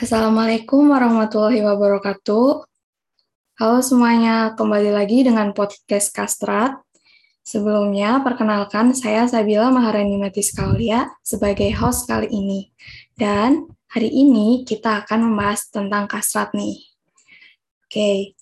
Assalamualaikum 0.00 0.96
warahmatullahi 0.96 1.60
wabarakatuh. 1.60 2.64
Halo 3.60 3.78
semuanya, 3.84 4.56
kembali 4.56 4.96
lagi 4.96 5.28
dengan 5.28 5.52
podcast 5.52 6.08
Kastrat. 6.16 6.80
Sebelumnya, 7.44 8.24
perkenalkan 8.24 8.96
saya 8.96 9.28
Sabila 9.28 9.68
Maharani 9.68 10.16
Matis 10.16 10.56
Kaulia 10.56 11.04
sebagai 11.20 11.68
host 11.76 12.08
kali 12.08 12.32
ini. 12.32 12.72
Dan 13.12 13.68
hari 13.92 14.08
ini 14.08 14.64
kita 14.64 15.04
akan 15.04 15.20
membahas 15.28 15.68
tentang 15.68 16.08
kastrat 16.08 16.56
nih. 16.56 16.80
Oke, 17.84 18.40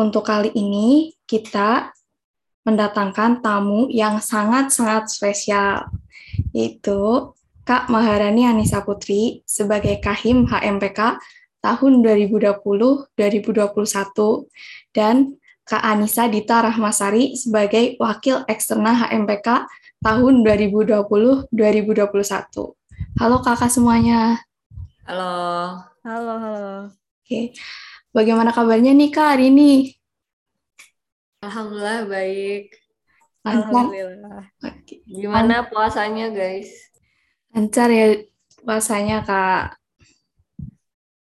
untuk 0.00 0.24
kali 0.24 0.56
ini 0.56 1.12
kita 1.28 1.92
mendatangkan 2.64 3.44
tamu 3.44 3.92
yang 3.92 4.24
sangat-sangat 4.24 5.12
spesial, 5.12 5.84
yaitu 6.56 7.28
Kak 7.64 7.88
Maharani 7.88 8.44
Anissa 8.44 8.84
Putri 8.84 9.40
sebagai 9.48 9.96
Kahim 9.96 10.44
HMPK 10.44 11.16
tahun 11.64 12.04
2020-2021 12.04 13.16
dan 14.92 15.40
Kak 15.64 15.80
Anissa 15.80 16.28
Dita 16.28 16.60
Rahmasari 16.60 17.32
sebagai 17.40 17.96
Wakil 17.96 18.44
Eksternal 18.52 19.00
HMPK 19.00 19.64
tahun 20.04 20.44
2020-2021. 20.44 21.56
Halo 23.16 23.40
kakak 23.40 23.72
semuanya. 23.72 24.44
Halo. 25.08 25.80
Halo, 26.04 26.32
halo. 26.36 26.92
Oke, 27.24 27.56
bagaimana 28.12 28.52
kabarnya 28.52 28.92
nih 28.92 29.08
kak 29.08 29.40
hari 29.40 29.48
ini? 29.48 29.96
Alhamdulillah 31.40 32.12
baik. 32.12 32.76
Lancar? 33.40 33.88
Alhamdulillah. 33.88 34.52
Oke. 34.60 35.00
Gimana 35.08 35.64
puasanya 35.64 36.28
guys? 36.28 36.92
Lancar 37.54 37.86
ya 37.86 38.18
puasanya 38.66 39.22
kak. 39.22 39.78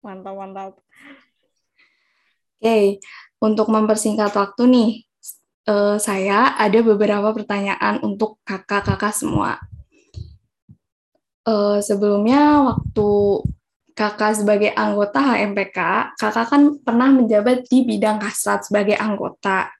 Mantap, 0.02 0.34
mantap. 0.34 0.72
Oke, 2.58 2.98
untuk 3.38 3.70
mempersingkat 3.70 4.34
waktu 4.34 4.62
nih, 4.66 4.90
eh, 5.70 5.96
saya 6.02 6.58
ada 6.58 6.78
beberapa 6.82 7.30
pertanyaan 7.30 8.02
untuk 8.02 8.42
kakak-kakak 8.42 9.14
semua. 9.14 9.62
Eh, 11.46 11.78
sebelumnya, 11.78 12.74
waktu 12.74 13.08
kakak 13.94 14.42
sebagai 14.42 14.74
anggota 14.74 15.22
HMPK, 15.22 15.78
kakak 16.18 16.46
kan 16.50 16.62
pernah 16.82 17.08
menjabat 17.14 17.70
di 17.70 17.86
bidang 17.86 18.18
kasrat 18.18 18.66
sebagai 18.66 18.98
anggota. 18.98 19.70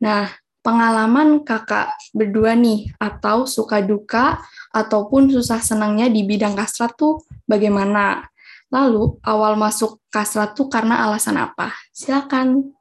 Nah, 0.00 0.24
pengalaman 0.66 1.46
kakak 1.46 1.94
berdua 2.10 2.58
nih, 2.58 2.90
atau 2.98 3.46
suka 3.46 3.78
duka, 3.78 4.42
ataupun 4.74 5.30
susah 5.30 5.62
senangnya 5.62 6.10
di 6.10 6.26
bidang 6.26 6.58
kasrat 6.58 6.98
tuh 6.98 7.22
bagaimana? 7.46 8.26
Lalu, 8.66 9.22
awal 9.22 9.54
masuk 9.54 10.02
kasrat 10.10 10.58
tuh 10.58 10.66
karena 10.66 11.06
alasan 11.06 11.38
apa? 11.38 11.70
Silakan. 11.94 12.74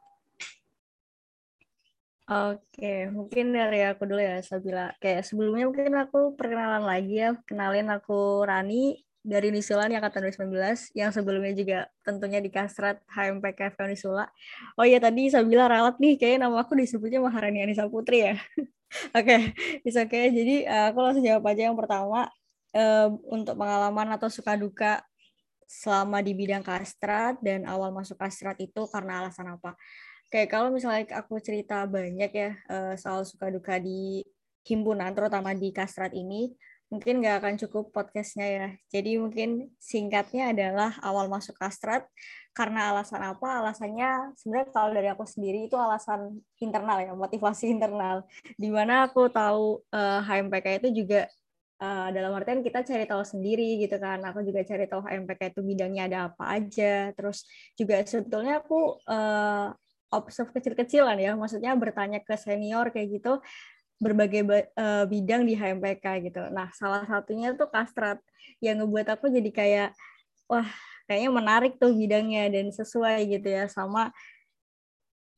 Oke, 2.26 3.06
mungkin 3.14 3.54
dari 3.54 3.86
aku 3.86 4.10
dulu 4.10 4.18
ya, 4.18 4.42
Sabila. 4.42 4.90
Kayak 4.98 5.30
sebelumnya 5.30 5.70
mungkin 5.70 5.94
aku 5.94 6.34
perkenalan 6.34 6.82
lagi 6.82 7.22
ya. 7.22 7.38
Kenalin 7.46 7.86
aku 7.94 8.42
Rani 8.42 9.05
dari 9.26 9.50
Nisulan 9.50 9.90
yang 9.90 10.06
angkatan 10.06 10.22
2019, 10.30 10.78
yang 10.94 11.10
sebelumnya 11.10 11.54
juga 11.58 11.80
tentunya 12.06 12.38
di 12.40 12.54
Kastrat 12.54 13.02
HMPK 13.10 13.74
Nisula. 13.90 14.30
Oh 14.78 14.86
iya, 14.86 15.02
tadi 15.02 15.28
Sabila 15.34 15.66
ralat 15.66 15.98
nih, 15.98 16.16
kayaknya 16.22 16.46
nama 16.46 16.62
aku 16.62 16.78
disebutnya 16.78 17.20
Maharani 17.26 17.66
Anissa 17.66 17.90
Putri 17.90 18.22
ya. 18.30 18.36
Oke, 19.18 19.52
bisa 19.84 20.06
oke. 20.08 20.20
Jadi 20.32 20.64
eh, 20.64 20.86
aku 20.94 21.00
langsung 21.04 21.26
jawab 21.26 21.44
aja 21.52 21.68
yang 21.72 21.78
pertama. 21.78 22.30
eh, 22.76 23.08
untuk 23.32 23.56
pengalaman 23.60 24.08
atau 24.20 24.28
suka 24.28 24.54
duka 24.60 25.00
selama 25.66 26.22
di 26.22 26.34
bidang 26.38 26.62
kastrat 26.62 27.42
dan 27.42 27.66
awal 27.66 27.90
masuk 27.96 28.18
kastrat 28.22 28.58
itu 28.62 28.86
karena 28.94 29.26
alasan 29.26 29.50
apa? 29.58 29.74
Kayak 30.34 30.50
kalau 30.54 30.70
misalnya 30.74 31.06
aku 31.22 31.40
cerita 31.42 31.86
banyak 31.90 32.32
ya 32.34 32.52
eh, 32.70 32.94
soal 33.00 33.24
suka 33.28 33.50
duka 33.54 33.78
di 33.82 34.22
himpunan, 34.66 35.14
terutama 35.14 35.54
di 35.54 35.70
kastrat 35.74 36.12
ini, 36.18 36.50
mungkin 36.90 37.22
nggak 37.22 37.36
akan 37.42 37.54
cukup 37.66 37.90
podcastnya 37.90 38.48
ya. 38.48 38.68
Jadi 38.94 39.18
mungkin 39.18 39.74
singkatnya 39.82 40.54
adalah 40.54 40.94
awal 41.02 41.26
masuk 41.28 41.58
kastrat 41.58 42.06
karena 42.54 42.94
alasan 42.94 43.22
apa? 43.26 43.66
Alasannya 43.66 44.38
sebenarnya 44.38 44.68
kalau 44.70 44.90
dari 44.94 45.10
aku 45.10 45.26
sendiri 45.26 45.66
itu 45.66 45.76
alasan 45.76 46.40
internal 46.62 46.98
ya, 47.02 47.14
motivasi 47.18 47.70
internal. 47.76 48.24
Di 48.56 48.70
mana 48.70 49.10
aku 49.10 49.28
tahu 49.34 49.82
eh, 49.90 50.20
HMPK 50.22 50.86
itu 50.86 51.04
juga 51.04 51.26
eh, 51.82 52.08
dalam 52.14 52.32
artian 52.38 52.62
kita 52.62 52.86
cari 52.86 53.06
tahu 53.10 53.24
sendiri 53.26 53.82
gitu 53.82 53.98
kan. 53.98 54.22
Aku 54.30 54.46
juga 54.46 54.62
cari 54.62 54.86
tahu 54.86 55.02
HMPK 55.04 55.42
itu 55.58 55.62
bidangnya 55.66 56.04
ada 56.08 56.20
apa 56.30 56.44
aja. 56.54 57.10
Terus 57.18 57.50
juga 57.74 58.06
sebetulnya 58.06 58.62
aku 58.62 59.02
eh, 59.10 59.68
observe 60.14 60.54
kecil-kecilan 60.56 61.18
ya, 61.20 61.36
maksudnya 61.36 61.76
bertanya 61.76 62.24
ke 62.24 62.40
senior 62.40 62.94
kayak 62.94 63.20
gitu 63.20 63.42
berbagai 64.02 64.42
ba- 64.44 64.70
eh, 64.70 65.06
bidang 65.08 65.48
di 65.48 65.54
HMPK 65.56 66.06
gitu. 66.28 66.42
Nah, 66.52 66.70
salah 66.76 67.04
satunya 67.08 67.56
tuh 67.56 67.72
kastrat 67.72 68.20
yang 68.60 68.84
ngebuat 68.84 69.08
aku 69.16 69.32
jadi 69.32 69.52
kayak 69.52 69.90
wah, 70.52 70.68
kayaknya 71.08 71.30
menarik 71.32 71.74
tuh 71.82 71.94
bidangnya 71.96 72.52
dan 72.52 72.70
sesuai 72.74 73.26
gitu 73.30 73.48
ya 73.50 73.66
sama 73.72 74.12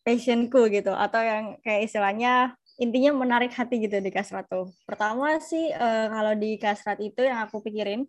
passionku 0.08 0.72
gitu 0.72 0.96
atau 0.96 1.20
yang 1.20 1.60
kayak 1.60 1.92
istilahnya 1.92 2.56
intinya 2.80 3.12
menarik 3.12 3.52
hati 3.52 3.84
gitu 3.84 4.00
di 4.00 4.08
kastrat 4.14 4.48
tuh. 4.48 4.72
Pertama 4.88 5.36
sih 5.44 5.74
eh, 5.74 6.08
kalau 6.08 6.34
di 6.38 6.56
kastrat 6.62 7.02
itu 7.04 7.26
yang 7.26 7.44
aku 7.44 7.60
pikirin 7.66 8.08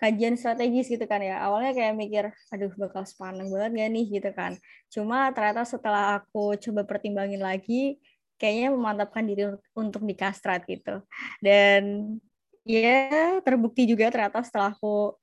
kajian 0.00 0.34
strategis 0.38 0.90
gitu 0.90 1.04
kan 1.06 1.20
ya. 1.22 1.42
Awalnya 1.44 1.72
kayak 1.76 1.94
mikir, 1.98 2.24
aduh 2.50 2.72
bakal 2.78 3.04
sepaneng 3.06 3.50
banget 3.52 3.70
gak 3.78 3.90
nih 3.94 4.06
gitu 4.20 4.30
kan. 4.34 4.52
Cuma 4.90 5.30
ternyata 5.34 5.62
setelah 5.66 6.22
aku 6.22 6.56
coba 6.58 6.82
pertimbangin 6.86 7.42
lagi, 7.42 7.98
kayaknya 8.40 8.68
memantapkan 8.74 9.24
diri 9.24 9.54
untuk 9.74 10.02
di 10.04 10.14
kastrat 10.14 10.66
gitu. 10.66 11.02
Dan 11.38 12.14
ya 12.64 13.38
terbukti 13.44 13.84
juga 13.84 14.08
ternyata 14.08 14.40
setelah 14.42 14.72
aku 14.72 15.14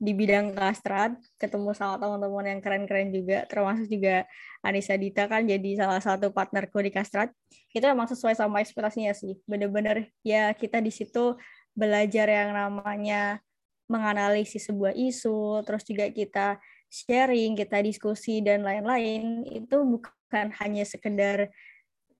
di 0.00 0.16
bidang 0.16 0.56
kastrat, 0.56 1.12
ketemu 1.36 1.76
sama 1.76 2.00
teman-teman 2.00 2.56
yang 2.56 2.60
keren-keren 2.64 3.12
juga, 3.12 3.44
termasuk 3.44 3.84
juga 3.84 4.24
Anissa 4.64 4.96
Dita 4.96 5.28
kan 5.28 5.44
jadi 5.44 5.76
salah 5.76 6.00
satu 6.00 6.32
partnerku 6.32 6.80
di 6.80 6.88
kastrat. 6.88 7.28
Itu 7.76 7.84
emang 7.84 8.08
sesuai 8.08 8.32
sama 8.32 8.64
ekspektasinya 8.64 9.12
sih. 9.12 9.36
Bener-bener 9.44 10.08
ya 10.24 10.56
kita 10.56 10.80
di 10.80 10.88
situ 10.88 11.36
belajar 11.76 12.32
yang 12.32 12.56
namanya 12.56 13.44
menganalisis 13.92 14.72
sebuah 14.72 14.96
isu, 14.96 15.68
terus 15.68 15.84
juga 15.84 16.08
kita 16.08 16.56
sharing, 16.88 17.52
kita 17.54 17.84
diskusi 17.84 18.40
dan 18.40 18.64
lain-lain 18.64 19.44
itu 19.46 19.76
bukan 19.84 20.48
hanya 20.64 20.82
sekedar 20.88 21.52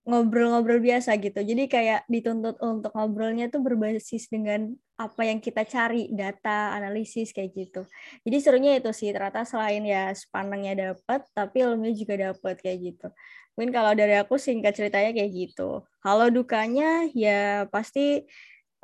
ngobrol-ngobrol 0.09 0.81
biasa 0.81 1.21
gitu. 1.21 1.44
Jadi 1.44 1.69
kayak 1.69 2.09
dituntut 2.09 2.56
untuk 2.65 2.91
ngobrolnya 2.97 3.53
tuh 3.53 3.61
berbasis 3.61 4.33
dengan 4.33 4.72
apa 4.97 5.22
yang 5.28 5.41
kita 5.41 5.65
cari, 5.69 6.09
data, 6.12 6.72
analisis 6.77 7.33
kayak 7.37 7.53
gitu. 7.53 7.83
Jadi 8.25 8.37
serunya 8.41 8.72
itu 8.81 8.88
sih 8.97 9.12
ternyata 9.12 9.44
selain 9.44 9.84
ya 9.84 10.12
sepanengnya 10.16 10.93
dapat, 10.93 11.25
tapi 11.37 11.65
ilmunya 11.65 11.93
juga 11.93 12.33
dapat 12.33 12.56
kayak 12.61 12.78
gitu. 12.81 13.09
Mungkin 13.56 13.72
kalau 13.77 13.93
dari 13.93 14.16
aku 14.16 14.41
singkat 14.41 14.72
ceritanya 14.77 15.12
kayak 15.12 15.31
gitu. 15.37 15.84
Kalau 16.00 16.27
dukanya 16.32 17.09
ya 17.12 17.69
pasti 17.69 18.25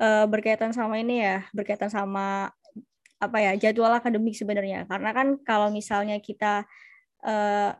eh, 0.00 0.24
berkaitan 0.28 0.76
sama 0.76 1.00
ini 1.00 1.24
ya, 1.24 1.48
berkaitan 1.56 1.88
sama 1.88 2.52
apa 3.16 3.38
ya 3.40 3.52
jadwal 3.56 3.92
akademik 3.96 4.36
sebenarnya. 4.36 4.84
Karena 4.84 5.10
kan 5.16 5.40
kalau 5.48 5.72
misalnya 5.72 6.20
kita 6.20 6.68
eh, 7.24 7.72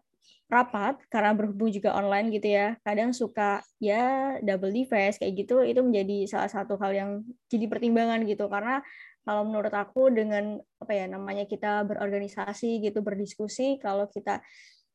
rapat 0.46 1.02
karena 1.10 1.34
berhubung 1.34 1.70
juga 1.74 1.94
online 1.98 2.30
gitu 2.30 2.48
ya. 2.54 2.78
Kadang 2.86 3.10
suka 3.10 3.62
ya 3.82 4.36
double 4.42 4.70
device 4.70 5.18
kayak 5.18 5.34
gitu 5.46 5.62
itu 5.66 5.80
menjadi 5.82 6.26
salah 6.30 6.50
satu 6.50 6.78
hal 6.78 6.92
yang 6.94 7.10
jadi 7.50 7.66
pertimbangan 7.66 8.22
gitu. 8.24 8.46
Karena 8.46 8.78
kalau 9.26 9.42
menurut 9.42 9.74
aku 9.74 10.14
dengan 10.14 10.62
apa 10.78 10.92
ya 10.94 11.10
namanya 11.10 11.50
kita 11.50 11.82
berorganisasi 11.82 12.78
gitu 12.78 13.02
berdiskusi 13.02 13.82
kalau 13.82 14.06
kita 14.06 14.38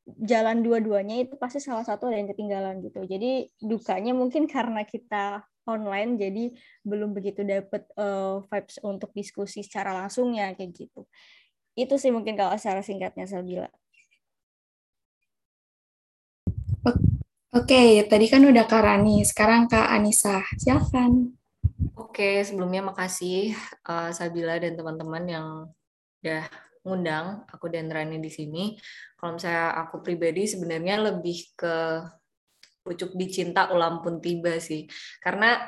jalan 0.02 0.64
dua-duanya 0.64 1.22
itu 1.22 1.38
pasti 1.38 1.62
salah 1.62 1.86
satu 1.86 2.10
ada 2.10 2.18
yang 2.18 2.32
ketinggalan 2.32 2.80
gitu. 2.80 3.04
Jadi 3.04 3.52
dukanya 3.60 4.16
mungkin 4.16 4.48
karena 4.48 4.82
kita 4.88 5.44
online 5.68 6.18
jadi 6.18 6.44
belum 6.82 7.14
begitu 7.14 7.46
dapet 7.46 7.86
uh, 7.94 8.42
vibes 8.50 8.82
untuk 8.82 9.14
diskusi 9.14 9.62
secara 9.62 9.94
langsungnya 9.94 10.56
kayak 10.58 10.74
gitu. 10.74 11.06
Itu 11.78 12.00
sih 12.00 12.10
mungkin 12.10 12.34
kalau 12.34 12.56
secara 12.58 12.82
singkatnya 12.82 13.30
saya 13.30 13.44
Oke, 17.52 18.08
tadi 18.08 18.26
kan 18.32 18.42
udah 18.42 18.64
Kak 18.64 18.82
Rani, 18.82 19.22
sekarang 19.28 19.68
Kak 19.68 19.86
Anissa. 19.92 20.40
Silakan. 20.56 21.36
Oke, 21.94 22.40
sebelumnya 22.42 22.80
makasih 22.80 23.52
uh, 23.86 24.08
Sabila 24.08 24.56
dan 24.56 24.74
teman-teman 24.74 25.24
yang 25.28 25.46
udah 26.24 26.44
ngundang 26.82 27.46
aku 27.46 27.68
dan 27.68 27.92
Rani 27.92 28.18
di 28.18 28.32
sini. 28.32 28.74
Kalau 29.14 29.38
misalnya 29.38 29.78
aku 29.84 30.02
pribadi 30.02 30.48
sebenarnya 30.48 31.12
lebih 31.12 31.54
ke 31.54 32.02
pucuk 32.82 33.14
dicinta 33.14 33.70
ulam 33.70 34.02
pun 34.02 34.18
tiba 34.18 34.58
sih. 34.58 34.90
Karena 35.22 35.62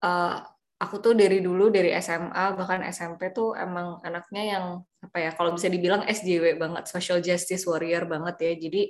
uh, 0.00 0.38
aku 0.80 0.98
tuh 0.98 1.14
dari 1.14 1.38
dulu 1.38 1.70
dari 1.70 1.92
SMA 2.00 2.58
bahkan 2.58 2.82
SMP 2.88 3.30
tuh 3.30 3.54
emang 3.54 4.00
anaknya 4.02 4.42
yang 4.58 4.64
apa 4.98 5.18
ya 5.18 5.30
kalau 5.34 5.54
bisa 5.54 5.70
dibilang 5.70 6.02
SJW 6.06 6.58
banget 6.58 6.90
social 6.90 7.22
justice 7.22 7.66
warrior 7.70 8.06
banget 8.10 8.36
ya 8.42 8.52
jadi 8.66 8.82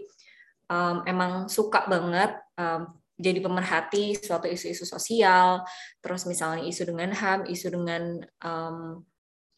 um, 0.72 1.04
emang 1.04 1.52
suka 1.52 1.84
banget 1.84 2.32
um, 2.56 2.88
jadi 3.20 3.44
pemerhati 3.44 4.16
suatu 4.16 4.48
isu-isu 4.48 4.88
sosial 4.88 5.60
terus 6.00 6.24
misalnya 6.24 6.64
isu 6.64 6.96
dengan 6.96 7.12
ham 7.12 7.44
isu 7.44 7.69
dengan 7.69 8.24
um, 8.40 9.04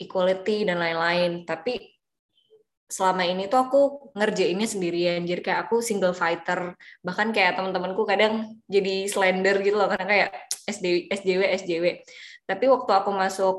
equality 0.02 0.66
dan 0.66 0.82
lain-lain. 0.82 1.46
Tapi 1.46 1.78
selama 2.90 3.22
ini 3.24 3.46
tuh 3.46 3.62
aku 3.62 3.80
ngerjainnya 4.18 4.66
sendirian. 4.66 5.22
Jadi 5.22 5.40
kayak 5.40 5.70
aku 5.70 5.78
single 5.80 6.12
fighter. 6.12 6.74
Bahkan 7.06 7.30
kayak 7.30 7.56
teman-temanku 7.56 8.02
kadang 8.02 8.58
jadi 8.66 9.06
slender 9.06 9.62
gitu 9.62 9.78
loh 9.78 9.86
karena 9.86 10.06
kayak 10.10 10.30
SD, 10.66 11.08
SJW 11.12 11.42
SJW 11.62 11.84
tapi 12.44 12.64
waktu 12.68 12.90
aku 12.92 13.10
masuk 13.12 13.56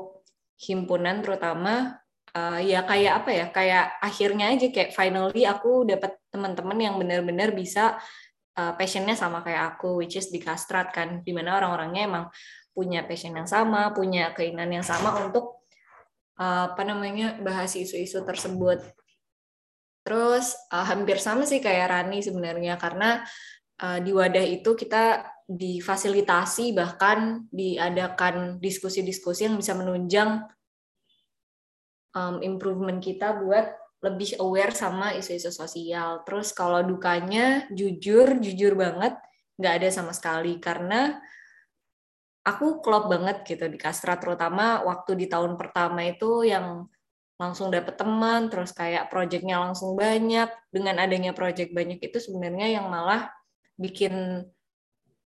himpunan 0.56 1.20
terutama 1.20 1.98
uh, 2.36 2.60
ya 2.60 2.84
kayak 2.84 3.24
apa 3.24 3.30
ya 3.32 3.46
kayak 3.48 3.84
akhirnya 4.04 4.52
aja 4.52 4.68
kayak 4.68 4.92
finally 4.92 5.48
aku 5.48 5.88
dapat 5.88 6.20
teman-teman 6.28 6.76
yang 6.76 6.94
benar-benar 7.00 7.56
bisa 7.56 7.96
uh, 8.60 8.72
passionnya 8.76 9.16
sama 9.16 9.40
kayak 9.40 9.76
aku 9.76 10.04
which 10.04 10.20
is 10.20 10.28
di 10.28 10.38
kastrat 10.44 10.92
kan. 10.92 11.24
Di 11.24 11.32
mana 11.32 11.56
orang-orangnya 11.56 12.02
emang 12.04 12.24
punya 12.76 13.08
passion 13.08 13.32
yang 13.32 13.48
sama 13.48 13.96
punya 13.96 14.36
keinginan 14.36 14.68
yang 14.68 14.84
sama 14.84 15.16
untuk 15.24 15.64
uh, 16.36 16.76
apa 16.76 16.82
namanya 16.84 17.40
bahas 17.40 17.72
isu-isu 17.72 18.20
tersebut. 18.20 18.84
Terus 20.04 20.52
uh, 20.70 20.84
hampir 20.84 21.16
sama 21.16 21.48
sih 21.48 21.58
kayak 21.58 21.88
Rani 21.88 22.20
sebenarnya 22.20 22.76
karena 22.76 23.24
uh, 23.80 23.98
di 23.98 24.12
wadah 24.12 24.44
itu 24.44 24.76
kita 24.76 25.24
difasilitasi 25.46 26.74
bahkan 26.74 27.46
diadakan 27.54 28.58
diskusi-diskusi 28.58 29.46
yang 29.46 29.56
bisa 29.56 29.72
menunjang 29.78 30.42
um, 32.16 32.40
improvement 32.40 32.98
kita 32.98 33.36
buat 33.44 33.76
lebih 34.00 34.40
aware 34.40 34.72
sama 34.72 35.12
isu-isu 35.12 35.52
sosial. 35.52 36.24
Terus 36.24 36.56
kalau 36.56 36.80
dukanya 36.80 37.68
jujur, 37.68 38.40
jujur 38.40 38.72
banget 38.72 39.20
nggak 39.56 39.74
ada 39.82 39.88
sama 39.92 40.12
sekali 40.12 40.60
karena 40.60 41.16
aku 42.44 42.80
klop 42.84 43.08
banget 43.08 43.42
gitu 43.44 43.66
di 43.66 43.80
Kastra 43.80 44.20
terutama 44.20 44.84
waktu 44.84 45.16
di 45.18 45.26
tahun 45.26 45.56
pertama 45.56 46.04
itu 46.04 46.44
yang 46.44 46.86
langsung 47.36 47.68
dapet 47.68 48.00
teman, 48.00 48.48
terus 48.48 48.72
kayak 48.72 49.12
projectnya 49.12 49.60
langsung 49.60 49.92
banyak. 49.92 50.48
Dengan 50.72 50.96
adanya 51.04 51.36
project 51.36 51.72
banyak 51.76 52.00
itu 52.00 52.16
sebenarnya 52.16 52.80
yang 52.80 52.88
malah 52.88 53.28
bikin 53.76 54.44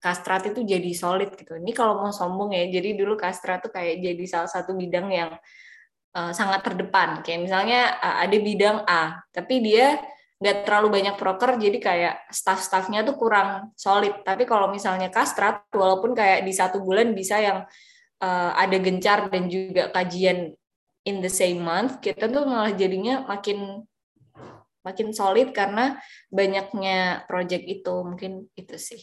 kastrat 0.00 0.49
itu 0.49 0.64
jadi 0.64 0.88
solid 0.96 1.37
gitu. 1.37 1.61
Ini 1.61 1.73
kalau 1.76 2.00
mau 2.00 2.08
sombong 2.14 2.56
ya, 2.56 2.64
jadi 2.73 2.96
dulu 2.96 3.19
kastrat 3.20 3.61
tuh 3.61 3.73
kayak 3.75 4.00
jadi 4.00 4.25
salah 4.25 4.49
satu 4.49 4.73
bidang 4.73 5.12
yang 5.12 5.37
uh, 6.18 6.32
sangat 6.34 6.66
terdepan. 6.66 7.22
Kayak 7.22 7.40
misalnya 7.46 7.80
uh, 8.02 8.26
ada 8.26 8.36
bidang 8.42 8.82
A, 8.90 9.22
tapi 9.30 9.62
dia 9.62 10.02
nggak 10.38 10.66
terlalu 10.66 11.02
banyak 11.02 11.14
proker, 11.18 11.58
jadi 11.58 11.78
kayak 11.78 12.14
staff-staffnya 12.30 13.06
tuh 13.06 13.14
kurang 13.14 13.70
solid. 13.78 14.22
Tapi 14.26 14.46
kalau 14.46 14.70
misalnya 14.70 15.10
kastrat, 15.10 15.66
walaupun 15.70 16.14
kayak 16.14 16.42
di 16.42 16.54
satu 16.54 16.82
bulan 16.82 17.14
bisa 17.14 17.38
yang 17.42 17.58
uh, 18.22 18.50
ada 18.54 18.76
gencar 18.78 19.30
dan 19.30 19.46
juga 19.50 19.90
kajian 19.94 20.54
in 21.06 21.24
the 21.24 21.32
same 21.32 21.62
month 21.62 22.04
kita 22.04 22.28
tuh 22.28 22.44
malah 22.44 22.74
jadinya 22.76 23.24
makin 23.24 23.86
makin 24.84 25.08
solid 25.16 25.56
karena 25.56 25.96
banyaknya 26.28 27.24
project 27.24 27.64
itu 27.64 27.94
mungkin 28.04 28.48
itu 28.56 28.76
sih. 28.76 29.02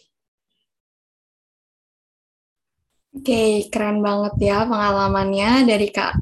Oke, 3.15 3.31
okay, 3.31 3.51
keren 3.71 4.03
banget 4.03 4.35
ya 4.44 4.67
pengalamannya 4.67 5.63
dari 5.63 5.88
Kak 5.88 6.19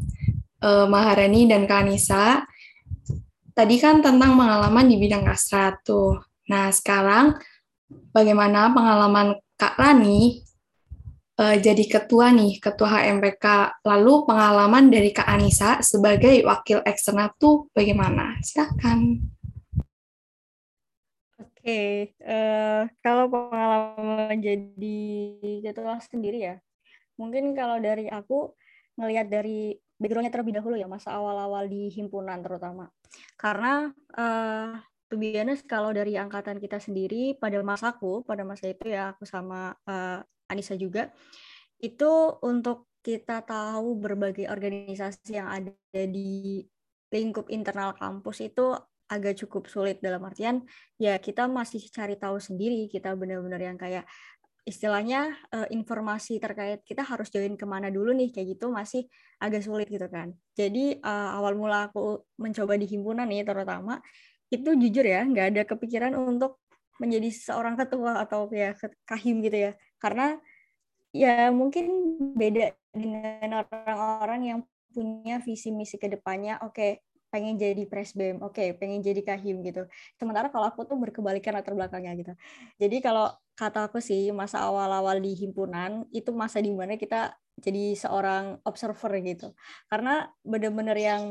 uh, 0.64 0.88
Maharani 0.88 1.46
dan 1.52 1.68
Kak 1.68 1.84
Anissa. 1.84 2.48
Tadi 3.54 3.76
kan 3.78 4.02
tentang 4.02 4.34
pengalaman 4.34 4.90
di 4.90 4.98
bidang 4.98 5.28
kastrat 5.28 5.84
tuh. 5.86 6.18
Nah, 6.50 6.74
sekarang 6.74 7.38
bagaimana 8.10 8.74
pengalaman 8.74 9.38
Kak 9.60 9.78
Rani 9.78 10.42
uh, 11.38 11.58
jadi 11.60 11.84
ketua 11.86 12.34
nih, 12.34 12.58
ketua 12.58 12.90
HMPK. 13.00 13.46
Lalu 13.86 14.14
pengalaman 14.26 14.90
dari 14.90 15.14
Kak 15.14 15.30
Anissa 15.30 15.80
sebagai 15.86 16.42
wakil 16.46 16.82
eksternal 16.82 17.34
tuh 17.38 17.70
bagaimana? 17.78 18.42
Silakan. 18.42 19.22
Oke, 21.40 21.72
okay. 21.72 21.88
uh, 22.28 22.34
eh, 22.34 22.82
kalau 23.00 23.32
pengalaman 23.32 24.36
jadi 24.36 25.00
ketua 25.64 25.96
sendiri 26.04 26.44
ya, 26.44 26.56
mungkin 27.16 27.56
kalau 27.56 27.80
dari 27.80 28.12
aku 28.12 28.52
ngelihat 29.00 29.32
dari 29.32 29.80
backgroundnya 30.04 30.36
terlebih 30.36 30.60
dahulu 30.60 30.76
ya 30.76 30.92
masa 30.92 31.16
awal-awal 31.16 31.64
di 31.72 31.88
himpunan 31.88 32.44
terutama. 32.44 32.92
Karena 33.40 33.88
uh, 34.20 34.76
to 35.08 35.16
be 35.16 35.32
honest, 35.40 35.64
kalau 35.64 35.96
dari 35.96 36.20
angkatan 36.20 36.60
kita 36.60 36.84
sendiri 36.84 37.40
pada 37.40 37.64
masaku 37.64 38.28
pada 38.28 38.44
masa 38.44 38.68
itu 38.68 38.92
ya 38.92 39.16
aku 39.16 39.24
sama 39.24 39.72
uh, 39.88 40.20
Anissa 40.52 40.76
juga 40.76 41.08
itu 41.80 42.12
untuk 42.44 42.92
kita 43.04 43.44
tahu 43.44 44.00
berbagai 44.00 44.48
organisasi 44.48 45.36
yang 45.36 45.52
ada 45.52 46.04
di 46.08 46.64
lingkup 47.12 47.52
internal 47.52 47.92
kampus 47.94 48.40
itu 48.48 48.72
agak 49.12 49.36
cukup 49.44 49.68
sulit 49.68 50.00
dalam 50.00 50.24
artian 50.24 50.64
ya 50.96 51.20
kita 51.20 51.46
masih 51.52 51.84
cari 51.92 52.16
tahu 52.16 52.40
sendiri 52.40 52.88
kita 52.88 53.14
benar-benar 53.14 53.60
yang 53.60 53.76
kayak 53.76 54.08
istilahnya 54.64 55.36
uh, 55.52 55.68
informasi 55.68 56.40
terkait 56.40 56.80
kita 56.88 57.04
harus 57.04 57.28
join 57.28 57.60
ke 57.60 57.68
mana 57.68 57.92
dulu 57.92 58.16
nih 58.16 58.32
kayak 58.32 58.56
gitu 58.56 58.72
masih 58.72 59.04
agak 59.44 59.60
sulit 59.60 59.92
gitu 59.92 60.08
kan. 60.08 60.32
Jadi 60.56 61.04
uh, 61.04 61.36
awal 61.36 61.60
mula 61.60 61.92
aku 61.92 62.24
mencoba 62.40 62.80
di 62.80 62.88
himpunan 62.88 63.28
nih 63.28 63.44
terutama 63.44 64.00
itu 64.48 64.70
jujur 64.80 65.04
ya 65.04 65.28
nggak 65.28 65.46
ada 65.52 65.62
kepikiran 65.68 66.16
untuk 66.16 66.64
menjadi 67.02 67.30
seorang 67.34 67.76
ketua 67.76 68.24
atau 68.24 68.48
ya 68.56 68.72
kahim 69.04 69.44
gitu 69.44 69.68
ya. 69.68 69.72
Karena 70.00 70.40
ya 71.12 71.52
mungkin 71.52 71.92
beda 72.34 72.72
dengan 72.96 73.68
orang-orang 73.68 74.42
yang 74.48 74.60
punya 74.94 75.44
visi 75.44 75.74
misi 75.74 75.98
ke 75.98 76.06
depannya 76.08 76.62
oke 76.62 76.78
okay, 76.78 76.92
pengen 77.34 77.58
jadi 77.58 77.90
presbem 77.90 78.38
oke 78.40 78.54
okay, 78.54 78.72
pengen 78.78 79.04
jadi 79.04 79.20
kahim 79.26 79.60
gitu. 79.60 79.90
Sementara 80.16 80.48
kalau 80.48 80.72
aku 80.72 80.88
tuh 80.88 80.96
berkebalikan 80.96 81.52
latar 81.52 81.76
belakangnya 81.76 82.14
gitu. 82.16 82.34
Jadi 82.80 83.04
kalau 83.04 83.28
kata 83.54 83.90
aku 83.90 84.02
sih 84.02 84.34
masa 84.34 84.66
awal-awal 84.66 85.22
di 85.22 85.38
himpunan 85.38 86.06
itu 86.10 86.34
masa 86.34 86.58
di 86.60 86.74
mana 86.74 86.98
kita 86.98 87.38
jadi 87.58 87.94
seorang 87.94 88.60
observer 88.66 89.14
gitu. 89.22 89.54
Karena 89.88 90.26
bener-bener 90.42 90.98
yang 90.98 91.24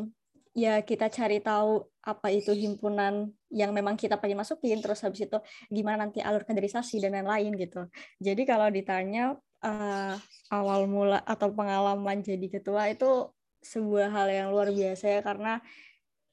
ya 0.53 0.85
kita 0.85 1.09
cari 1.09 1.41
tahu 1.41 1.83
apa 2.05 2.29
itu 2.29 2.53
himpunan 2.53 3.33
yang 3.49 3.73
memang 3.73 3.97
kita 3.97 4.21
pengen 4.21 4.45
masukin 4.45 4.85
terus 4.85 5.01
habis 5.01 5.25
itu 5.25 5.39
gimana 5.73 6.05
nanti 6.07 6.21
alur 6.21 6.45
kaderisasi 6.45 7.03
dan 7.03 7.17
lain-lain 7.19 7.57
gitu. 7.57 7.89
Jadi 8.21 8.43
kalau 8.45 8.69
ditanya 8.69 9.35
uh, 9.65 10.15
awal 10.53 10.85
mula 10.91 11.23
atau 11.25 11.51
pengalaman 11.55 12.21
jadi 12.21 12.47
ketua 12.53 12.93
itu 12.93 13.33
sebuah 13.63 14.11
hal 14.11 14.29
yang 14.29 14.49
luar 14.51 14.75
biasa 14.75 15.05
ya 15.07 15.21
karena 15.23 15.63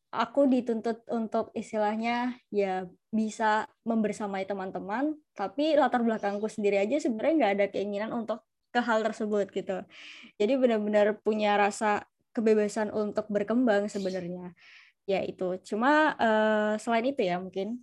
aku 0.09 0.49
dituntut 0.49 1.05
untuk 1.13 1.53
istilahnya 1.53 2.33
ya 2.49 2.89
bisa 3.13 3.69
membersamai 3.85 4.45
teman-teman 4.49 5.13
tapi 5.39 5.79
latar 5.79 6.03
belakangku 6.03 6.51
sendiri 6.51 6.83
aja 6.83 6.99
sebenarnya 6.99 7.33
nggak 7.39 7.53
ada 7.55 7.65
keinginan 7.71 8.11
untuk 8.11 8.43
ke 8.75 8.83
hal 8.83 8.99
tersebut 9.07 9.47
gitu. 9.55 9.87
Jadi 10.35 10.53
benar-benar 10.59 11.15
punya 11.23 11.55
rasa 11.55 12.03
kebebasan 12.35 12.91
untuk 12.91 13.31
berkembang 13.31 13.87
sebenarnya. 13.87 14.51
Ya 15.07 15.23
itu. 15.23 15.55
Cuma 15.63 16.13
uh, 16.19 16.75
selain 16.75 17.15
itu 17.15 17.23
ya 17.23 17.39
mungkin 17.39 17.79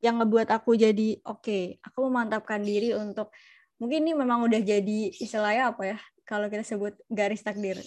yang 0.00 0.20
ngebuat 0.20 0.48
aku 0.48 0.80
jadi 0.80 1.20
oke 1.24 1.44
okay, 1.44 1.62
aku 1.84 2.08
memantapkan 2.08 2.60
diri 2.60 2.96
untuk 2.96 3.32
mungkin 3.80 4.04
ini 4.04 4.12
memang 4.12 4.44
udah 4.44 4.60
jadi 4.60 5.00
istilahnya 5.16 5.72
apa 5.72 5.96
ya 5.96 5.98
kalau 6.28 6.52
kita 6.52 6.60
sebut 6.60 6.92
garis 7.08 7.40
takdir 7.40 7.80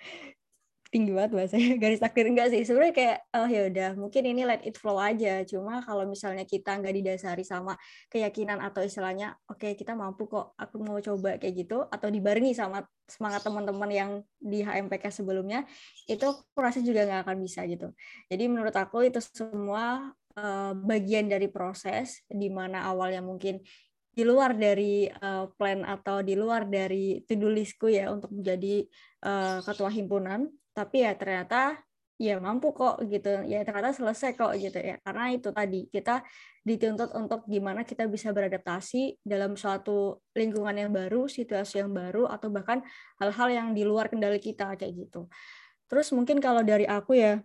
tinggi 0.88 1.12
banget 1.12 1.32
bahasanya 1.36 1.76
garis 1.82 2.00
takdir. 2.00 2.26
Enggak 2.28 2.48
sih 2.52 2.64
sebenarnya 2.64 2.94
kayak 2.96 3.18
oh 3.36 3.48
ya 3.48 3.60
udah 3.68 3.90
mungkin 4.00 4.22
ini 4.24 4.42
let 4.48 4.64
it 4.64 4.76
flow 4.80 4.96
aja. 4.96 5.44
Cuma 5.44 5.84
kalau 5.84 6.08
misalnya 6.08 6.48
kita 6.48 6.80
nggak 6.80 6.94
didasari 6.96 7.44
sama 7.44 7.76
keyakinan 8.08 8.60
atau 8.64 8.80
istilahnya 8.80 9.36
oke 9.48 9.60
okay, 9.60 9.72
kita 9.76 9.92
mampu 9.92 10.24
kok 10.26 10.56
aku 10.56 10.80
mau 10.80 10.96
coba 11.00 11.36
kayak 11.36 11.54
gitu 11.68 11.84
atau 11.84 12.08
dibarengi 12.08 12.56
sama 12.56 12.84
semangat 13.08 13.44
teman-teman 13.44 13.90
yang 13.92 14.10
di 14.36 14.60
HMPK 14.64 15.12
sebelumnya 15.12 15.64
itu 16.08 16.24
aku 16.24 16.58
rasa 16.60 16.80
juga 16.80 17.04
nggak 17.04 17.20
akan 17.28 17.36
bisa 17.40 17.64
gitu. 17.68 17.92
Jadi 18.32 18.44
menurut 18.48 18.72
aku 18.72 19.04
itu 19.04 19.20
semua 19.20 20.12
uh, 20.36 20.72
bagian 20.72 21.28
dari 21.28 21.52
proses 21.52 22.24
di 22.28 22.48
mana 22.48 22.88
awalnya 22.88 23.20
mungkin 23.20 23.60
di 24.18 24.26
luar 24.26 24.58
dari 24.58 25.06
uh, 25.06 25.46
plan 25.54 25.86
atau 25.86 26.26
di 26.26 26.34
luar 26.34 26.66
dari 26.66 27.22
to-do 27.22 27.54
listku 27.54 27.86
ya 27.86 28.10
untuk 28.10 28.34
menjadi 28.34 28.82
uh, 29.22 29.62
ketua 29.62 29.94
himpunan 29.94 30.50
tapi 30.78 31.02
ya 31.02 31.18
ternyata 31.18 31.82
ya 32.18 32.38
mampu 32.42 32.74
kok 32.74 33.02
gitu. 33.06 33.46
Ya 33.46 33.62
ternyata 33.66 33.94
selesai 33.94 34.34
kok 34.38 34.54
gitu 34.58 34.78
ya. 34.78 34.98
Karena 35.02 35.34
itu 35.34 35.50
tadi 35.50 35.86
kita 35.90 36.22
dituntut 36.66 37.14
untuk 37.18 37.46
gimana 37.50 37.86
kita 37.86 38.06
bisa 38.10 38.34
beradaptasi 38.34 39.22
dalam 39.26 39.54
suatu 39.58 40.22
lingkungan 40.34 40.74
yang 40.74 40.90
baru 40.94 41.30
situasi 41.30 41.82
yang 41.82 41.94
baru 41.94 42.30
atau 42.30 42.50
bahkan 42.50 42.82
hal-hal 43.22 43.48
yang 43.50 43.68
di 43.74 43.82
luar 43.86 44.10
kendali 44.10 44.42
kita 44.42 44.74
kayak 44.78 44.92
gitu. 44.94 45.30
Terus 45.88 46.12
mungkin 46.12 46.42
kalau 46.42 46.60
dari 46.66 46.84
aku 46.84 47.16
ya 47.16 47.40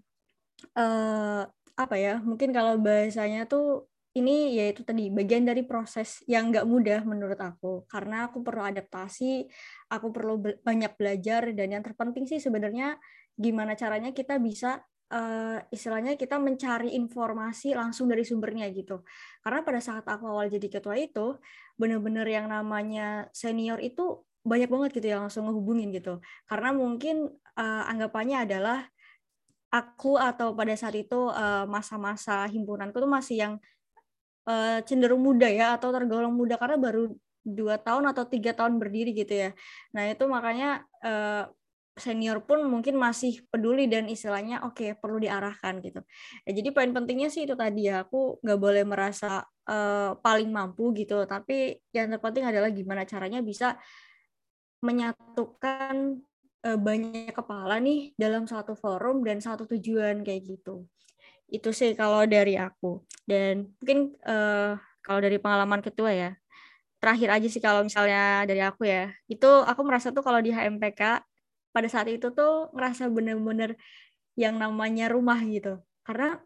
eh, 0.78 1.44
apa 1.74 1.96
ya 1.98 2.22
mungkin 2.22 2.54
kalau 2.54 2.78
bahasanya 2.78 3.50
tuh 3.50 3.90
ini 4.14 4.62
yaitu 4.62 4.86
tadi 4.86 5.10
bagian 5.10 5.42
dari 5.42 5.66
proses 5.66 6.22
yang 6.30 6.54
nggak 6.54 6.66
mudah 6.70 7.02
menurut 7.06 7.38
aku. 7.38 7.86
Karena 7.90 8.30
aku 8.30 8.46
perlu 8.46 8.62
adaptasi 8.62 9.50
aku 9.90 10.08
perlu 10.14 10.34
be 10.42 10.52
banyak 10.62 10.94
belajar 10.98 11.50
dan 11.54 11.68
yang 11.74 11.84
terpenting 11.86 12.26
sih 12.30 12.38
sebenarnya 12.38 12.98
gimana 13.38 13.74
caranya 13.74 14.14
kita 14.14 14.38
bisa 14.38 14.82
uh, 15.14 15.60
istilahnya 15.70 16.18
kita 16.18 16.42
mencari 16.42 16.98
informasi 16.98 17.78
langsung 17.78 18.10
dari 18.10 18.26
sumbernya 18.26 18.70
gitu. 18.74 19.06
Karena 19.46 19.62
pada 19.62 19.80
saat 19.80 20.06
aku 20.06 20.26
awal 20.26 20.50
jadi 20.50 20.68
ketua 20.70 20.98
itu, 20.98 21.38
benar-benar 21.78 22.26
yang 22.30 22.50
namanya 22.50 23.30
senior 23.34 23.78
itu 23.82 24.26
banyak 24.44 24.68
banget 24.68 24.90
gitu 25.00 25.08
yang 25.14 25.28
langsung 25.28 25.48
ngehubungin 25.48 25.94
gitu. 25.96 26.20
Karena 26.50 26.76
mungkin 26.76 27.32
uh, 27.56 27.84
anggapannya 27.88 28.44
adalah 28.44 28.80
aku 29.74 30.22
atau 30.22 30.54
pada 30.54 30.78
saat 30.78 30.94
itu 30.94 31.34
uh, 31.34 31.66
masa-masa 31.66 32.46
himpunanku 32.46 32.94
tuh 33.02 33.10
masih 33.10 33.36
yang 33.42 33.54
uh, 34.46 34.80
cenderung 34.86 35.24
muda 35.24 35.50
ya 35.50 35.80
atau 35.80 35.90
tergolong 35.90 36.36
muda 36.36 36.62
karena 36.62 36.78
baru 36.78 37.10
dua 37.44 37.76
tahun 37.82 38.08
atau 38.14 38.24
tiga 38.30 38.54
tahun 38.56 38.78
berdiri 38.80 39.12
gitu 39.18 39.34
ya. 39.34 39.50
Nah 39.92 40.14
itu 40.14 40.24
makanya 40.30 40.86
uh, 41.02 41.50
senior 41.94 42.42
pun 42.42 42.66
mungkin 42.66 42.98
masih 42.98 43.46
peduli 43.54 43.86
dan 43.86 44.10
istilahnya 44.10 44.66
oke 44.66 44.82
okay, 44.82 44.90
perlu 44.98 45.22
diarahkan 45.22 45.78
gitu. 45.86 46.02
Ya, 46.46 46.52
jadi 46.58 46.70
poin 46.74 46.90
pentingnya 46.90 47.30
sih 47.30 47.46
itu 47.46 47.54
tadi 47.54 47.90
ya 47.90 48.02
aku 48.06 48.42
nggak 48.42 48.60
boleh 48.60 48.84
merasa 48.86 49.46
uh, 49.70 50.18
paling 50.18 50.50
mampu 50.50 50.90
gitu, 50.98 51.22
tapi 51.30 51.78
yang 51.94 52.10
terpenting 52.10 52.50
adalah 52.50 52.74
gimana 52.74 53.06
caranya 53.06 53.46
bisa 53.46 53.78
menyatukan 54.82 56.20
uh, 56.66 56.80
banyak 56.82 57.32
kepala 57.32 57.78
nih 57.78 58.18
dalam 58.18 58.50
satu 58.50 58.74
forum 58.74 59.22
dan 59.22 59.38
satu 59.38 59.70
tujuan 59.78 60.26
kayak 60.26 60.50
gitu. 60.50 60.90
Itu 61.46 61.70
sih 61.70 61.94
kalau 61.94 62.26
dari 62.26 62.58
aku 62.58 63.06
dan 63.30 63.70
mungkin 63.78 64.18
uh, 64.26 64.76
kalau 65.06 65.20
dari 65.22 65.38
pengalaman 65.38 65.86
ketua 65.86 66.10
ya 66.10 66.32
terakhir 67.04 67.30
aja 67.36 67.48
sih 67.52 67.60
kalau 67.60 67.84
misalnya 67.84 68.48
dari 68.48 68.64
aku 68.64 68.88
ya 68.88 69.12
itu 69.28 69.46
aku 69.46 69.84
merasa 69.84 70.16
tuh 70.16 70.24
kalau 70.24 70.40
di 70.40 70.56
HMPK 70.56 71.20
pada 71.74 71.90
saat 71.90 72.08
itu 72.08 72.30
tuh 72.32 72.70
ngerasa 72.72 73.10
bener-bener 73.10 73.76
yang 74.38 74.56
namanya 74.62 75.10
rumah 75.10 75.42
gitu. 75.44 75.82
Karena 76.06 76.38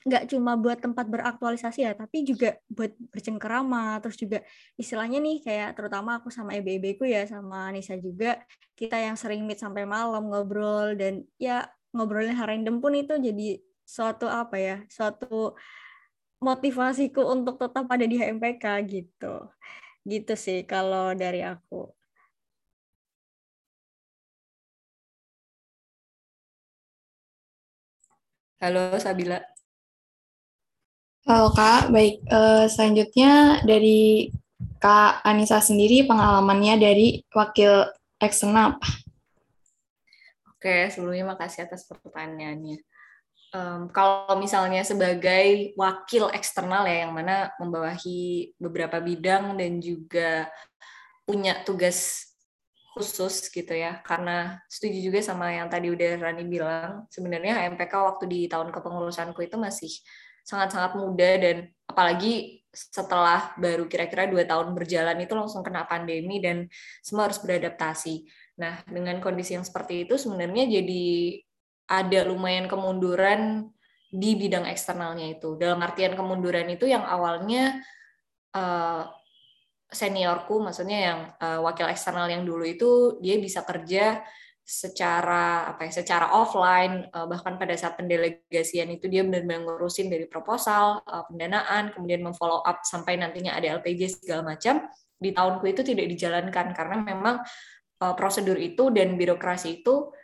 nggak 0.00 0.32
cuma 0.32 0.56
buat 0.56 0.80
tempat 0.80 1.12
beraktualisasi 1.12 1.84
ya 1.84 1.92
tapi 1.92 2.24
juga 2.24 2.56
buat 2.72 2.94
bercengkerama. 3.12 4.00
Terus 4.00 4.16
juga 4.16 4.38
istilahnya 4.80 5.20
nih 5.20 5.44
kayak 5.44 5.76
terutama 5.76 6.22
aku 6.22 6.32
sama 6.32 6.56
ibu-ibuku 6.56 7.04
ya 7.04 7.28
sama 7.28 7.68
Nisa 7.74 8.00
juga 8.00 8.40
kita 8.78 8.96
yang 8.96 9.18
sering 9.18 9.44
meet 9.44 9.60
sampai 9.60 9.84
malam 9.84 10.32
ngobrol 10.32 10.96
dan 10.96 11.28
ya 11.36 11.68
ngobrolnya 11.92 12.32
random 12.38 12.80
pun 12.80 12.96
itu 12.96 13.18
jadi 13.20 13.60
suatu 13.84 14.30
apa 14.30 14.56
ya 14.56 14.76
suatu 14.88 15.58
motivasiku 16.40 17.20
untuk 17.28 17.60
tetap 17.60 17.84
ada 17.90 18.06
di 18.08 18.16
HMPK 18.16 18.64
gitu. 18.88 19.52
Gitu 20.08 20.32
sih 20.32 20.64
kalau 20.64 21.12
dari 21.12 21.44
aku 21.44 21.99
Halo 28.60 28.92
Sabila. 29.00 29.40
Halo 31.24 31.48
Kak, 31.56 31.88
baik. 31.88 32.20
Uh, 32.28 32.68
selanjutnya 32.68 33.64
dari 33.64 34.28
Kak 34.76 35.24
Anissa 35.24 35.64
sendiri 35.64 36.04
pengalamannya 36.04 36.76
dari 36.76 37.24
wakil 37.32 37.88
eksternal 38.20 38.76
Oke, 40.60 40.92
sebelumnya 40.92 41.32
makasih 41.32 41.64
atas 41.64 41.88
pertanyaannya. 41.88 42.84
Um, 43.56 43.88
kalau 43.88 44.36
misalnya 44.36 44.84
sebagai 44.84 45.72
wakil 45.72 46.28
eksternal 46.28 46.84
ya, 46.84 47.08
yang 47.08 47.16
mana 47.16 47.48
membawahi 47.56 48.52
beberapa 48.60 49.00
bidang 49.00 49.56
dan 49.56 49.80
juga 49.80 50.52
punya 51.24 51.64
tugas 51.64 52.29
khusus 53.00 53.48
gitu 53.48 53.72
ya 53.72 54.04
karena 54.04 54.60
setuju 54.68 55.10
juga 55.10 55.18
sama 55.24 55.48
yang 55.48 55.72
tadi 55.72 55.88
udah 55.88 56.20
Rani 56.20 56.44
bilang 56.44 57.08
sebenarnya 57.08 57.56
HMPK 57.56 57.92
waktu 57.96 58.24
di 58.28 58.40
tahun 58.44 58.68
kepengurusanku 58.68 59.40
itu 59.40 59.56
masih 59.56 59.88
sangat-sangat 60.44 61.00
muda 61.00 61.30
dan 61.40 61.56
apalagi 61.88 62.60
setelah 62.70 63.50
baru 63.58 63.88
kira-kira 63.88 64.30
dua 64.30 64.46
tahun 64.46 64.76
berjalan 64.76 65.18
itu 65.24 65.32
langsung 65.34 65.64
kena 65.64 65.88
pandemi 65.88 66.38
dan 66.38 66.70
semua 67.02 67.26
harus 67.26 67.42
beradaptasi. 67.42 68.28
Nah 68.60 68.84
dengan 68.86 69.18
kondisi 69.18 69.56
yang 69.56 69.66
seperti 69.66 70.06
itu 70.06 70.14
sebenarnya 70.20 70.68
jadi 70.68 71.06
ada 71.90 72.20
lumayan 72.28 72.70
kemunduran 72.70 73.66
di 74.10 74.38
bidang 74.38 74.70
eksternalnya 74.70 75.34
itu. 75.38 75.58
Dalam 75.58 75.82
artian 75.82 76.14
kemunduran 76.14 76.70
itu 76.70 76.86
yang 76.86 77.02
awalnya 77.02 77.82
uh, 78.54 79.10
seniorku 79.90 80.62
maksudnya 80.62 80.98
yang 80.98 81.20
uh, 81.42 81.60
wakil 81.66 81.90
eksternal 81.90 82.30
yang 82.30 82.46
dulu 82.46 82.62
itu 82.62 83.18
dia 83.18 83.36
bisa 83.42 83.66
kerja 83.66 84.22
secara 84.62 85.66
apa 85.66 85.90
ya 85.90 85.92
secara 85.98 86.30
offline 86.30 87.10
uh, 87.10 87.26
bahkan 87.26 87.58
pada 87.58 87.74
saat 87.74 87.98
pendelegasian 87.98 88.86
itu 88.94 89.10
dia 89.10 89.26
benar-benar 89.26 89.66
ngurusin 89.66 90.06
dari 90.06 90.30
proposal 90.30 91.02
uh, 91.02 91.26
pendanaan 91.26 91.90
kemudian 91.90 92.22
memfollow 92.22 92.62
up 92.62 92.86
sampai 92.86 93.18
nantinya 93.18 93.58
ada 93.58 93.82
LPG 93.82 94.22
segala 94.22 94.54
macam 94.54 94.86
di 95.18 95.34
tahunku 95.34 95.66
itu 95.66 95.82
tidak 95.82 96.06
dijalankan 96.06 96.70
karena 96.70 96.96
memang 97.02 97.42
uh, 97.98 98.14
prosedur 98.14 98.54
itu 98.62 98.94
dan 98.94 99.18
birokrasi 99.18 99.82
itu 99.82 100.14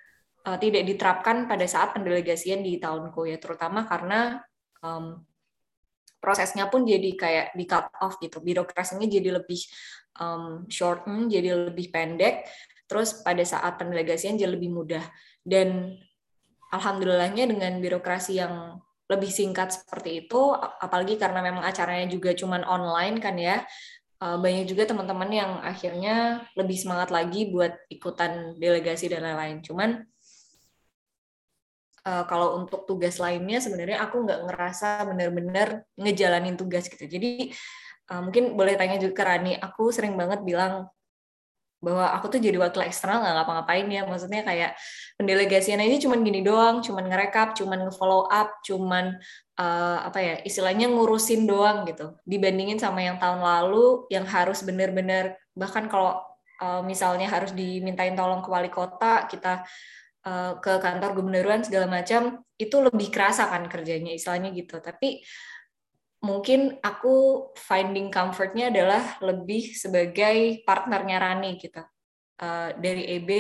uh, 0.47 0.59
tidak 0.63 0.87
diterapkan 0.87 1.51
pada 1.51 1.67
saat 1.67 1.91
pendelegasian 1.99 2.63
di 2.63 2.79
tahunku 2.79 3.27
ya 3.27 3.43
terutama 3.43 3.83
karena 3.83 4.47
um, 4.79 5.27
prosesnya 6.27 6.67
pun 6.67 6.83
jadi 6.83 7.15
kayak 7.15 7.47
di 7.55 7.65
cut 7.71 7.87
off 8.03 8.19
gitu. 8.19 8.43
Birokrasinya 8.43 9.07
jadi 9.07 9.39
lebih 9.39 9.63
um, 10.19 10.67
shorten 10.67 11.31
jadi 11.31 11.71
lebih 11.71 11.95
pendek. 11.95 12.51
Terus 12.91 13.23
pada 13.23 13.47
saat 13.47 13.79
pendelegasian 13.79 14.35
jadi 14.35 14.51
lebih 14.51 14.75
mudah. 14.75 15.07
Dan 15.47 15.95
alhamdulillahnya 16.75 17.47
dengan 17.47 17.79
birokrasi 17.79 18.43
yang 18.43 18.83
lebih 19.07 19.31
singkat 19.31 19.71
seperti 19.71 20.27
itu 20.27 20.51
apalagi 20.83 21.15
karena 21.15 21.39
memang 21.39 21.63
acaranya 21.63 22.11
juga 22.11 22.35
cuman 22.35 22.67
online 22.67 23.23
kan 23.23 23.39
ya 23.39 23.63
uh, 24.19 24.35
banyak 24.35 24.67
juga 24.67 24.89
teman-teman 24.89 25.31
yang 25.31 25.51
akhirnya 25.63 26.43
lebih 26.59 26.75
semangat 26.75 27.15
lagi 27.15 27.55
buat 27.55 27.71
ikutan 27.87 28.57
delegasi 28.59 29.07
dan 29.07 29.23
lain-lain. 29.23 29.63
Cuman 29.63 30.03
uh, 32.07 32.25
kalau 32.31 32.63
untuk 32.63 32.87
tugas 32.87 33.19
lainnya 33.19 33.59
sebenarnya 33.59 33.99
aku 34.07 34.23
nggak 34.23 34.41
ngerasa 34.47 35.05
benar-benar 35.11 35.83
ngejalanin 35.99 36.55
tugas 36.55 36.87
gitu. 36.87 37.05
Jadi 37.05 37.51
uh, 38.15 38.23
mungkin 38.23 38.55
boleh 38.55 38.79
tanya 38.79 38.97
juga 39.03 39.15
ke 39.19 39.25
Rani, 39.27 39.53
aku 39.59 39.91
sering 39.91 40.15
banget 40.15 40.47
bilang 40.47 40.87
bahwa 41.77 42.09
aku 42.09 42.33
tuh 42.33 42.41
jadi 42.41 42.57
wakil 42.57 42.83
eksternal 42.89 43.21
nggak 43.21 43.35
ngapa-ngapain 43.37 43.87
ya. 43.93 44.03
Maksudnya 44.09 44.43
kayak 44.47 44.71
pendelegasian 45.21 45.83
ini 45.83 46.01
cuman 46.01 46.25
gini 46.25 46.41
doang, 46.41 46.81
cuman 46.81 47.05
ngerekap, 47.11 47.53
cuman 47.53 47.87
nge-follow 47.87 48.27
up, 48.33 48.59
cuman 48.65 49.19
uh, 49.61 49.99
apa 50.09 50.19
ya 50.19 50.35
istilahnya 50.43 50.89
ngurusin 50.89 51.45
doang 51.45 51.85
gitu. 51.85 52.17
Dibandingin 52.25 52.81
sama 52.81 53.05
yang 53.05 53.21
tahun 53.21 53.45
lalu 53.45 54.09
yang 54.09 54.25
harus 54.25 54.65
benar-benar 54.65 55.37
bahkan 55.53 55.87
kalau 55.87 56.17
uh, 56.65 56.81
misalnya 56.81 57.29
harus 57.29 57.53
dimintain 57.53 58.17
tolong 58.17 58.41
ke 58.41 58.49
wali 58.49 58.73
kota, 58.73 59.29
kita 59.29 59.63
Eh, 60.27 60.53
ke 60.59 60.83
kantor 60.83 61.23
gubernuran 61.23 61.63
segala 61.63 61.87
macam 61.87 62.43
itu 62.59 62.83
lebih 62.83 63.15
kerasa 63.15 63.47
kan 63.47 63.71
kerjanya 63.71 64.11
istilahnya 64.11 64.51
gitu. 64.51 64.83
Tapi 64.83 65.23
mungkin 66.27 66.83
aku 66.83 67.47
finding 67.55 68.11
comfortnya 68.11 68.75
adalah 68.75 69.23
lebih 69.23 69.71
sebagai 69.79 70.67
partnernya 70.67 71.17
Rani 71.23 71.55
gitu. 71.63 71.79
Uh, 72.37 72.69
dari 72.77 73.17
EB 73.17 73.31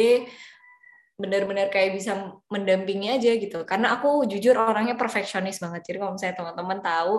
benar-benar 1.20 1.68
kayak 1.74 1.98
bisa 1.98 2.38
mendampingi 2.46 3.18
aja 3.18 3.34
gitu. 3.34 3.66
Karena 3.66 3.98
aku 3.98 4.22
jujur 4.30 4.54
orangnya 4.54 4.94
perfeksionis 4.94 5.58
banget. 5.58 5.90
Jadi 5.90 5.96
kalau 5.98 6.14
misalnya 6.14 6.36
teman-teman 6.38 6.78
tahu 6.86 7.14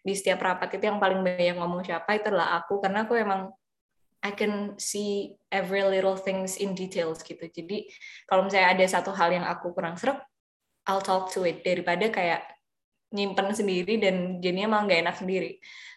di 0.00 0.16
setiap 0.16 0.40
rapat 0.40 0.80
itu 0.80 0.88
yang 0.88 0.96
paling 0.96 1.20
banyak 1.20 1.60
ngomong 1.60 1.84
siapa 1.84 2.16
itu 2.16 2.32
adalah 2.32 2.56
aku. 2.64 2.80
Karena 2.80 3.04
aku 3.04 3.20
emang 3.20 3.52
I 4.20 4.36
can 4.36 4.76
see 4.76 5.32
every 5.48 5.80
little 5.80 6.16
things 6.16 6.60
in 6.60 6.76
details 6.76 7.24
gitu. 7.24 7.40
Jadi 7.48 7.88
kalau 8.28 8.44
misalnya 8.44 8.76
ada 8.76 8.84
satu 8.84 9.16
hal 9.16 9.32
yang 9.32 9.48
aku 9.48 9.72
kurang 9.72 9.96
serak, 9.96 10.20
I'll 10.84 11.00
talk 11.00 11.32
to 11.32 11.48
it 11.48 11.64
daripada 11.64 12.12
kayak 12.12 12.44
nyimpen 13.10 13.50
sendiri 13.56 13.96
dan 13.98 14.38
jadinya 14.38 14.76
malah 14.76 14.84
nggak 14.86 15.00
enak 15.08 15.16
sendiri. 15.18 15.50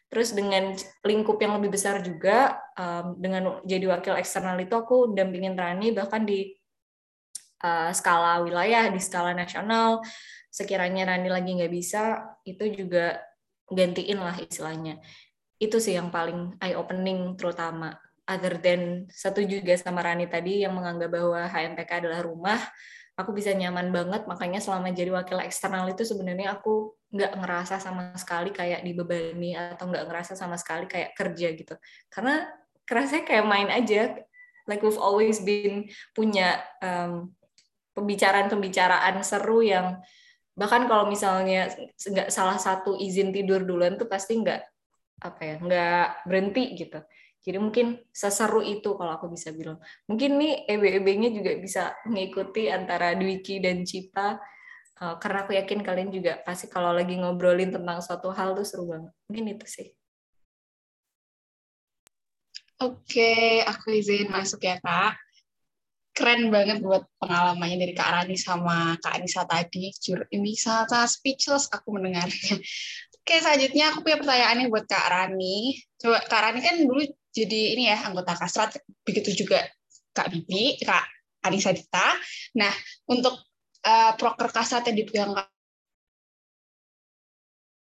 Terus 0.08 0.30
dengan 0.38 0.78
lingkup 1.02 1.42
yang 1.42 1.58
lebih 1.58 1.74
besar 1.74 2.00
juga, 2.06 2.62
um, 2.78 3.18
dengan 3.18 3.60
jadi 3.66 3.90
wakil 3.98 4.14
eksternal 4.14 4.62
itu 4.62 4.78
aku 4.78 5.10
dampingin 5.12 5.58
Rani 5.58 5.90
bahkan 5.90 6.22
di 6.22 6.54
uh, 7.66 7.90
skala 7.90 8.46
wilayah, 8.46 8.94
di 8.94 9.02
skala 9.02 9.34
nasional. 9.34 10.06
Sekiranya 10.54 11.10
Rani 11.10 11.34
lagi 11.34 11.58
nggak 11.58 11.74
bisa, 11.74 12.22
itu 12.46 12.62
juga 12.78 13.20
gantiin 13.68 14.22
lah 14.22 14.38
istilahnya. 14.38 15.02
Itu 15.58 15.82
sih 15.82 15.98
yang 15.98 16.14
paling 16.14 16.62
eye 16.62 16.78
opening 16.78 17.34
terutama. 17.34 17.98
Other 18.34 18.58
than 18.58 19.06
satu 19.14 19.46
juga 19.46 19.78
sama 19.78 20.02
Rani 20.02 20.26
tadi 20.26 20.66
yang 20.66 20.74
menganggap 20.74 21.14
bahwa 21.14 21.46
HMPK 21.46 22.02
adalah 22.02 22.26
rumah, 22.26 22.58
aku 23.14 23.30
bisa 23.30 23.54
nyaman 23.54 23.94
banget. 23.94 24.26
Makanya 24.26 24.58
selama 24.58 24.90
jadi 24.90 25.14
wakil 25.14 25.38
eksternal 25.46 25.86
itu 25.94 26.02
sebenarnya 26.02 26.58
aku 26.58 26.98
nggak 27.14 27.38
ngerasa 27.38 27.78
sama 27.78 28.18
sekali 28.18 28.50
kayak 28.50 28.82
dibebani 28.82 29.54
atau 29.54 29.86
nggak 29.86 30.06
ngerasa 30.10 30.34
sama 30.34 30.58
sekali 30.58 30.90
kayak 30.90 31.14
kerja 31.14 31.48
gitu. 31.54 31.76
Karena 32.10 32.50
kerasnya 32.90 33.22
kayak 33.22 33.46
main 33.46 33.70
aja. 33.70 34.18
Like 34.66 34.82
we've 34.82 34.98
always 34.98 35.44
been 35.44 35.92
punya 36.16 36.64
um, 36.82 37.36
pembicaraan-pembicaraan 37.94 39.22
seru 39.22 39.62
yang 39.62 40.02
bahkan 40.54 40.86
kalau 40.86 41.10
misalnya 41.10 41.70
nggak 41.98 42.30
salah 42.30 42.58
satu 42.58 42.98
izin 42.98 43.34
tidur 43.34 43.66
duluan 43.66 43.98
tuh 43.98 44.06
pasti 44.06 44.38
nggak 44.38 44.62
apa 45.24 45.42
ya 45.42 45.56
nggak 45.58 46.08
berhenti 46.30 46.64
gitu 46.78 47.00
jadi 47.44 47.60
mungkin 47.60 48.00
seseru 48.08 48.64
itu 48.64 48.96
kalau 48.96 49.20
aku 49.20 49.28
bisa 49.28 49.52
bilang. 49.52 49.76
Mungkin 50.08 50.40
nih 50.40 50.64
EB-EB-nya 50.64 51.30
juga 51.36 51.52
bisa 51.60 51.92
mengikuti 52.08 52.72
antara 52.72 53.12
Dwiki 53.20 53.60
dan 53.60 53.84
Cita. 53.84 54.40
Uh, 55.04 55.20
karena 55.20 55.44
aku 55.44 55.52
yakin 55.52 55.84
kalian 55.84 56.10
juga 56.14 56.40
pasti 56.48 56.72
kalau 56.72 56.96
lagi 56.96 57.20
ngobrolin 57.20 57.76
tentang 57.76 58.00
suatu 58.00 58.32
hal 58.32 58.56
tuh 58.56 58.64
seru 58.64 58.88
banget. 58.88 59.12
Mungkin 59.28 59.46
itu 59.60 59.66
sih. 59.68 59.88
Oke, 62.80 63.60
aku 63.68 63.92
izin 63.92 64.32
masuk 64.32 64.64
ya 64.64 64.80
Kak. 64.80 65.20
Keren 66.16 66.48
banget 66.48 66.80
buat 66.80 67.04
pengalamannya 67.20 67.76
dari 67.76 67.94
Kak 67.98 68.08
Rani 68.08 68.40
sama 68.40 68.96
Kak 69.04 69.20
Anissa 69.20 69.44
tadi. 69.44 69.92
Jujur, 70.00 70.24
ini 70.32 70.56
sangat 70.56 71.12
speechless 71.12 71.68
aku 71.68 71.92
mendengarnya. 71.92 72.56
Oke, 73.20 73.36
selanjutnya 73.40 73.92
aku 73.92 74.00
punya 74.08 74.18
pertanyaannya 74.22 74.72
buat 74.72 74.86
Kak 74.88 75.08
Rani. 75.12 75.76
Coba 76.00 76.24
Kak 76.24 76.42
Rani 76.44 76.60
kan 76.64 76.76
dulu 76.88 77.04
jadi 77.34 77.74
ini 77.74 77.90
ya 77.90 78.06
anggota 78.06 78.38
Kasrat 78.38 78.78
begitu 79.02 79.34
juga 79.34 79.66
Kak 80.14 80.30
Bibi, 80.30 80.78
Kak 80.86 81.06
Anissa 81.50 81.74
Dita. 81.74 82.14
Nah, 82.62 82.70
untuk 83.10 83.42
uh, 83.82 84.14
proker 84.14 84.54
Kasrat 84.54 84.86
yang 84.88 84.98
dipegang 85.02 85.34
Kak 85.34 85.50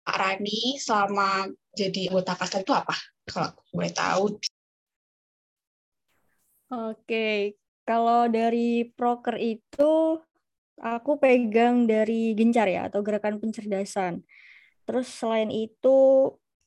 Rani 0.06 0.78
selama 0.78 1.50
jadi 1.74 2.14
anggota 2.14 2.38
Kasrat 2.38 2.62
itu 2.62 2.70
apa? 2.70 2.94
Kalau 3.26 3.50
boleh 3.74 3.90
tahu. 3.90 4.38
Oke, 6.70 7.58
kalau 7.82 8.30
dari 8.30 8.86
proker 8.94 9.34
itu 9.42 10.22
aku 10.78 11.18
pegang 11.18 11.90
dari 11.90 12.38
gencar 12.38 12.70
ya 12.70 12.86
atau 12.86 13.02
gerakan 13.02 13.42
pencerdasan. 13.42 14.22
Terus 14.86 15.10
selain 15.10 15.50
itu 15.50 15.98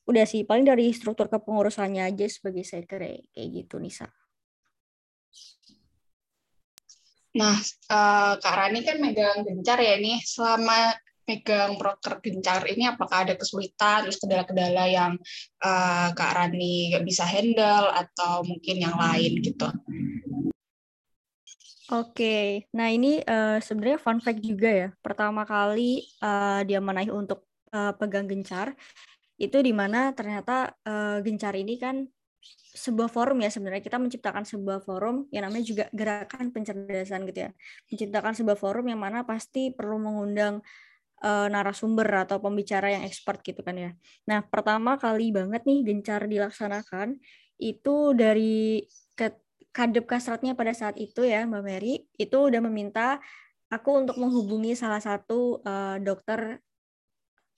udah 0.04 0.24
sih 0.28 0.44
paling 0.44 0.68
dari 0.68 0.92
struktur 0.92 1.32
kepengurusannya 1.32 2.04
aja 2.04 2.26
sebagai 2.28 2.64
sekre 2.64 3.28
kayak 3.32 3.48
gitu 3.52 3.80
Nisa. 3.80 4.08
Nah, 7.34 7.58
uh, 7.90 8.38
Kak 8.38 8.54
Rani 8.54 8.80
kan 8.86 9.02
megang 9.02 9.42
gencar 9.42 9.82
ya 9.82 9.98
nih. 9.98 10.22
Selama 10.22 10.94
megang 11.26 11.80
proker 11.80 12.20
gencar 12.22 12.62
ini 12.68 12.86
apakah 12.86 13.26
ada 13.26 13.34
kesulitan, 13.34 14.06
terus 14.06 14.22
kendala-kendala 14.22 14.86
yang 14.86 15.12
uh, 15.64 16.08
Kak 16.14 16.32
Rani 16.36 16.94
nggak 16.94 17.04
bisa 17.04 17.26
handle 17.26 17.90
atau 17.90 18.46
mungkin 18.46 18.76
yang 18.78 18.94
lain 18.94 19.42
gitu? 19.42 19.66
Oke, 21.92 22.64
nah 22.72 22.88
ini 22.88 23.20
uh, 23.26 23.60
sebenarnya 23.60 24.00
fun 24.00 24.22
fact 24.22 24.40
juga 24.40 24.70
ya. 24.70 24.88
Pertama 25.04 25.44
kali 25.44 26.06
uh, 26.22 26.64
dia 26.64 26.80
menaik 26.80 27.12
untuk 27.12 27.44
uh, 27.74 27.92
pegang 27.98 28.24
gencar 28.24 28.72
itu 29.40 29.58
di 29.60 29.72
mana 29.74 30.14
ternyata 30.14 30.74
uh, 30.86 31.18
Gencar 31.24 31.54
ini 31.58 31.74
kan 31.76 32.06
sebuah 32.74 33.08
forum 33.08 33.40
ya 33.40 33.50
sebenarnya. 33.50 33.82
Kita 33.82 33.98
menciptakan 34.02 34.44
sebuah 34.44 34.82
forum 34.82 35.30
yang 35.30 35.48
namanya 35.48 35.64
juga 35.64 35.84
gerakan 35.94 36.50
pencerdasan 36.50 37.24
gitu 37.30 37.48
ya. 37.48 37.50
Menciptakan 37.90 38.32
sebuah 38.34 38.58
forum 38.58 38.86
yang 38.90 39.00
mana 39.00 39.22
pasti 39.22 39.70
perlu 39.70 40.02
mengundang 40.02 40.60
uh, 41.24 41.46
narasumber 41.48 42.28
atau 42.28 42.42
pembicara 42.42 42.92
yang 42.92 43.02
expert 43.06 43.40
gitu 43.40 43.64
kan 43.64 43.78
ya. 43.78 43.90
Nah 44.28 44.42
pertama 44.44 45.00
kali 45.00 45.30
banget 45.30 45.62
nih 45.64 45.86
gencar 45.86 46.26
dilaksanakan 46.26 47.16
itu 47.62 47.96
dari 48.18 48.84
ke 49.14 49.30
kadep 49.70 50.04
kasratnya 50.10 50.58
pada 50.58 50.74
saat 50.74 50.98
itu 50.98 51.22
ya 51.22 51.46
Mbak 51.46 51.62
Mary 51.62 52.06
itu 52.18 52.36
udah 52.36 52.60
meminta 52.62 53.22
aku 53.70 54.06
untuk 54.06 54.16
menghubungi 54.18 54.74
salah 54.74 55.02
satu 55.02 55.62
uh, 55.62 55.98
dokter 56.02 56.62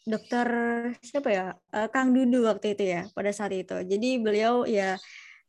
dokter 0.07 0.49
siapa 1.03 1.29
ya? 1.29 1.47
Uh, 1.75 1.90
Kang 1.90 2.14
Dudu 2.14 2.47
waktu 2.47 2.79
itu 2.79 2.85
ya 2.87 3.03
pada 3.11 3.35
saat 3.35 3.53
itu. 3.53 3.75
Jadi 3.83 4.23
beliau 4.23 4.62
ya 4.62 4.95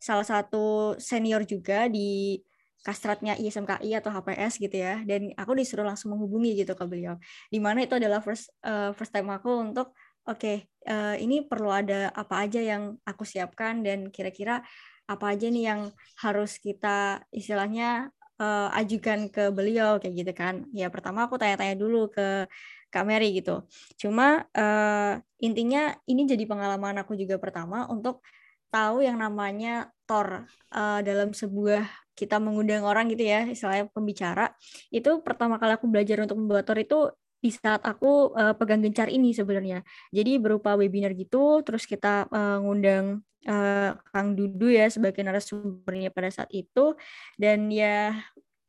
salah 0.02 0.26
satu 0.26 0.98
senior 0.98 1.46
juga 1.46 1.86
di 1.86 2.42
kastratnya 2.82 3.38
ISMKI 3.38 4.02
atau 4.02 4.10
HPS 4.10 4.58
gitu 4.58 4.74
ya. 4.74 5.06
Dan 5.06 5.32
aku 5.38 5.54
disuruh 5.54 5.86
langsung 5.86 6.18
menghubungi 6.18 6.66
gitu 6.66 6.74
ke 6.74 6.84
beliau. 6.90 7.22
Di 7.54 7.62
mana 7.62 7.86
itu 7.86 7.94
adalah 7.96 8.20
first 8.20 8.50
uh, 8.66 8.92
first 8.98 9.14
time 9.14 9.30
aku 9.30 9.62
untuk 9.62 9.94
oke 10.28 10.42
okay, 10.42 10.66
uh, 10.90 11.16
ini 11.16 11.46
perlu 11.46 11.70
ada 11.70 12.10
apa 12.12 12.44
aja 12.50 12.60
yang 12.60 12.98
aku 13.06 13.24
siapkan 13.24 13.86
dan 13.86 14.10
kira-kira 14.10 14.66
apa 15.08 15.26
aja 15.32 15.48
nih 15.48 15.72
yang 15.72 15.82
harus 16.20 16.60
kita 16.60 17.24
istilahnya 17.32 18.12
uh, 18.42 18.70
ajukan 18.76 19.30
ke 19.32 19.54
beliau 19.54 20.02
kayak 20.02 20.16
gitu 20.26 20.34
kan. 20.34 20.66
Ya 20.74 20.90
pertama 20.90 21.26
aku 21.30 21.38
tanya-tanya 21.40 21.78
dulu 21.78 22.10
ke 22.12 22.50
Kak 22.88 23.06
Mary 23.08 23.36
gitu. 23.36 23.68
Cuma 24.00 24.48
uh, 24.56 25.14
intinya 25.44 25.96
ini 26.08 26.24
jadi 26.26 26.44
pengalaman 26.48 27.04
aku 27.04 27.14
juga 27.20 27.36
pertama 27.38 27.86
untuk 27.92 28.24
tahu 28.68 29.04
yang 29.04 29.20
namanya 29.20 29.92
tor 30.04 30.48
uh, 30.76 31.00
dalam 31.04 31.32
sebuah 31.32 31.88
kita 32.18 32.42
mengundang 32.42 32.82
orang 32.82 33.08
gitu 33.14 33.24
ya, 33.30 33.46
istilahnya 33.46 33.88
pembicara. 33.94 34.52
Itu 34.90 35.22
pertama 35.22 35.62
kali 35.62 35.78
aku 35.78 35.86
belajar 35.86 36.18
untuk 36.26 36.38
membuat 36.42 36.66
tor 36.66 36.80
itu 36.82 37.14
di 37.38 37.54
saat 37.54 37.86
aku 37.86 38.34
uh, 38.34 38.58
pegang 38.58 38.82
gencar 38.82 39.14
ini 39.14 39.30
sebenarnya. 39.32 39.86
Jadi 40.10 40.42
berupa 40.42 40.74
webinar 40.74 41.14
gitu, 41.14 41.62
terus 41.62 41.86
kita 41.86 42.26
uh, 42.34 42.58
ngundang 42.66 43.22
uh, 43.46 43.94
Kang 44.10 44.34
Dudu 44.34 44.74
ya 44.74 44.90
sebagai 44.90 45.22
narasumbernya 45.22 46.10
pada 46.10 46.34
saat 46.34 46.50
itu 46.50 46.98
dan 47.38 47.70
ya 47.70 48.18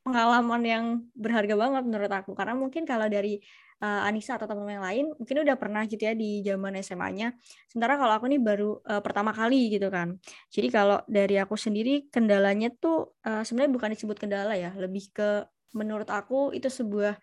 pengalaman 0.08 0.62
yang 0.64 0.84
berharga 1.12 1.52
banget 1.52 1.82
menurut 1.84 2.08
aku 2.08 2.32
karena 2.32 2.56
mungkin 2.56 2.88
kalau 2.88 3.04
dari 3.12 3.44
uh, 3.82 4.06
Anissa 4.06 4.36
atau 4.36 4.46
teman-teman 4.50 4.74
yang 4.78 4.86
lain 4.86 5.04
mungkin 5.14 5.36
udah 5.46 5.56
pernah 5.60 5.82
gitu 5.86 6.02
ya 6.02 6.14
di 6.14 6.42
zaman 6.42 6.78
SMA-nya. 6.82 7.34
Sementara 7.70 7.98
kalau 7.98 8.12
aku 8.18 8.26
nih 8.30 8.40
baru 8.42 8.78
uh, 8.82 9.02
pertama 9.02 9.30
kali 9.30 9.74
gitu 9.74 9.88
kan. 9.92 10.18
Jadi 10.50 10.68
kalau 10.72 10.98
dari 11.06 11.38
aku 11.38 11.54
sendiri 11.54 12.10
kendalanya 12.10 12.72
tuh 12.74 13.14
uh, 13.26 13.42
sebenarnya 13.44 13.72
bukan 13.74 13.88
disebut 13.94 14.16
kendala 14.18 14.54
ya, 14.58 14.74
lebih 14.74 15.10
ke 15.14 15.46
menurut 15.76 16.08
aku 16.08 16.56
itu 16.56 16.66
sebuah 16.72 17.20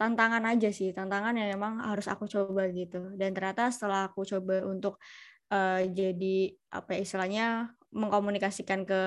tantangan 0.00 0.40
aja 0.48 0.72
sih, 0.72 0.96
tantangan 0.96 1.36
yang 1.36 1.48
memang 1.56 1.84
harus 1.84 2.08
aku 2.08 2.24
coba 2.28 2.68
gitu. 2.72 3.12
Dan 3.16 3.36
ternyata 3.36 3.68
setelah 3.68 4.08
aku 4.08 4.24
coba 4.24 4.64
untuk 4.64 4.96
uh, 5.52 5.82
jadi 5.84 6.56
apa 6.72 6.96
ya, 6.96 6.98
istilahnya 7.04 7.46
mengkomunikasikan 7.90 8.86
ke 8.86 9.02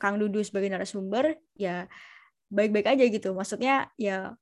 Kang 0.00 0.16
Dudu 0.16 0.40
sebagai 0.40 0.72
narasumber, 0.72 1.36
ya 1.56 1.84
baik-baik 2.50 2.86
aja 2.98 3.04
gitu. 3.06 3.32
Maksudnya 3.32 3.88
ya 3.96 4.34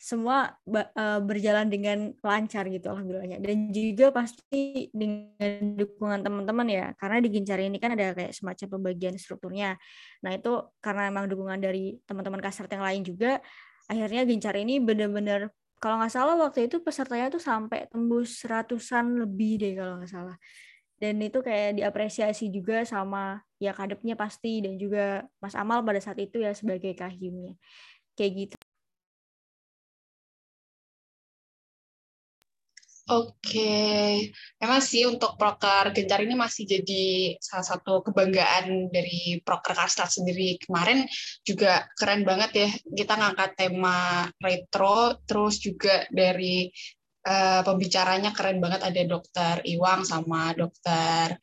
semua 0.00 0.56
uh, 0.64 1.20
berjalan 1.20 1.68
dengan 1.68 2.16
lancar 2.24 2.64
gitu 2.72 2.88
alhamdulillahnya. 2.88 3.36
Dan 3.38 3.68
juga 3.68 4.08
pasti 4.16 4.88
dengan 4.96 5.76
dukungan 5.76 6.24
teman-teman 6.24 6.66
ya 6.72 6.86
karena 6.96 7.20
di 7.20 7.28
Gincar 7.28 7.60
ini 7.60 7.76
kan 7.76 7.92
ada 7.92 8.16
kayak 8.16 8.32
semacam 8.32 8.80
pembagian 8.80 9.14
strukturnya. 9.20 9.76
Nah 10.24 10.32
itu 10.32 10.72
karena 10.80 11.12
emang 11.12 11.28
dukungan 11.28 11.60
dari 11.60 12.00
teman-teman 12.08 12.40
kasar 12.40 12.64
yang 12.72 12.80
lain 12.80 13.04
juga 13.04 13.44
akhirnya 13.92 14.24
Gincar 14.24 14.56
ini 14.56 14.80
benar-benar 14.80 15.52
kalau 15.80 16.00
nggak 16.00 16.12
salah 16.12 16.36
waktu 16.36 16.68
itu 16.68 16.80
pesertanya 16.80 17.32
tuh 17.32 17.40
sampai 17.40 17.88
tembus 17.88 18.44
ratusan 18.44 19.20
lebih 19.20 19.60
deh 19.60 19.72
kalau 19.76 20.00
nggak 20.00 20.12
salah. 20.12 20.36
Dan 21.00 21.20
itu 21.20 21.40
kayak 21.40 21.80
diapresiasi 21.80 22.52
juga 22.52 22.84
sama 22.84 23.40
ya 23.60 23.76
kadepnya 23.76 24.16
pasti 24.16 24.64
dan 24.64 24.80
juga 24.80 25.28
Mas 25.38 25.52
Amal 25.52 25.84
pada 25.84 26.00
saat 26.00 26.18
itu 26.18 26.40
ya 26.40 26.56
sebagai 26.56 26.96
kahimnya. 26.96 27.54
Kayak 28.16 28.32
gitu. 28.48 28.56
Oke, 33.10 34.30
memang 34.62 34.78
sih 34.78 35.02
untuk 35.02 35.34
proker 35.34 35.90
Gencar 35.90 36.22
ini 36.22 36.38
masih 36.38 36.62
jadi 36.62 37.34
salah 37.42 37.66
satu 37.66 38.06
kebanggaan 38.06 38.86
dari 38.94 39.42
proker 39.42 39.74
Kastrat 39.74 40.14
sendiri. 40.14 40.62
Kemarin 40.62 41.10
juga 41.42 41.90
keren 41.98 42.22
banget 42.22 42.50
ya, 42.54 42.68
kita 42.70 43.18
ngangkat 43.18 43.58
tema 43.58 44.30
retro, 44.38 45.18
terus 45.26 45.58
juga 45.58 46.06
dari 46.14 46.70
uh, 47.26 47.66
pembicaranya 47.66 48.30
keren 48.30 48.62
banget. 48.62 48.86
Ada 48.86 49.02
dokter 49.10 49.54
Iwang 49.66 50.06
sama 50.06 50.54
dokter 50.54 51.34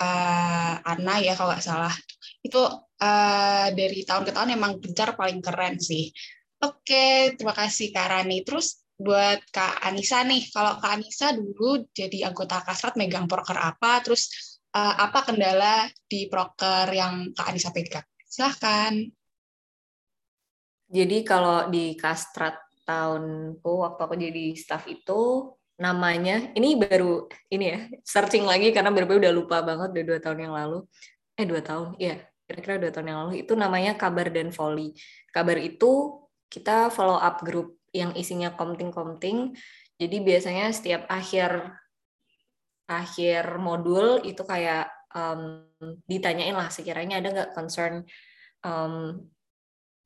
uh, 0.00 0.74
Ana 0.80 1.14
ya 1.20 1.32
kalau 1.36 1.52
nggak 1.52 1.64
salah. 1.64 1.94
Itu 2.44 2.62
uh, 2.62 3.66
dari 3.72 4.00
tahun 4.04 4.24
ke 4.28 4.32
tahun 4.32 4.56
emang 4.56 4.78
Gencar 4.80 5.16
paling 5.16 5.40
keren 5.40 5.76
sih. 5.80 6.12
Oke, 6.64 7.36
terima 7.36 7.52
kasih 7.52 7.92
Kak 7.92 8.08
Rani. 8.08 8.40
Terus 8.40 8.80
buat 8.96 9.44
Kak 9.52 9.84
Anissa 9.84 10.24
nih, 10.24 10.48
kalau 10.48 10.80
Kak 10.80 10.96
Anissa 10.96 11.36
dulu 11.36 11.84
jadi 11.92 12.32
anggota 12.32 12.64
Kasrat 12.64 12.96
megang 12.96 13.28
proker 13.28 13.60
apa, 13.60 14.00
terus 14.00 14.32
uh, 14.72 14.94
apa 15.04 15.28
kendala 15.28 15.84
di 16.08 16.24
proker 16.32 16.88
yang 16.96 17.36
Kak 17.36 17.52
Anissa 17.52 17.76
pegang? 17.76 18.08
Silahkan. 18.24 18.96
Jadi 20.86 21.18
kalau 21.26 21.68
di 21.68 21.98
Kastrat 21.98 22.56
tahunku 22.86 23.72
waktu 23.82 24.00
aku 24.00 24.14
jadi 24.14 24.54
staff 24.54 24.86
itu 24.86 25.50
namanya. 25.76 26.52
Ini 26.56 26.76
baru 26.80 27.28
ini 27.52 27.64
ya 27.64 27.78
searching 28.02 28.44
lagi 28.48 28.72
karena 28.72 28.92
berbeda 28.92 29.28
udah 29.28 29.32
lupa 29.32 29.60
banget 29.60 29.92
udah 29.92 30.04
dua 30.04 30.18
tahun 30.20 30.38
yang 30.48 30.54
lalu. 30.56 30.78
Eh 31.36 31.44
dua 31.44 31.60
tahun 31.60 31.96
ya 32.00 32.16
kira-kira 32.48 32.80
dua 32.80 32.92
tahun 32.92 33.06
yang 33.12 33.18
lalu. 33.26 33.32
Itu 33.44 33.52
namanya 33.54 33.96
kabar 33.96 34.32
dan 34.32 34.50
volley. 34.52 34.96
Kabar 35.30 35.60
itu 35.60 36.22
kita 36.48 36.88
follow 36.88 37.18
up 37.20 37.44
grup 37.44 37.76
yang 37.92 38.12
isinya 38.16 38.52
komting-komting. 38.56 39.56
Jadi 39.96 40.16
biasanya 40.20 40.72
setiap 40.72 41.08
akhir 41.08 41.72
akhir 42.86 43.58
modul 43.58 44.22
itu 44.22 44.46
kayak 44.46 44.86
um, 45.10 45.66
ditanyain 46.06 46.54
lah 46.54 46.70
sekiranya 46.70 47.18
ada 47.18 47.28
nggak 47.34 47.50
concern 47.56 48.06
um, 48.62 49.26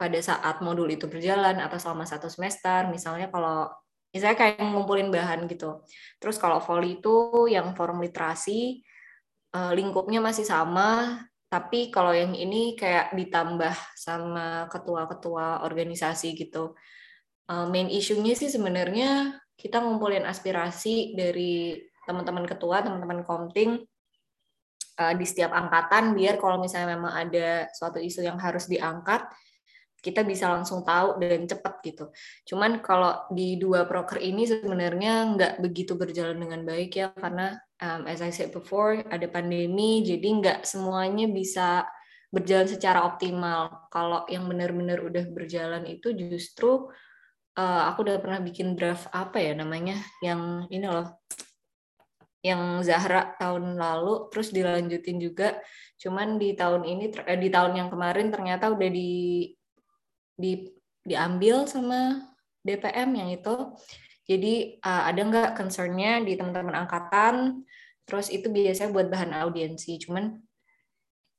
pada 0.00 0.16
saat 0.24 0.64
modul 0.64 0.88
itu 0.88 1.04
berjalan 1.04 1.60
atau 1.60 1.76
selama 1.76 2.08
satu 2.08 2.32
semester. 2.32 2.88
Misalnya 2.88 3.28
kalau 3.28 3.68
misalnya 4.10 4.38
kayak 4.38 4.58
ngumpulin 4.58 5.10
bahan 5.10 5.46
gitu. 5.46 5.86
Terus 6.18 6.36
kalau 6.36 6.58
volley 6.62 6.98
itu 6.98 7.46
yang 7.46 7.74
forum 7.78 8.02
literasi 8.02 8.82
uh, 9.54 9.72
lingkupnya 9.74 10.18
masih 10.18 10.46
sama 10.46 11.22
tapi 11.50 11.90
kalau 11.90 12.14
yang 12.14 12.30
ini 12.30 12.78
kayak 12.78 13.10
ditambah 13.10 13.74
sama 13.98 14.70
ketua-ketua 14.70 15.66
organisasi 15.66 16.38
gitu. 16.38 16.78
Uh, 17.50 17.66
main 17.66 17.90
isunya 17.90 18.38
sih 18.38 18.46
sebenarnya 18.46 19.34
kita 19.58 19.82
ngumpulin 19.82 20.22
aspirasi 20.22 21.18
dari 21.18 21.74
teman-teman 22.06 22.46
ketua, 22.46 22.86
teman-teman 22.86 23.26
komting 23.26 23.82
uh, 25.02 25.14
di 25.18 25.26
setiap 25.26 25.50
angkatan 25.50 26.14
biar 26.14 26.38
kalau 26.38 26.62
misalnya 26.62 26.94
memang 26.94 27.12
ada 27.18 27.66
suatu 27.74 27.98
isu 27.98 28.22
yang 28.22 28.38
harus 28.38 28.70
diangkat 28.70 29.26
kita 30.00 30.24
bisa 30.24 30.48
langsung 30.48 30.80
tahu 30.80 31.20
dan 31.20 31.44
cepat 31.44 31.84
gitu. 31.84 32.08
Cuman 32.48 32.80
kalau 32.80 33.28
di 33.28 33.60
dua 33.60 33.84
proker 33.84 34.18
ini 34.20 34.48
sebenarnya 34.48 35.36
nggak 35.36 35.52
begitu 35.60 35.94
berjalan 35.94 36.40
dengan 36.40 36.64
baik 36.64 36.90
ya 36.96 37.12
karena 37.12 37.56
um, 37.84 38.08
as 38.08 38.24
I 38.24 38.32
said 38.32 38.50
before 38.50 38.96
ada 38.96 39.28
pandemi 39.28 40.00
jadi 40.00 40.24
nggak 40.24 40.58
semuanya 40.64 41.28
bisa 41.28 41.84
berjalan 42.32 42.66
secara 42.66 43.04
optimal. 43.04 43.88
Kalau 43.92 44.24
yang 44.26 44.48
benar-benar 44.48 45.04
udah 45.04 45.24
berjalan 45.28 45.84
itu 45.84 46.16
justru 46.16 46.88
uh, 47.60 47.82
aku 47.92 48.08
udah 48.08 48.16
pernah 48.22 48.40
bikin 48.40 48.72
draft 48.78 49.12
apa 49.12 49.36
ya 49.36 49.52
namanya 49.52 50.00
yang 50.24 50.64
ini 50.72 50.86
loh 50.88 51.20
yang 52.40 52.80
Zahra 52.80 53.36
tahun 53.36 53.76
lalu 53.76 54.32
terus 54.32 54.48
dilanjutin 54.48 55.20
juga 55.20 55.60
cuman 56.00 56.40
di 56.40 56.56
tahun 56.56 56.88
ini 56.88 57.12
eh, 57.28 57.36
di 57.36 57.52
tahun 57.52 57.76
yang 57.76 57.88
kemarin 57.92 58.32
ternyata 58.32 58.72
udah 58.72 58.88
di 58.88 59.12
di 60.40 60.72
diambil 61.04 61.68
sama 61.68 62.16
DPM 62.64 63.10
yang 63.12 63.28
itu 63.28 63.76
jadi 64.24 64.80
uh, 64.80 65.10
ada 65.12 65.20
nggak 65.20 65.50
concernnya 65.60 66.24
di 66.24 66.36
teman-teman 66.40 66.86
angkatan 66.86 67.64
terus 68.08 68.32
itu 68.32 68.48
biasanya 68.48 68.90
buat 68.90 69.12
bahan 69.12 69.36
audiensi 69.36 70.00
cuman 70.00 70.40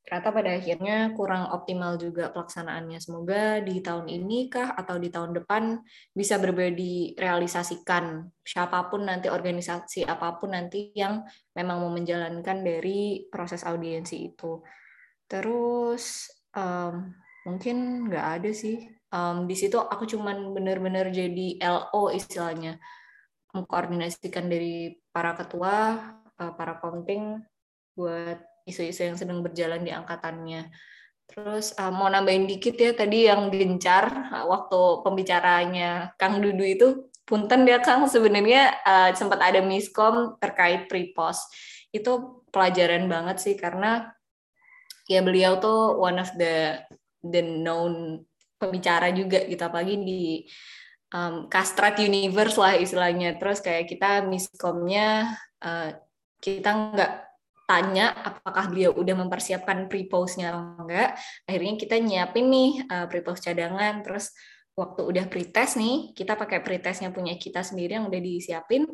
ternyata 0.02 0.30
pada 0.34 0.50
akhirnya 0.58 0.98
kurang 1.14 1.48
optimal 1.54 1.96
juga 1.96 2.34
pelaksanaannya. 2.34 3.00
Semoga 3.00 3.62
di 3.62 3.80
tahun 3.80 4.10
ini 4.10 4.50
kah 4.50 4.74
atau 4.74 4.98
di 4.98 5.08
tahun 5.14 5.40
depan 5.40 5.78
bisa 6.12 6.42
berbeda 6.42 6.74
direalisasikan 6.74 8.28
siapa 8.42 8.92
pun 8.92 9.08
nanti 9.08 9.30
organisasi 9.30 10.04
apa 10.04 10.36
pun 10.42 10.52
nanti 10.58 10.92
yang 10.98 11.24
memang 11.56 11.86
mau 11.86 11.92
menjalankan 11.94 12.60
dari 12.60 13.30
proses 13.30 13.64
audiensi 13.64 14.36
itu. 14.36 14.60
Terus 15.30 16.28
um, 16.58 17.08
mungkin 17.46 18.08
nggak 18.10 18.28
ada 18.42 18.52
sih. 18.54 18.90
Um, 19.12 19.44
di 19.44 19.60
situ 19.60 19.76
aku 19.76 20.08
cuman 20.08 20.56
bener-bener 20.56 21.12
jadi 21.12 21.60
LO 21.60 22.16
istilahnya 22.16 22.80
mengkoordinasikan 23.52 24.48
dari 24.48 24.96
para 25.12 25.36
ketua, 25.36 26.00
uh, 26.40 26.52
para 26.56 26.80
konting 26.80 27.44
buat 27.92 28.40
isu-isu 28.64 29.04
yang 29.04 29.18
sedang 29.20 29.44
berjalan 29.44 29.84
di 29.84 29.92
angkatannya. 29.92 30.72
Terus 31.28 31.76
uh, 31.80 31.92
mau 31.92 32.08
nambahin 32.08 32.48
dikit 32.48 32.76
ya 32.76 32.92
tadi 32.96 33.28
yang 33.28 33.52
gencar 33.52 34.32
uh, 34.32 34.46
waktu 34.48 34.80
pembicaranya 35.04 36.16
Kang 36.16 36.40
Dudu 36.40 36.64
itu 36.64 36.88
punten 37.24 37.64
dia 37.64 37.80
Kang 37.80 38.08
sebenarnya 38.08 38.80
uh, 38.84 39.10
sempat 39.16 39.40
ada 39.40 39.64
miskom 39.64 40.36
terkait 40.40 40.88
pre-post. 40.88 41.52
Itu 41.92 42.44
pelajaran 42.52 43.08
banget 43.08 43.40
sih 43.40 43.56
karena 43.56 44.12
ya 45.08 45.24
beliau 45.24 45.60
tuh 45.60 46.00
one 46.00 46.20
of 46.20 46.32
the 46.36 46.84
the 47.22 47.42
known 47.42 48.22
pembicara 48.58 49.10
juga 49.14 49.42
gitu 49.46 49.62
apalagi 49.62 49.96
di 50.02 50.24
um, 51.14 51.50
Kastrat 51.50 51.98
Universe 51.98 52.58
lah 52.58 52.78
istilahnya. 52.78 53.38
Terus 53.38 53.62
kayak 53.62 53.90
kita 53.90 54.26
miskomnya 54.26 55.38
uh, 55.62 55.90
kita 56.42 56.70
nggak 56.70 57.14
tanya 57.70 58.12
apakah 58.12 58.68
beliau 58.68 58.92
udah 58.92 59.16
mempersiapkan 59.16 59.88
pre-post-nya 59.88 60.52
atau 60.52 60.84
enggak. 60.84 61.16
Akhirnya 61.48 61.74
kita 61.80 61.96
nyiapin 62.04 62.46
nih 62.52 62.72
uh, 62.92 63.06
pre-post 63.08 63.48
cadangan, 63.48 64.04
terus 64.04 64.36
waktu 64.76 65.02
udah 65.08 65.26
pre-test 65.32 65.80
nih, 65.80 66.12
kita 66.12 66.36
pakai 66.36 66.60
pre-testnya 66.60 67.12
punya 67.16 67.40
kita 67.40 67.64
sendiri 67.64 67.96
yang 67.96 68.12
udah 68.12 68.20
disiapin. 68.20 68.88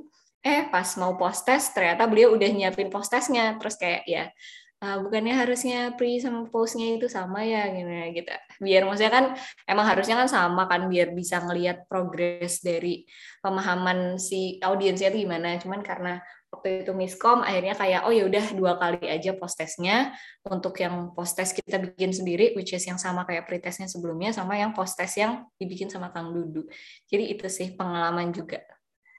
Eh, 0.46 0.70
pas 0.70 0.86
mau 1.02 1.18
post-test, 1.18 1.74
ternyata 1.74 2.06
beliau 2.06 2.38
udah 2.38 2.50
nyiapin 2.54 2.94
post-testnya. 2.94 3.58
Terus 3.58 3.76
kayak, 3.82 4.04
ya, 4.06 4.30
uh, 4.84 4.98
bukannya 5.02 5.34
harusnya 5.34 5.94
pre 5.98 6.18
sama 6.22 6.46
post-nya 6.50 6.98
itu 6.98 7.08
sama 7.10 7.46
ya, 7.46 7.70
gitu, 7.74 7.90
gitu. 8.18 8.32
Biar 8.62 8.86
maksudnya 8.86 9.13
kan, 9.13 9.26
emang 9.66 9.86
harusnya 9.86 10.16
kan 10.20 10.30
sama 10.30 10.66
kan, 10.66 10.86
biar 10.92 11.13
bisa 11.13 11.42
ngelihat 11.42 11.86
progres 11.90 12.62
dari 12.62 13.06
pemahaman 13.42 14.22
si 14.22 14.58
audiensnya 14.62 15.13
itu 15.13 15.26
gimana. 15.26 15.58
Cuman 15.62 15.82
karena 15.82 16.22
waktu 16.48 16.88
itu 16.88 16.92
miskom 16.96 17.44
akhirnya 17.44 17.76
kayak 17.76 18.08
oh 18.08 18.13
ya 18.16 18.24
udah 18.24 18.46
dua 18.56 18.80
kali 18.80 19.04
aja 19.04 19.36
post 19.36 19.60
testnya 19.60 20.16
untuk 20.48 20.80
yang 20.80 21.12
post 21.12 21.36
test 21.36 21.52
kita 21.52 21.76
bikin 21.76 22.16
sendiri 22.16 22.56
which 22.56 22.72
is 22.72 22.88
yang 22.88 22.96
sama 22.96 23.28
kayak 23.28 23.44
pretestnya 23.44 23.92
sebelumnya 23.92 24.32
sama 24.32 24.56
yang 24.56 24.72
post 24.72 24.96
test 24.96 25.20
yang 25.20 25.44
dibikin 25.60 25.92
sama 25.92 26.08
Kang 26.16 26.32
Dudu 26.32 26.63
jadi 27.12 27.36
itu 27.36 27.52
sih 27.52 27.76
pengalaman 27.76 28.32
juga 28.32 28.63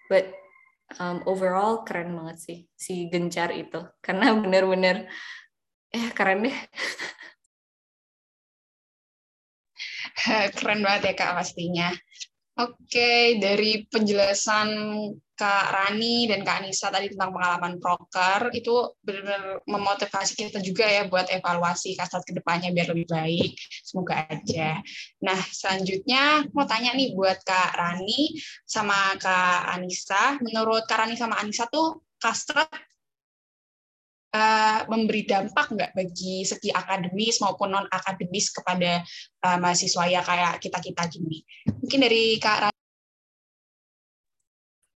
but 0.08 0.24
um, 0.96 1.20
overall 1.28 1.84
keren 1.84 2.16
banget 2.16 2.36
sih 2.40 2.58
si 2.72 3.12
gencar 3.12 3.52
itu 3.52 3.84
karena 4.00 4.32
bener-bener 4.32 5.04
eh 5.96 6.08
keren 6.16 6.38
deh 6.44 6.56
keren 10.58 10.80
banget 10.84 11.02
ya 11.08 11.14
kak 11.18 11.34
pastinya 11.38 11.88
Oke, 12.58 13.38
dari 13.38 13.86
penjelasan 13.86 14.74
Kak 15.38 15.66
Rani 15.70 16.26
dan 16.26 16.42
Kak 16.42 16.58
Anissa 16.58 16.90
tadi 16.90 17.06
tentang 17.06 17.30
pengalaman 17.30 17.78
proker, 17.78 18.50
itu 18.50 18.98
benar-benar 18.98 19.62
memotivasi 19.62 20.34
kita 20.34 20.58
juga 20.58 20.82
ya 20.82 21.06
buat 21.06 21.30
evaluasi 21.30 21.94
kasat 21.94 22.26
ke 22.26 22.34
depannya 22.34 22.74
biar 22.74 22.90
lebih 22.90 23.06
baik. 23.06 23.54
Semoga 23.86 24.26
aja. 24.26 24.82
Nah, 25.22 25.38
selanjutnya 25.38 26.50
mau 26.50 26.66
tanya 26.66 26.98
nih 26.98 27.14
buat 27.14 27.38
Kak 27.46 27.78
Rani 27.78 28.34
sama 28.66 29.14
Kak 29.22 29.78
Anissa. 29.78 30.42
Menurut 30.42 30.82
Kak 30.90 31.06
Rani 31.06 31.14
sama 31.14 31.38
Anissa 31.38 31.70
tuh 31.70 32.02
kastrat 32.18 32.66
memberi 34.88 35.22
dampak 35.28 35.74
nggak 35.74 35.90
bagi 35.94 36.42
segi 36.42 36.72
akademis 36.72 37.40
maupun 37.44 37.74
non 37.74 37.86
akademis 37.88 38.50
kepada 38.54 39.02
uh, 39.44 39.58
mahasiswa 39.60 40.04
ya 40.08 40.20
kayak 40.24 40.62
kita 40.62 40.78
kita 40.80 41.02
gini 41.10 41.44
mungkin 41.80 42.00
dari 42.04 42.36
kak 42.40 42.72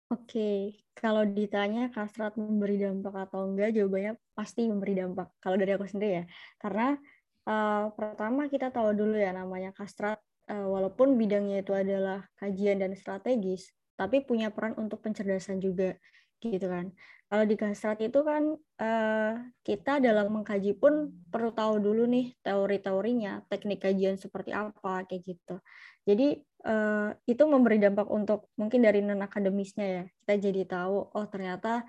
Oke, 0.09 0.73
kalau 0.97 1.21
ditanya 1.29 1.93
kasrat 1.93 2.33
memberi 2.41 2.81
dampak 2.81 3.29
atau 3.29 3.45
enggak, 3.45 3.77
jawabannya 3.77 4.17
pasti 4.33 4.65
memberi 4.65 4.97
dampak. 4.97 5.37
Kalau 5.37 5.61
dari 5.61 5.77
aku 5.77 5.85
sendiri 5.85 6.13
ya, 6.21 6.25
karena 6.57 6.97
uh, 7.45 7.93
pertama 7.93 8.49
kita 8.49 8.73
tahu 8.73 8.97
dulu 8.97 9.21
ya 9.21 9.37
namanya 9.37 9.77
kasrat, 9.77 10.17
uh, 10.49 10.65
walaupun 10.65 11.21
bidangnya 11.21 11.61
itu 11.61 11.77
adalah 11.77 12.25
kajian 12.41 12.81
dan 12.81 12.97
strategis, 12.97 13.69
tapi 14.01 14.25
punya 14.25 14.49
peran 14.49 14.81
untuk 14.81 15.05
pencerdasan 15.05 15.61
juga, 15.61 15.93
gitu 16.41 16.65
kan. 16.73 16.89
Kalau 17.29 17.45
di 17.45 17.61
Kasrat 17.61 18.01
itu 18.01 18.25
kan 18.25 18.57
uh, 18.57 19.33
kita 19.61 20.01
dalam 20.01 20.33
mengkaji 20.33 20.73
pun 20.81 21.13
perlu 21.29 21.53
tahu 21.53 21.77
dulu 21.77 22.09
nih 22.09 22.33
teori-teorinya, 22.41 23.45
teknik 23.53 23.85
kajian 23.85 24.17
seperti 24.17 24.57
apa 24.57 25.05
kayak 25.05 25.29
gitu. 25.29 25.61
Jadi 26.09 26.41
uh, 26.65 27.13
itu 27.29 27.45
memberi 27.45 27.77
dampak 27.77 28.09
untuk 28.09 28.49
mungkin 28.57 28.81
dari 28.81 29.05
non 29.05 29.21
akademisnya 29.21 29.87
ya. 29.87 30.05
Kita 30.09 30.35
jadi 30.41 30.63
tahu 30.65 31.13
oh 31.13 31.27
ternyata 31.29 31.85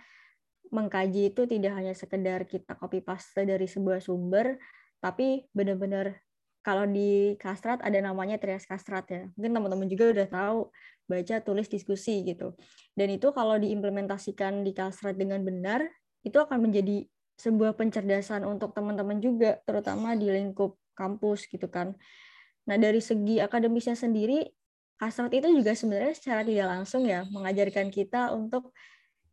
mengkaji 0.76 1.32
itu 1.32 1.48
tidak 1.48 1.72
hanya 1.72 1.96
sekedar 1.96 2.44
kita 2.44 2.76
copy 2.76 3.00
paste 3.00 3.48
dari 3.48 3.64
sebuah 3.64 4.04
sumber, 4.04 4.60
tapi 5.00 5.48
benar-benar 5.56 6.20
kalau 6.60 6.84
di 6.84 7.40
kastrat 7.40 7.80
ada 7.80 7.96
namanya 8.04 8.36
trias 8.36 8.68
kastrat 8.68 9.08
ya. 9.08 9.24
Mungkin 9.40 9.56
teman-teman 9.56 9.88
juga 9.88 10.06
udah 10.12 10.28
tahu 10.28 10.60
baca, 11.10 11.42
tulis, 11.42 11.66
diskusi 11.66 12.22
gitu. 12.22 12.54
Dan 12.94 13.10
itu 13.10 13.34
kalau 13.34 13.58
diimplementasikan 13.58 14.62
di 14.62 14.72
kastrat 14.78 15.18
dengan 15.18 15.42
benar, 15.42 15.82
itu 16.22 16.38
akan 16.38 16.70
menjadi 16.70 17.10
sebuah 17.42 17.74
pencerdasan 17.74 18.46
untuk 18.46 18.78
teman-teman 18.78 19.18
juga, 19.18 19.58
terutama 19.66 20.14
di 20.14 20.30
lingkup 20.30 20.78
kampus 20.94 21.50
gitu 21.50 21.66
kan. 21.66 21.98
Nah 22.70 22.78
dari 22.78 23.02
segi 23.02 23.42
akademisnya 23.42 23.98
sendiri, 23.98 24.46
kastrat 25.00 25.34
itu 25.34 25.50
juga 25.50 25.74
sebenarnya 25.74 26.14
secara 26.14 26.46
tidak 26.46 26.68
langsung 26.70 27.08
ya 27.08 27.26
mengajarkan 27.32 27.88
kita 27.90 28.36
untuk 28.36 28.76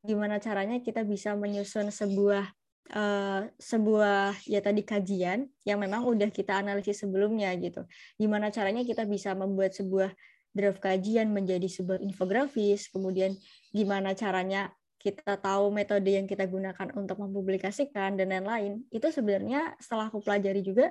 gimana 0.06 0.38
caranya 0.38 0.78
kita 0.78 1.02
bisa 1.02 1.34
menyusun 1.34 1.90
sebuah 1.90 2.46
uh, 2.94 3.50
sebuah 3.58 4.38
ya 4.46 4.62
tadi 4.62 4.86
kajian 4.86 5.50
yang 5.66 5.82
memang 5.82 6.06
udah 6.06 6.30
kita 6.30 6.62
analisis 6.62 7.02
sebelumnya 7.02 7.50
gitu. 7.58 7.82
Gimana 8.14 8.54
caranya 8.54 8.86
kita 8.86 9.02
bisa 9.02 9.34
membuat 9.34 9.74
sebuah 9.74 10.14
draft 10.56 10.80
kajian 10.80 11.28
menjadi 11.28 11.68
sebuah 11.68 12.00
infografis, 12.00 12.88
kemudian 12.88 13.36
gimana 13.76 14.16
caranya 14.16 14.72
kita 14.96 15.36
tahu 15.36 15.68
metode 15.68 16.08
yang 16.08 16.24
kita 16.24 16.48
gunakan 16.48 16.88
untuk 16.96 17.20
mempublikasikan 17.20 18.16
dan 18.16 18.32
lain-lain. 18.32 18.82
Itu 18.88 19.12
sebenarnya 19.12 19.76
setelah 19.76 20.08
aku 20.08 20.24
pelajari 20.24 20.64
juga, 20.64 20.90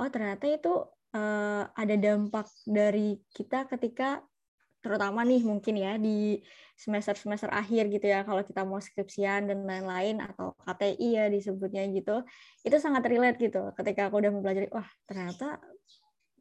oh 0.00 0.08
ternyata 0.08 0.48
itu 0.48 0.72
uh, 1.14 1.62
ada 1.70 1.94
dampak 1.94 2.48
dari 2.64 3.20
kita 3.30 3.68
ketika 3.68 4.24
terutama 4.84 5.24
nih 5.24 5.40
mungkin 5.40 5.80
ya 5.80 5.96
di 5.96 6.44
semester-semester 6.76 7.48
akhir 7.48 7.88
gitu 7.88 8.04
ya 8.04 8.20
kalau 8.20 8.44
kita 8.44 8.68
mau 8.68 8.76
skripsian 8.76 9.48
dan 9.48 9.64
lain-lain 9.64 10.20
atau 10.20 10.52
KTI 10.60 11.08
ya 11.16 11.24
disebutnya 11.32 11.88
gitu 11.88 12.20
itu 12.60 12.76
sangat 12.76 13.08
relate 13.08 13.40
gitu 13.40 13.72
ketika 13.80 14.12
aku 14.12 14.20
udah 14.20 14.28
mempelajari 14.28 14.68
wah 14.68 14.84
ternyata 15.08 15.56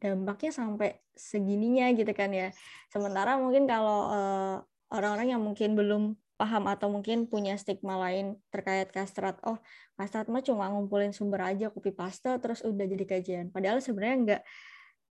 dampaknya 0.03 0.51
sampai 0.51 0.99
segininya 1.15 1.87
gitu 1.95 2.11
kan 2.11 2.29
ya. 2.35 2.51
Sementara 2.91 3.39
mungkin 3.39 3.63
kalau 3.63 4.11
eh, 4.11 4.55
orang-orang 4.91 5.27
yang 5.31 5.41
mungkin 5.41 5.79
belum 5.79 6.03
paham 6.35 6.67
atau 6.67 6.91
mungkin 6.91 7.29
punya 7.31 7.55
stigma 7.55 7.95
lain 7.95 8.35
terkait 8.51 8.91
kastrat 8.91 9.39
oh 9.47 9.55
kastrat 9.95 10.27
mah 10.27 10.43
cuma 10.43 10.67
ngumpulin 10.67 11.13
sumber 11.15 11.39
aja 11.45 11.71
copy 11.71 11.95
paste 11.95 12.27
terus 12.43 12.59
udah 12.67 12.83
jadi 12.83 13.05
kajian. 13.07 13.45
Padahal 13.53 13.79
sebenarnya 13.79 14.17
enggak 14.19 14.41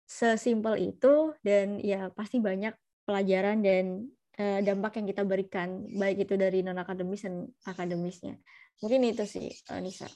sesimpel 0.03 0.75
itu 0.91 1.31
dan 1.39 1.79
ya 1.79 2.11
pasti 2.11 2.43
banyak 2.43 2.75
pelajaran 3.07 3.63
dan 3.63 4.11
uh, 4.35 4.59
dampak 4.59 4.99
yang 4.99 5.07
kita 5.07 5.23
berikan 5.23 5.87
baik 5.95 6.27
itu 6.27 6.35
dari 6.35 6.67
non 6.67 6.75
akademis 6.75 7.23
dan 7.23 7.47
akademisnya. 7.63 8.35
Mungkin 8.83 9.01
itu 9.07 9.23
sih 9.23 9.47
uh, 9.71 9.79
Nisa. 9.79 10.11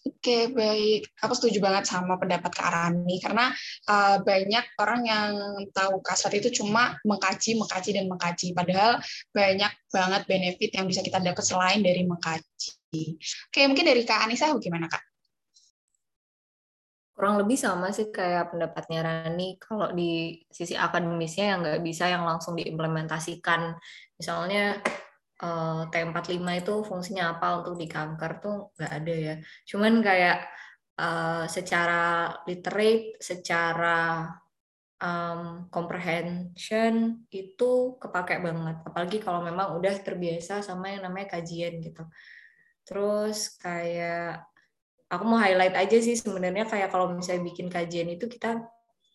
Oke, 0.00 0.48
baik. 0.48 1.12
Aku 1.20 1.36
setuju 1.36 1.60
banget 1.60 1.84
sama 1.84 2.16
pendapat 2.16 2.48
Kak 2.48 2.72
Rani, 2.72 3.20
karena 3.20 3.52
uh, 3.84 4.16
banyak 4.24 4.64
orang 4.80 5.00
yang 5.04 5.32
tahu 5.76 6.00
kasar 6.00 6.32
itu 6.32 6.48
cuma 6.56 6.96
mengkaji, 7.04 7.60
mengkaji, 7.60 7.90
dan 8.00 8.08
mengkaji. 8.08 8.56
Padahal 8.56 8.96
banyak 9.32 9.72
banget 9.92 10.22
benefit 10.24 10.70
yang 10.72 10.88
bisa 10.88 11.04
kita 11.04 11.20
dapat 11.20 11.44
selain 11.44 11.84
dari 11.84 12.08
mengkaji. 12.08 13.20
Oke, 13.52 13.60
mungkin 13.68 13.84
dari 13.84 14.00
Kak 14.08 14.24
Anissa, 14.24 14.56
bagaimana 14.56 14.88
Kak? 14.88 15.04
kurang 17.20 17.36
lebih 17.36 17.60
sama 17.60 17.92
sih 17.92 18.08
kayak 18.08 18.56
pendapatnya 18.56 19.04
Rani 19.04 19.60
kalau 19.60 19.92
di 19.92 20.40
sisi 20.48 20.72
akademisnya 20.72 21.52
yang 21.52 21.58
nggak 21.60 21.84
bisa 21.84 22.08
yang 22.08 22.24
langsung 22.24 22.56
diimplementasikan 22.56 23.76
misalnya 24.16 24.80
uh, 25.42 25.88
T45 25.88 26.44
itu 26.60 26.74
fungsinya 26.84 27.36
apa 27.36 27.64
untuk 27.64 27.74
di 27.80 27.88
kanker 27.88 28.32
tuh 28.40 28.56
nggak 28.76 28.92
ada 28.92 29.14
ya. 29.14 29.34
Cuman 29.68 29.92
kayak 30.04 30.38
uh, 31.00 31.44
secara 31.48 32.32
literate 32.44 33.16
secara 33.20 34.28
um, 35.00 35.66
comprehension 35.72 37.24
itu 37.32 37.96
kepake 37.96 38.38
banget. 38.44 38.76
Apalagi 38.84 39.18
kalau 39.18 39.40
memang 39.40 39.76
udah 39.80 39.94
terbiasa 40.04 40.60
sama 40.60 40.92
yang 40.92 41.08
namanya 41.08 41.40
kajian 41.40 41.80
gitu. 41.80 42.04
Terus 42.84 43.56
kayak 43.56 44.44
aku 45.10 45.24
mau 45.26 45.40
highlight 45.40 45.74
aja 45.74 45.98
sih 45.98 46.14
sebenarnya 46.14 46.68
kayak 46.68 46.92
kalau 46.92 47.10
misalnya 47.10 47.42
bikin 47.48 47.66
kajian 47.66 48.08
itu 48.12 48.30
kita 48.30 48.62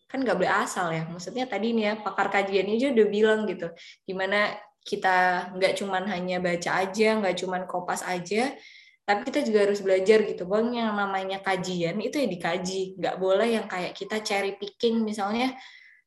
kan 0.06 0.18
nggak 0.22 0.38
boleh 0.38 0.52
asal 0.52 0.90
ya. 0.90 1.06
Maksudnya 1.06 1.46
tadi 1.50 1.74
nih 1.74 1.84
ya 1.90 1.94
pakar 2.02 2.30
kajian 2.30 2.66
aja 2.70 2.94
udah 2.94 3.06
bilang 3.10 3.40
gitu, 3.50 3.70
gimana 4.06 4.54
kita 4.86 5.50
nggak 5.58 5.82
cuman 5.82 6.06
hanya 6.06 6.38
baca 6.38 6.70
aja, 6.86 7.18
nggak 7.18 7.36
cuman 7.42 7.62
kopas 7.66 8.06
aja, 8.06 8.54
tapi 9.06 9.26
kita 9.26 9.42
juga 9.42 9.66
harus 9.66 9.82
belajar 9.82 10.22
gitu 10.26 10.46
bang 10.50 10.82
yang 10.82 10.90
namanya 10.94 11.38
kajian 11.38 11.94
itu 12.02 12.18
ya 12.18 12.26
dikaji 12.26 12.98
nggak 12.98 13.16
boleh 13.22 13.54
yang 13.54 13.66
kayak 13.70 13.94
kita 13.94 14.18
cherry 14.18 14.58
picking 14.58 15.06
misalnya 15.06 15.54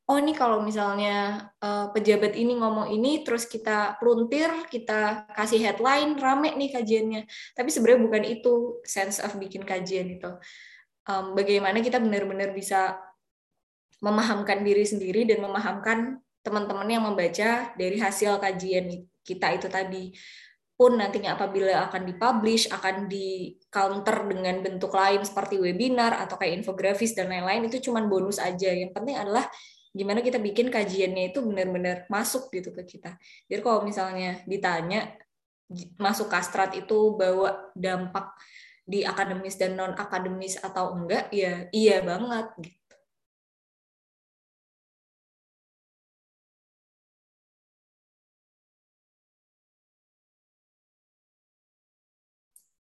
oh 0.10 0.18
ini 0.18 0.34
kalau 0.34 0.60
misalnya 0.66 1.48
uh, 1.62 1.94
pejabat 1.94 2.34
ini 2.34 2.58
ngomong 2.58 2.90
ini 2.90 3.22
terus 3.22 3.46
kita 3.46 3.94
peluntir, 4.02 4.50
kita 4.66 5.30
kasih 5.38 5.62
headline, 5.62 6.18
rame 6.18 6.58
nih 6.58 6.74
kajiannya. 6.74 7.22
Tapi 7.54 7.70
sebenarnya 7.70 8.02
bukan 8.10 8.24
itu 8.26 8.54
sense 8.82 9.22
of 9.22 9.38
bikin 9.38 9.62
kajian 9.62 10.10
itu. 10.10 10.34
Um, 11.06 11.38
bagaimana 11.38 11.78
kita 11.86 12.02
benar-benar 12.02 12.58
bisa 12.58 12.98
memahamkan 14.02 14.66
diri 14.66 14.82
sendiri 14.82 15.30
dan 15.30 15.46
memahamkan 15.46 16.18
teman-teman 16.42 16.88
yang 16.88 17.04
membaca 17.04 17.76
dari 17.76 17.98
hasil 18.00 18.40
kajian 18.40 18.90
kita 19.24 19.48
itu 19.56 19.68
tadi 19.68 20.16
pun 20.80 20.96
nantinya 20.96 21.36
apabila 21.36 21.92
akan 21.92 22.08
dipublish 22.08 22.72
akan 22.72 23.12
di 23.12 23.60
counter 23.68 24.24
dengan 24.32 24.64
bentuk 24.64 24.96
lain 24.96 25.20
seperti 25.28 25.60
webinar 25.60 26.16
atau 26.24 26.40
kayak 26.40 26.64
infografis 26.64 27.12
dan 27.12 27.28
lain-lain 27.28 27.68
itu 27.68 27.92
cuma 27.92 28.00
bonus 28.08 28.40
aja 28.40 28.72
yang 28.72 28.96
penting 28.96 29.20
adalah 29.20 29.44
gimana 29.92 30.24
kita 30.24 30.40
bikin 30.40 30.72
kajiannya 30.72 31.36
itu 31.36 31.44
benar-benar 31.44 32.08
masuk 32.08 32.48
gitu 32.54 32.72
ke 32.72 32.88
kita. 32.88 33.20
Jadi 33.52 33.60
kalau 33.60 33.84
misalnya 33.84 34.40
ditanya 34.48 35.20
masuk 36.00 36.32
kastrat 36.32 36.72
itu 36.80 37.20
bawa 37.20 37.74
dampak 37.76 38.40
di 38.88 39.06
akademis 39.06 39.60
dan 39.60 39.78
non 39.78 39.94
akademis 39.94 40.58
atau 40.64 40.96
enggak, 40.98 41.30
ya 41.30 41.68
iya 41.76 42.02
banget 42.02 42.48
gitu. 42.64 42.79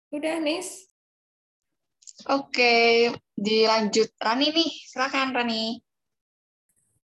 Udah, 0.09 0.41
Nis. 0.41 0.89
Oke, 2.33 3.13
dilanjut. 3.37 4.11
Rani 4.17 4.49
nih, 4.51 4.71
silakan 4.89 5.37
Rani. 5.37 5.79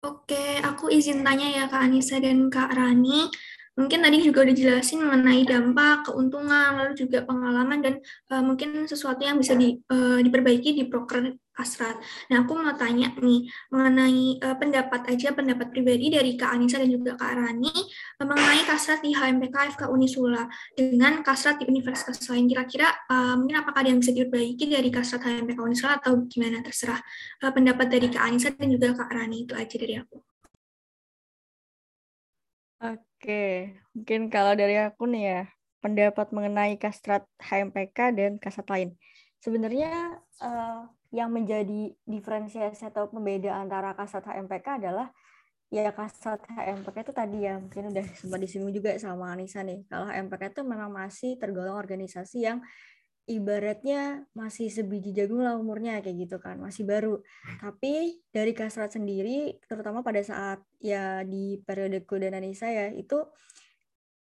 Oke, 0.03 0.59
aku 0.63 0.91
izin 0.91 1.23
tanya 1.23 1.47
ya 1.47 1.63
Kak 1.71 1.83
Anissa 1.83 2.19
dan 2.19 2.47
Kak 2.51 2.75
Rani. 2.75 3.27
Mungkin 3.73 3.99
tadi 4.05 4.17
juga 4.21 4.45
udah 4.45 4.55
jelasin 4.55 5.01
mengenai 5.01 5.41
dampak, 5.49 6.05
keuntungan, 6.05 6.77
lalu 6.77 6.93
juga 6.93 7.25
pengalaman 7.25 7.81
dan 7.81 7.93
uh, 8.29 8.43
mungkin 8.45 8.85
sesuatu 8.85 9.25
yang 9.25 9.41
bisa 9.41 9.57
di, 9.57 9.81
uh, 9.89 10.21
diperbaiki 10.21 10.77
di 10.77 10.85
proker 10.85 11.33
Asrat. 11.53 12.01
Nah, 12.33 12.41
aku 12.41 12.57
mau 12.57 12.73
tanya 12.73 13.13
nih 13.13 13.45
mengenai 13.69 14.41
uh, 14.41 14.57
pendapat 14.57 15.05
aja, 15.13 15.37
pendapat 15.37 15.69
pribadi 15.69 16.09
dari 16.09 16.33
Kak 16.33 16.49
Anissa 16.49 16.81
dan 16.81 16.89
juga 16.89 17.13
Kak 17.13 17.29
Rani 17.29 17.69
uh, 17.69 18.25
mengenai 18.25 18.65
kasrat 18.65 19.05
di 19.05 19.13
HMPK 19.13 19.77
FK 19.77 19.85
Unisula 19.85 20.49
dengan 20.73 21.21
kasrat 21.21 21.61
di 21.61 21.69
universitas 21.69 22.25
lain. 22.25 22.49
Kira-kira 22.49 22.89
uh, 23.05 23.37
mungkin 23.37 23.61
apakah 23.61 23.85
ada 23.85 23.93
yang 23.93 24.01
bisa 24.01 24.17
diperbaiki 24.17 24.65
dari 24.65 24.89
kasrat 24.89 25.21
HMPK 25.21 25.61
Unisula 25.61 26.01
atau 26.01 26.25
gimana 26.25 26.65
terserah 26.65 26.97
uh, 27.45 27.51
pendapat 27.53 27.85
dari 27.85 28.09
Kak 28.09 28.23
Anissa 28.25 28.49
dan 28.49 28.73
juga 28.73 28.97
Kak 28.97 29.13
Rani 29.13 29.45
itu 29.45 29.53
aja 29.53 29.75
dari 29.77 29.93
aku. 30.01 30.17
Oke, 32.81 33.12
mungkin 33.93 34.21
kalau 34.27 34.53
dari 34.53 34.79
aku 34.79 35.07
nih 35.07 35.23
ya, 35.23 35.41
pendapat 35.83 36.31
mengenai 36.31 36.79
kastrat 36.79 37.27
HMPK 37.39 38.15
dan 38.15 38.31
kasrat 38.39 38.67
lain. 38.71 38.89
Sebenarnya 39.43 40.19
uh, 40.39 40.87
yang 41.13 41.29
menjadi 41.29 41.93
diferensiasi 42.09 42.89
atau 42.89 43.11
pembeda 43.11 43.53
antara 43.59 43.93
kasat 43.93 44.25
HMPK 44.25 44.81
adalah 44.81 45.13
ya 45.73 45.89
kasat 45.89 46.41
HMPK 46.49 46.95
itu 47.05 47.13
tadi 47.13 47.37
ya 47.49 47.57
mungkin 47.57 47.89
udah 47.89 48.05
sempat 48.13 48.39
disinggung 48.41 48.73
juga 48.73 48.93
sama 49.01 49.33
Anissa 49.33 49.65
nih 49.65 49.81
kalau 49.89 50.05
HMPK 50.05 50.53
itu 50.53 50.61
memang 50.61 50.93
masih 50.93 51.33
tergolong 51.41 51.73
organisasi 51.73 52.45
yang 52.45 52.61
ibaratnya 53.23 54.27
masih 54.35 54.67
sebiji 54.67 55.15
jagung 55.15 55.39
lah 55.39 55.55
umurnya 55.55 56.03
kayak 56.03 56.27
gitu 56.27 56.37
kan 56.43 56.59
masih 56.59 56.83
baru. 56.83 57.23
Tapi 57.63 58.19
dari 58.35 58.51
kasrat 58.51 58.95
sendiri 58.95 59.63
terutama 59.63 60.03
pada 60.03 60.19
saat 60.19 60.59
ya 60.83 61.23
di 61.23 61.59
periodeku 61.63 62.19
dan 62.19 62.35
Anissa 62.35 62.67
ya 62.67 62.91
itu 62.91 63.23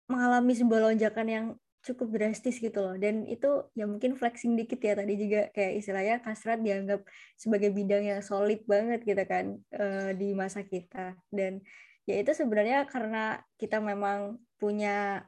mengalami 0.08 0.54
sebuah 0.56 0.92
lonjakan 0.92 1.28
yang 1.28 1.46
cukup 1.86 2.18
drastis 2.18 2.58
gitu 2.58 2.80
loh. 2.82 2.96
Dan 2.96 3.28
itu 3.28 3.68
ya 3.76 3.86
mungkin 3.86 4.16
flexing 4.16 4.56
dikit 4.56 4.80
ya 4.80 4.96
tadi 4.96 5.14
juga 5.20 5.52
kayak 5.52 5.74
istilahnya 5.84 6.16
kasrat 6.24 6.64
dianggap 6.64 7.04
sebagai 7.36 7.76
bidang 7.76 8.04
yang 8.08 8.22
solid 8.24 8.64
banget 8.64 9.04
gitu 9.04 9.24
kan 9.28 9.60
uh, 9.76 10.16
di 10.16 10.32
masa 10.32 10.64
kita. 10.64 11.20
Dan 11.30 11.60
ya 12.08 12.16
itu 12.16 12.32
sebenarnya 12.32 12.88
karena 12.88 13.44
kita 13.60 13.84
memang 13.84 14.40
punya 14.56 15.28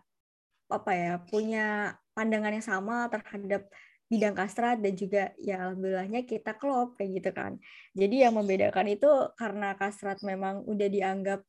apa 0.68 0.92
ya 0.96 1.14
punya 1.24 1.96
pandangan 2.18 2.58
yang 2.58 2.66
sama 2.66 3.06
terhadap 3.14 3.70
bidang 4.08 4.34
kastrat 4.34 4.80
dan 4.80 4.96
juga 4.96 5.36
ya 5.38 5.68
alhamdulillahnya 5.68 6.24
kita 6.24 6.56
klop 6.56 6.96
kayak 6.98 7.22
gitu 7.22 7.32
kan. 7.36 7.60
Jadi 7.94 8.26
yang 8.26 8.34
membedakan 8.34 8.88
itu 8.90 9.10
karena 9.36 9.76
kastrat 9.76 10.18
memang 10.24 10.64
udah 10.66 10.88
dianggap 10.88 11.44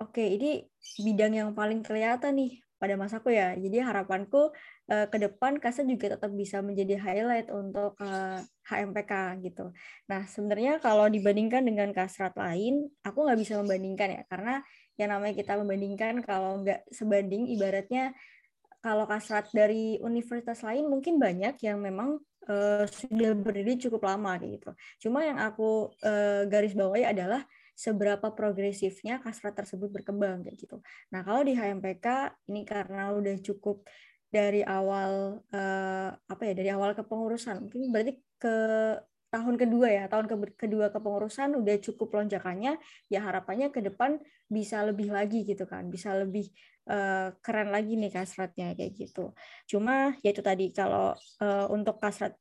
oke 0.00 0.16
okay, 0.16 0.34
ini 0.34 0.64
bidang 1.04 1.36
yang 1.36 1.50
paling 1.52 1.84
kelihatan 1.84 2.40
nih 2.40 2.64
pada 2.80 2.96
masaku 2.96 3.36
ya. 3.36 3.52
Jadi 3.52 3.84
harapanku 3.84 4.48
uh, 4.88 5.06
ke 5.12 5.16
depan 5.20 5.60
kastrat 5.60 5.84
juga 5.84 6.16
tetap 6.16 6.32
bisa 6.32 6.64
menjadi 6.64 6.96
highlight 6.96 7.52
untuk 7.52 8.00
uh, 8.00 8.40
eh, 8.40 8.40
HMPK 8.64 9.44
gitu. 9.44 9.68
Nah 10.08 10.24
sebenarnya 10.24 10.80
kalau 10.80 11.04
dibandingkan 11.12 11.68
dengan 11.68 11.92
kastrat 11.92 12.32
lain, 12.40 12.88
aku 13.04 13.28
nggak 13.28 13.38
bisa 13.44 13.60
membandingkan 13.60 14.08
ya 14.16 14.22
karena 14.32 14.64
yang 14.96 15.12
namanya 15.12 15.36
kita 15.36 15.60
membandingkan 15.60 16.24
kalau 16.24 16.64
nggak 16.64 16.88
sebanding 16.88 17.44
ibaratnya 17.52 18.16
kalau 18.80 19.04
kasrat 19.04 19.48
dari 19.52 20.00
universitas 20.00 20.64
lain 20.64 20.88
mungkin 20.88 21.20
banyak 21.20 21.60
yang 21.60 21.78
memang 21.80 22.16
uh, 22.48 22.84
sudah 22.88 23.36
berdiri 23.36 23.76
cukup 23.76 24.08
lama 24.08 24.36
gitu. 24.40 24.72
Cuma 25.00 25.24
yang 25.24 25.36
aku 25.36 25.92
uh, 26.00 26.48
garis 26.48 26.72
bawahi 26.72 27.04
adalah 27.04 27.44
seberapa 27.76 28.28
progresifnya 28.36 29.20
kasrat 29.24 29.56
tersebut 29.56 29.88
berkembang 29.88 30.44
kayak 30.44 30.56
gitu. 30.60 30.76
Nah 31.12 31.24
kalau 31.24 31.40
di 31.40 31.56
HMPK 31.56 32.36
ini 32.52 32.64
karena 32.68 33.12
udah 33.12 33.36
cukup 33.40 33.84
dari 34.30 34.62
awal 34.62 35.42
uh, 35.50 36.08
apa 36.14 36.42
ya 36.46 36.52
dari 36.54 36.70
awal 36.70 36.94
kepengurusan 36.94 37.66
mungkin 37.66 37.90
berarti 37.90 38.14
ke 38.38 38.56
tahun 39.30 39.54
kedua 39.56 39.88
ya, 39.88 40.04
tahun 40.10 40.26
ke 40.26 40.36
kedua 40.66 40.90
kepengurusan 40.90 41.54
udah 41.54 41.76
cukup 41.78 42.18
lonjakannya, 42.18 42.76
ya 43.06 43.20
harapannya 43.22 43.70
ke 43.70 43.80
depan 43.80 44.18
bisa 44.50 44.82
lebih 44.82 45.14
lagi 45.14 45.46
gitu 45.46 45.64
kan, 45.70 45.86
bisa 45.86 46.12
lebih 46.18 46.50
uh, 46.90 47.30
keren 47.38 47.70
lagi 47.70 47.94
nih 47.94 48.10
kasratnya 48.10 48.74
kayak 48.74 48.92
gitu. 48.98 49.30
Cuma 49.70 50.18
ya 50.26 50.34
itu 50.34 50.42
tadi 50.42 50.74
kalau 50.74 51.14
uh, 51.40 51.66
untuk 51.70 52.02
kasrat 52.02 52.34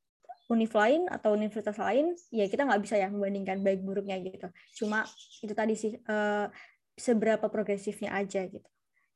univ 0.49 0.73
lain 0.73 1.05
atau 1.13 1.37
universitas 1.37 1.77
lain, 1.77 2.17
ya 2.33 2.49
kita 2.49 2.65
nggak 2.65 2.81
bisa 2.81 2.97
ya 2.97 3.07
membandingkan 3.13 3.61
baik 3.61 3.85
buruknya 3.85 4.17
gitu. 4.25 4.49
Cuma 4.81 5.05
itu 5.45 5.53
tadi 5.53 5.77
sih 5.77 5.93
uh, 6.09 6.49
seberapa 6.97 7.45
progresifnya 7.53 8.17
aja 8.17 8.49
gitu. 8.49 8.65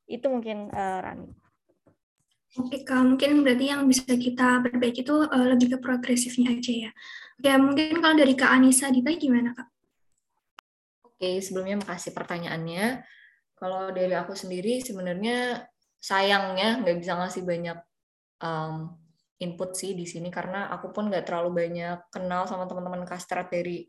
Itu 0.06 0.30
mungkin 0.30 0.70
uh, 0.70 0.98
Rani. 1.02 1.34
Oke, 2.54 2.86
Kak, 2.86 3.02
mungkin 3.02 3.42
berarti 3.42 3.66
yang 3.66 3.82
bisa 3.90 4.06
kita 4.14 4.62
perbaiki 4.62 5.02
itu 5.02 5.26
uh, 5.26 5.46
lebih 5.50 5.74
ke 5.74 5.78
progresifnya 5.82 6.54
aja 6.54 6.72
ya. 6.86 6.90
Oke, 7.34 7.50
mungkin 7.58 7.98
kalau 7.98 8.14
dari 8.14 8.34
Kak 8.38 8.46
Anissa 8.46 8.94
Dita 8.94 9.10
gimana, 9.18 9.58
Kak? 9.58 9.68
Oke, 11.02 11.42
sebelumnya 11.42 11.82
makasih 11.82 12.14
pertanyaannya. 12.14 13.02
Kalau 13.58 13.90
dari 13.90 14.14
aku 14.14 14.38
sendiri 14.38 14.78
sebenarnya 14.78 15.66
sayangnya 15.98 16.84
nggak 16.84 16.96
bisa 17.00 17.18
ngasih 17.18 17.42
banyak 17.42 17.78
um, 18.44 18.92
input 19.42 19.74
sih 19.74 19.98
di 19.98 20.06
sini 20.06 20.30
karena 20.30 20.70
aku 20.70 20.94
pun 20.94 21.10
nggak 21.10 21.26
terlalu 21.26 21.64
banyak 21.64 22.06
kenal 22.14 22.46
sama 22.46 22.70
teman-teman 22.70 23.02
kastrat 23.02 23.50
dari 23.50 23.88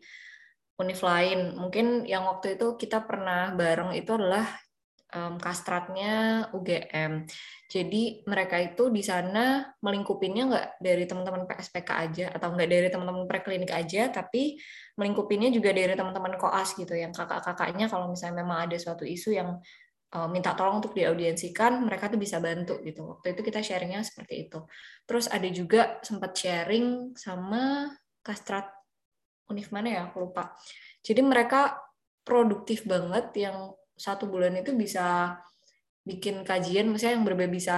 univ 0.81 0.99
lain. 1.05 1.53
Mungkin 1.53 2.09
yang 2.09 2.25
waktu 2.25 2.57
itu 2.57 2.79
kita 2.81 3.05
pernah 3.05 3.53
bareng 3.53 3.93
itu 3.93 4.09
adalah 4.09 4.47
um, 5.13 5.37
kastratnya 5.37 6.47
UGM. 6.55 7.27
Jadi 7.69 8.25
mereka 8.25 8.57
itu 8.57 8.89
di 8.89 9.03
sana 9.05 9.69
melingkupinnya 9.83 10.43
nggak 10.49 10.67
dari 10.81 11.03
teman-teman 11.05 11.45
PSPK 11.45 11.89
aja 11.89 12.25
atau 12.33 12.53
nggak 12.55 12.69
dari 12.69 12.87
teman-teman 12.89 13.25
preklinik 13.29 13.69
aja, 13.69 14.09
tapi 14.09 14.57
melingkupinnya 14.97 15.53
juga 15.53 15.75
dari 15.75 15.93
teman-teman 15.93 16.39
koas 16.39 16.73
gitu, 16.73 16.93
yang 16.95 17.13
kakak-kakaknya 17.13 17.85
kalau 17.91 18.09
misalnya 18.09 18.41
memang 18.41 18.65
ada 18.65 18.77
suatu 18.79 19.05
isu 19.05 19.35
yang 19.35 19.59
um, 20.15 20.27
minta 20.31 20.55
tolong 20.55 20.79
untuk 20.79 20.95
diaudiensikan, 20.95 21.83
mereka 21.83 22.07
tuh 22.07 22.17
bisa 22.17 22.39
bantu 22.39 22.79
gitu. 22.81 23.03
Waktu 23.17 23.35
itu 23.35 23.41
kita 23.43 23.59
sharingnya 23.59 24.01
seperti 24.01 24.47
itu. 24.47 24.63
Terus 25.03 25.27
ada 25.27 25.47
juga 25.51 25.99
sempat 26.01 26.31
sharing 26.33 27.17
sama 27.19 27.91
kastrat 28.23 28.71
univ 29.51 29.69
mana 29.69 29.89
ya, 29.91 30.01
aku 30.09 30.25
lupa. 30.25 30.55
Jadi 31.05 31.21
mereka 31.21 31.77
produktif 32.25 32.81
banget 32.89 33.29
yang 33.37 33.69
satu 33.95 34.27
bulan 34.27 34.55
itu 34.59 34.75
bisa 34.75 35.39
bikin 36.05 36.45
kajian, 36.45 36.91
misalnya 36.91 37.17
yang 37.17 37.25
berbeda 37.25 37.51
bisa 37.51 37.77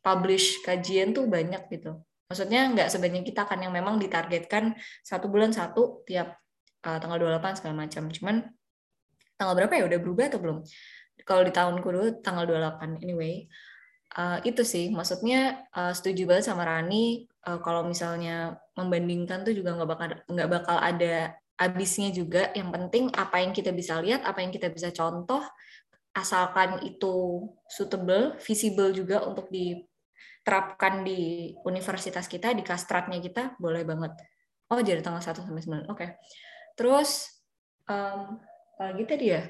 publish 0.00 0.64
kajian 0.64 1.12
tuh 1.12 1.28
banyak 1.28 1.70
gitu. 1.70 2.00
Maksudnya 2.26 2.70
nggak 2.72 2.88
sebanyak 2.88 3.22
kita 3.26 3.46
kan 3.46 3.58
yang 3.60 3.74
memang 3.74 3.98
ditargetkan 4.00 4.74
satu 5.02 5.26
bulan 5.26 5.50
satu 5.50 6.02
tiap 6.06 6.38
uh, 6.86 6.98
tanggal 6.98 7.18
28 7.18 7.58
segala 7.60 7.74
macam. 7.86 8.06
Cuman 8.10 8.36
tanggal 9.34 9.54
berapa 9.56 9.72
ya 9.76 9.84
udah 9.86 9.98
berubah 9.98 10.24
atau 10.30 10.40
belum? 10.40 10.58
Kalau 11.26 11.42
di 11.44 11.52
tahunku 11.52 11.88
dulu 11.90 12.08
tanggal 12.24 12.44
28 12.48 13.02
anyway. 13.04 13.46
Uh, 14.10 14.42
itu 14.42 14.66
sih 14.66 14.90
maksudnya 14.90 15.70
uh, 15.70 15.94
setuju 15.94 16.26
banget 16.26 16.50
sama 16.50 16.66
Rani 16.66 17.30
uh, 17.46 17.62
kalau 17.62 17.86
misalnya 17.86 18.58
membandingkan 18.74 19.46
tuh 19.46 19.54
juga 19.54 19.78
nggak 19.78 19.86
bakal 19.86 20.06
nggak 20.26 20.50
bakal 20.50 20.76
ada 20.82 21.38
habisnya 21.60 22.08
juga 22.08 22.48
yang 22.56 22.72
penting 22.72 23.12
apa 23.12 23.44
yang 23.44 23.52
kita 23.52 23.68
bisa 23.68 24.00
lihat 24.00 24.24
apa 24.24 24.40
yang 24.40 24.48
kita 24.48 24.72
bisa 24.72 24.88
contoh 24.96 25.44
asalkan 26.16 26.80
itu 26.88 27.44
suitable 27.68 28.40
visible 28.40 28.96
juga 28.96 29.20
untuk 29.28 29.52
diterapkan 29.52 31.04
di 31.04 31.52
universitas 31.68 32.24
kita 32.24 32.56
di 32.56 32.64
kastratnya 32.64 33.20
kita 33.20 33.60
boleh 33.60 33.84
banget. 33.84 34.16
Oh 34.72 34.80
jadi 34.80 35.04
tanggal 35.04 35.20
1 35.20 35.36
sampai 35.44 35.60
9 35.62 35.92
oke. 35.92 35.98
Okay. 36.00 36.10
terus 36.80 37.28
um, 37.84 38.40
lagi 38.80 39.04
tadi 39.04 39.26
ya? 39.28 39.44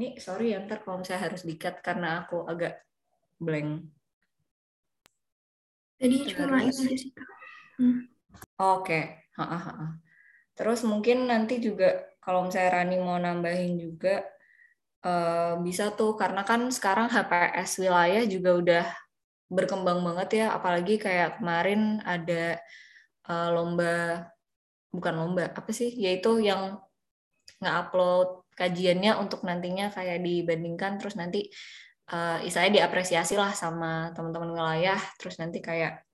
Ini 0.00 0.16
sorry 0.16 0.56
ya 0.56 0.64
ntar 0.64 0.80
kalau 0.80 1.04
misalnya 1.04 1.28
harus 1.28 1.44
dikat 1.44 1.84
karena 1.84 2.24
aku 2.24 2.48
agak 2.48 2.80
blank. 3.36 3.92
Tadi 6.00 6.16
cuma 6.32 6.64
ini 6.64 6.72
sih 6.72 7.12
hmm. 7.78 8.13
Oke, 8.60 9.26
Terus 10.54 10.86
mungkin 10.86 11.26
nanti 11.26 11.58
juga 11.58 12.06
kalau 12.22 12.46
misalnya 12.46 12.80
Rani 12.80 12.96
mau 13.02 13.18
nambahin 13.18 13.74
juga 13.76 14.22
uh, 15.02 15.58
bisa 15.58 15.90
tuh 15.92 16.14
karena 16.14 16.46
kan 16.46 16.70
sekarang 16.70 17.10
HPS 17.10 17.82
wilayah 17.82 18.22
juga 18.24 18.50
udah 18.54 18.84
berkembang 19.50 20.00
banget 20.06 20.46
ya, 20.46 20.46
apalagi 20.54 21.02
kayak 21.02 21.42
kemarin 21.42 21.98
ada 22.06 22.62
uh, 23.26 23.50
lomba 23.50 24.26
bukan 24.94 25.14
lomba 25.18 25.50
apa 25.50 25.70
sih, 25.74 25.90
yaitu 25.90 26.38
yang 26.38 26.78
nge-upload 27.58 28.46
kajiannya 28.54 29.18
untuk 29.18 29.42
nantinya 29.42 29.90
kayak 29.90 30.22
dibandingkan 30.22 31.02
terus 31.02 31.18
nanti 31.18 31.50
uh, 32.14 32.38
istilahnya 32.46 32.82
diapresiasi 32.82 33.34
lah 33.34 33.50
sama 33.50 34.14
teman-teman 34.14 34.54
wilayah 34.54 35.00
terus 35.18 35.36
nanti 35.42 35.58
kayak 35.58 36.06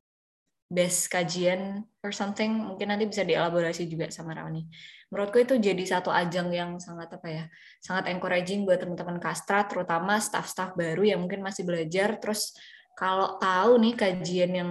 best 0.71 1.11
kajian 1.11 1.83
or 2.07 2.15
something 2.15 2.55
mungkin 2.55 2.95
nanti 2.95 3.11
bisa 3.11 3.27
dielaborasi 3.27 3.91
juga 3.91 4.07
sama 4.15 4.39
Rani. 4.39 4.71
Menurutku 5.11 5.43
itu 5.43 5.59
jadi 5.59 5.83
satu 5.83 6.15
ajang 6.15 6.55
yang 6.55 6.79
sangat 6.79 7.11
apa 7.19 7.27
ya, 7.27 7.45
sangat 7.83 8.15
encouraging 8.15 8.63
buat 8.63 8.79
teman-teman 8.79 9.19
kastra, 9.19 9.67
terutama 9.67 10.23
staff-staff 10.23 10.79
baru 10.79 11.03
yang 11.03 11.27
mungkin 11.27 11.43
masih 11.43 11.67
belajar. 11.67 12.23
Terus 12.23 12.55
kalau 12.95 13.35
tahu 13.43 13.83
nih 13.83 13.95
kajian 13.99 14.53
yang 14.55 14.71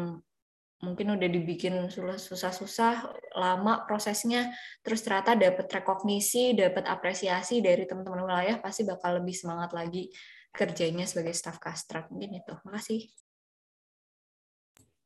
mungkin 0.80 1.20
udah 1.20 1.28
dibikin 1.28 1.92
susah-susah, 1.92 3.12
lama 3.36 3.84
prosesnya, 3.84 4.56
terus 4.80 5.04
ternyata 5.04 5.36
dapat 5.36 5.68
rekognisi, 5.68 6.56
dapat 6.56 6.88
apresiasi 6.88 7.60
dari 7.60 7.84
teman-teman 7.84 8.24
wilayah, 8.24 8.56
pasti 8.64 8.88
bakal 8.88 9.20
lebih 9.20 9.36
semangat 9.36 9.76
lagi 9.76 10.08
kerjanya 10.56 11.04
sebagai 11.04 11.36
staff 11.36 11.60
kastra. 11.60 12.08
Mungkin 12.08 12.40
itu. 12.40 12.56
Makasih. 12.64 13.29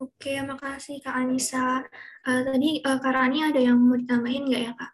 Oke, 0.03 0.35
makasih 0.43 0.99
Kak 0.99 1.15
Anissa. 1.15 1.79
Uh, 2.27 2.43
tadi 2.43 2.83
uh, 2.83 2.99
Kak 2.99 3.13
Rani 3.15 3.39
ada 3.47 3.61
yang 3.63 3.79
mau 3.79 3.95
ditambahin 3.95 4.51
nggak 4.51 4.63
ya 4.67 4.71
Kak? 4.75 4.91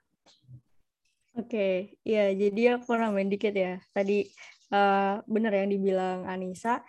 Oke, 1.41 1.97
ya 2.05 2.29
jadi 2.29 2.77
aku 2.77 2.93
nambahin 2.93 3.33
dikit 3.33 3.57
ya. 3.57 3.81
Tadi 3.89 4.29
uh, 4.69 5.17
benar 5.25 5.57
yang 5.57 5.73
dibilang 5.73 6.29
Anissa. 6.29 6.85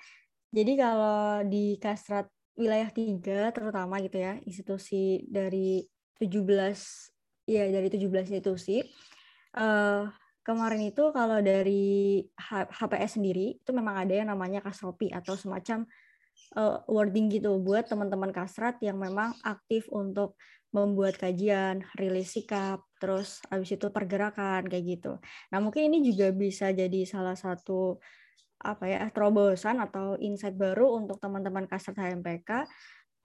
Jadi 0.52 0.76
kalau 0.76 1.40
di 1.48 1.80
Kastrat 1.80 2.28
wilayah 2.60 2.92
3 2.92 3.56
terutama 3.56 3.96
gitu 4.04 4.20
ya, 4.20 4.36
institusi 4.44 5.24
dari 5.24 5.80
17 6.20 6.44
ya 7.48 7.64
dari 7.72 7.88
17 7.88 8.04
institusi 8.04 8.84
uh, 9.56 10.04
kemarin 10.44 10.92
itu 10.92 11.08
kalau 11.10 11.40
dari 11.40 12.20
HPS 12.36 13.16
sendiri 13.16 13.56
itu 13.58 13.70
memang 13.72 14.04
ada 14.04 14.12
yang 14.12 14.28
namanya 14.28 14.60
kasropi 14.60 15.08
atau 15.08 15.34
semacam 15.34 15.88
uh, 16.56 16.82
wording 16.90 17.30
gitu 17.30 17.58
buat 17.60 17.86
teman-teman 17.86 18.34
kasrat 18.34 18.78
yang 18.82 18.98
memang 18.98 19.36
aktif 19.44 19.86
untuk 19.92 20.38
membuat 20.70 21.18
kajian, 21.18 21.82
rilis 21.98 22.30
sikap, 22.30 22.86
terus 23.02 23.42
habis 23.50 23.74
itu 23.74 23.90
pergerakan 23.90 24.70
kayak 24.70 24.84
gitu. 24.86 25.12
Nah, 25.50 25.58
mungkin 25.58 25.90
ini 25.90 26.06
juga 26.06 26.30
bisa 26.30 26.70
jadi 26.70 27.02
salah 27.02 27.34
satu 27.34 27.98
apa 28.60 28.84
ya 28.86 29.08
terobosan 29.10 29.80
atau 29.80 30.20
insight 30.20 30.54
baru 30.54 31.00
untuk 31.00 31.16
teman-teman 31.16 31.64
kasrat 31.64 31.96
HMPK 31.96 32.68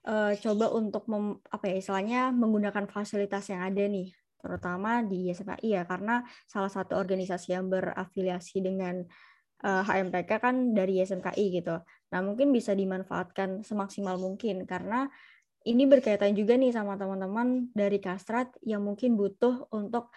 uh, 0.08 0.32
coba 0.40 0.66
untuk 0.72 1.04
mem, 1.10 1.36
apa 1.52 1.64
ya 1.68 1.76
istilahnya 1.76 2.32
menggunakan 2.32 2.88
fasilitas 2.88 3.52
yang 3.52 3.60
ada 3.60 3.84
nih 3.84 4.14
terutama 4.40 5.02
di 5.02 5.28
SMAI 5.34 5.68
ya 5.68 5.82
karena 5.84 6.22
salah 6.46 6.70
satu 6.70 6.94
organisasi 6.94 7.52
yang 7.52 7.66
berafiliasi 7.66 8.62
dengan 8.62 9.02
uh, 9.66 9.82
HMPK 9.82 10.30
kan 10.38 10.72
dari 10.72 11.02
SMKI 11.02 11.44
gitu. 11.60 11.76
Nah, 12.14 12.20
mungkin 12.22 12.54
bisa 12.54 12.72
dimanfaatkan 12.72 13.66
semaksimal 13.66 14.18
mungkin 14.20 14.62
karena 14.68 15.10
ini 15.66 15.82
berkaitan 15.90 16.32
juga 16.38 16.54
nih 16.54 16.70
sama 16.70 16.94
teman-teman 16.94 17.74
dari 17.74 17.98
Kastrat 17.98 18.54
yang 18.62 18.86
mungkin 18.86 19.18
butuh 19.18 19.66
untuk 19.74 20.14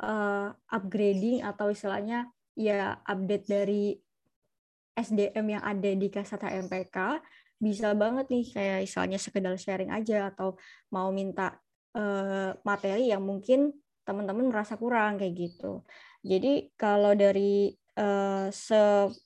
uh, 0.00 0.48
upgrading 0.72 1.44
atau 1.44 1.68
istilahnya 1.68 2.32
ya 2.56 2.96
update 3.04 3.44
dari 3.44 3.92
SDM 4.96 5.60
yang 5.60 5.62
ada 5.62 5.90
di 5.92 6.08
Kastrat 6.08 6.48
HMPK 6.48 7.20
bisa 7.60 7.92
banget 7.92 8.28
nih 8.32 8.44
kayak 8.52 8.80
istilahnya 8.88 9.20
sekedar 9.20 9.52
sharing 9.60 9.92
aja 9.92 10.32
atau 10.32 10.56
mau 10.92 11.12
minta 11.12 11.60
uh, 11.96 12.56
materi 12.64 13.12
yang 13.12 13.24
mungkin 13.24 13.72
teman-teman 14.04 14.48
merasa 14.48 14.80
kurang 14.80 15.20
kayak 15.20 15.34
gitu. 15.36 15.84
Jadi 16.24 16.72
kalau 16.76 17.12
dari 17.12 17.72
uh, 17.96 18.48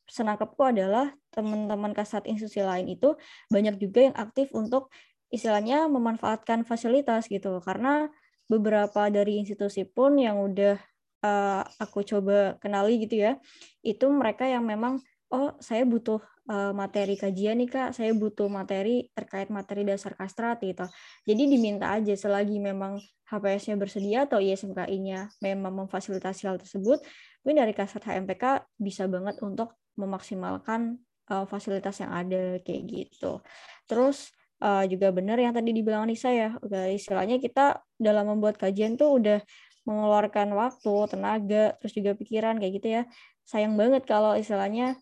senangkapku 0.09 0.62
adalah 0.62 1.12
teman-teman 1.31 1.95
kasat 1.95 2.27
institusi 2.27 2.62
lain 2.64 2.91
itu 2.91 3.14
banyak 3.51 3.79
juga 3.79 4.11
yang 4.11 4.16
aktif 4.16 4.51
untuk 4.55 4.91
istilahnya 5.31 5.87
memanfaatkan 5.87 6.66
fasilitas 6.66 7.31
gitu 7.31 7.62
karena 7.62 8.11
beberapa 8.51 9.07
dari 9.11 9.39
institusi 9.39 9.87
pun 9.87 10.18
yang 10.18 10.43
udah 10.43 10.75
uh, 11.23 11.62
aku 11.79 12.03
coba 12.03 12.59
kenali 12.59 12.99
gitu 13.07 13.23
ya 13.23 13.39
itu 13.87 14.11
mereka 14.11 14.43
yang 14.51 14.66
memang 14.66 14.99
oh 15.31 15.55
saya 15.62 15.87
butuh 15.87 16.18
uh, 16.51 16.73
materi 16.75 17.14
kajian 17.14 17.62
nih 17.62 17.71
kak. 17.71 17.91
Saya 17.95 18.11
butuh 18.12 18.51
materi 18.51 19.07
terkait 19.14 19.49
materi 19.49 19.87
dasar 19.87 20.18
kastrat 20.18 20.59
gitu. 20.61 20.85
Jadi 21.25 21.43
diminta 21.47 21.95
aja 21.95 22.14
selagi 22.18 22.59
memang 22.59 22.99
HPS-nya 23.31 23.79
bersedia 23.79 24.27
atau 24.27 24.43
ISMKI-nya 24.43 25.31
memang 25.39 25.87
memfasilitasi 25.87 26.51
hal 26.51 26.59
tersebut 26.59 26.99
mungkin 27.43 27.64
dari 27.64 27.74
kasat 27.76 28.05
HMPK 28.05 28.68
bisa 28.76 29.09
banget 29.09 29.41
untuk 29.41 29.76
memaksimalkan 29.97 31.01
uh, 31.32 31.45
fasilitas 31.49 32.01
yang 32.01 32.12
ada 32.12 32.61
kayak 32.62 32.82
gitu 32.88 33.41
terus 33.88 34.32
uh, 34.61 34.84
juga 34.86 35.11
benar 35.11 35.41
yang 35.41 35.57
tadi 35.57 35.72
dibilang 35.72 36.07
Nisa 36.07 36.30
ya, 36.30 36.55
udah 36.61 36.93
istilahnya 36.93 37.41
kita 37.41 37.80
dalam 37.97 38.28
membuat 38.36 38.61
kajian 38.61 38.95
tuh 38.95 39.18
udah 39.18 39.41
mengeluarkan 39.88 40.53
waktu, 40.55 40.95
tenaga, 41.09 41.74
terus 41.80 41.93
juga 41.97 42.12
pikiran 42.14 42.61
kayak 42.61 42.72
gitu 42.78 42.88
ya. 43.01 43.03
Sayang 43.49 43.74
banget 43.74 44.07
kalau 44.07 44.36
istilahnya 44.38 44.95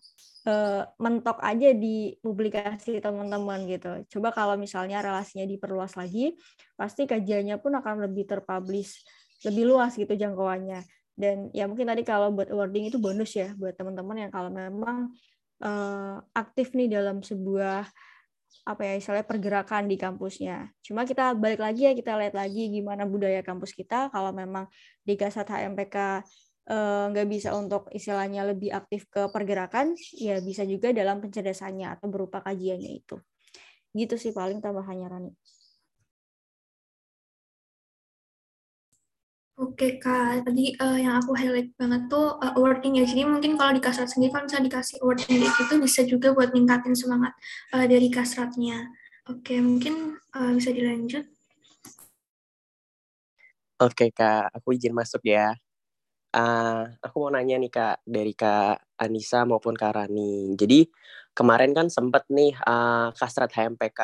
uh, 0.49 0.87
mentok 0.97 1.37
aja 1.43 1.75
di 1.75 2.17
publikasi 2.23 2.97
teman-teman 3.03 3.67
gitu. 3.69 4.07
Coba 4.17 4.33
kalau 4.33 4.55
misalnya 4.55 5.03
relasinya 5.03 5.45
diperluas 5.45 5.93
lagi, 5.99 6.33
pasti 6.73 7.05
kajiannya 7.05 7.59
pun 7.61 7.75
akan 7.77 8.09
lebih 8.09 8.25
terpublish, 8.25 9.03
lebih 9.45 9.69
luas 9.69 9.93
gitu 9.93 10.09
jangkauannya. 10.15 10.81
Dan 11.19 11.51
ya 11.51 11.67
mungkin 11.67 11.91
tadi 11.91 12.07
kalau 12.07 12.31
buat 12.31 12.47
awarding 12.47 12.87
itu 12.87 12.95
bonus 12.95 13.35
ya 13.35 13.51
buat 13.59 13.75
teman-teman 13.75 14.23
yang 14.23 14.31
kalau 14.31 14.47
memang 14.47 15.11
uh, 15.59 16.15
aktif 16.31 16.71
nih 16.71 16.87
dalam 16.87 17.19
sebuah 17.19 17.83
apa 18.65 18.81
ya 18.85 18.93
istilahnya 18.97 19.27
pergerakan 19.27 19.89
di 19.89 19.97
kampusnya. 19.97 20.69
Cuma 20.85 21.05
kita 21.05 21.33
balik 21.37 21.61
lagi 21.61 21.89
ya 21.89 21.93
kita 21.93 22.17
lihat 22.17 22.35
lagi 22.37 22.69
gimana 22.69 23.05
budaya 23.05 23.41
kampus 23.41 23.73
kita. 23.73 24.09
Kalau 24.13 24.31
memang 24.33 24.69
di 25.01 25.13
Kasat 25.17 25.49
HMPK 25.49 26.25
eh, 26.69 27.05
nggak 27.09 27.27
bisa 27.29 27.53
untuk 27.57 27.89
istilahnya 27.89 28.45
lebih 28.45 28.69
aktif 28.73 29.09
ke 29.09 29.25
pergerakan, 29.33 29.97
ya 30.17 30.37
bisa 30.41 30.65
juga 30.69 30.93
dalam 30.93 31.17
pencerdasannya 31.17 31.97
atau 31.97 32.07
berupa 32.13 32.45
kajiannya 32.45 32.91
itu. 32.93 33.17
Gitu 33.93 34.15
sih 34.21 34.33
paling 34.33 34.61
tambahannya 34.61 35.07
Rani. 35.09 35.31
Oke 39.59 39.99
Kak, 39.99 40.47
tadi 40.47 40.71
uh, 40.79 40.95
yang 40.95 41.19
aku 41.19 41.35
highlight 41.35 41.75
banget 41.75 42.07
tuh 42.07 42.31
uh, 42.39 42.55
awarding 42.55 42.95
ya. 42.95 43.03
Jadi 43.03 43.27
mungkin 43.27 43.59
kalau 43.59 43.75
di 43.75 43.83
kasrat 43.83 44.07
sendiri 44.07 44.31
kalau 44.31 44.47
misalnya 44.47 44.71
dikasih 44.71 44.95
awarding 45.03 45.35
itu 45.35 45.75
bisa 45.83 46.01
juga 46.07 46.31
buat 46.31 46.55
ningkatin 46.55 46.95
semangat 46.95 47.35
uh, 47.75 47.83
dari 47.83 48.07
kasratnya. 48.07 48.87
Oke, 49.27 49.59
mungkin 49.59 50.15
uh, 50.31 50.55
bisa 50.55 50.71
dilanjut. 50.71 51.27
Oke 53.83 54.15
Kak, 54.15 54.55
aku 54.55 54.79
izin 54.79 54.95
masuk 54.95 55.27
ya. 55.27 55.51
Uh, 56.31 56.87
aku 57.03 57.27
mau 57.27 57.35
nanya 57.35 57.59
nih 57.59 57.67
Kak, 57.67 57.99
dari 58.07 58.31
Kak 58.31 58.79
Anissa 58.95 59.43
maupun 59.43 59.75
Kak 59.75 59.91
Rani. 59.91 60.55
Jadi 60.55 60.87
kemarin 61.35 61.75
kan 61.75 61.91
sempat 61.91 62.23
nih 62.31 62.55
uh, 62.63 63.11
kasrat 63.11 63.51
HMPK 63.51 63.99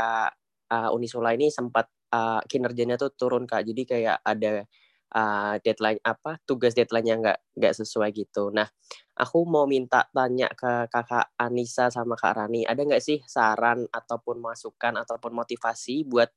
uh, 0.68 0.92
Unisula 0.92 1.32
ini 1.32 1.48
sempat 1.48 1.88
uh, 2.12 2.44
kinerjanya 2.44 3.00
tuh 3.00 3.16
turun 3.16 3.48
Kak. 3.48 3.64
Jadi 3.64 3.88
kayak 3.88 4.20
ada 4.20 4.68
uh, 5.16 5.56
deadline 5.64 5.98
apa 6.04 6.38
tugas 6.44 6.76
deadline 6.76 7.08
yang 7.08 7.20
nggak 7.24 7.40
nggak 7.56 7.74
sesuai 7.74 8.12
gitu. 8.12 8.52
Nah, 8.52 8.68
aku 9.16 9.48
mau 9.48 9.64
minta 9.64 10.04
tanya 10.12 10.52
ke 10.52 10.92
kakak 10.92 11.32
Anissa 11.40 11.88
sama 11.88 12.20
kak 12.20 12.36
Rani, 12.36 12.68
ada 12.68 12.84
nggak 12.84 13.02
sih 13.02 13.24
saran 13.24 13.88
ataupun 13.88 14.44
masukan 14.44 15.00
ataupun 15.00 15.32
motivasi 15.32 16.04
buat 16.04 16.28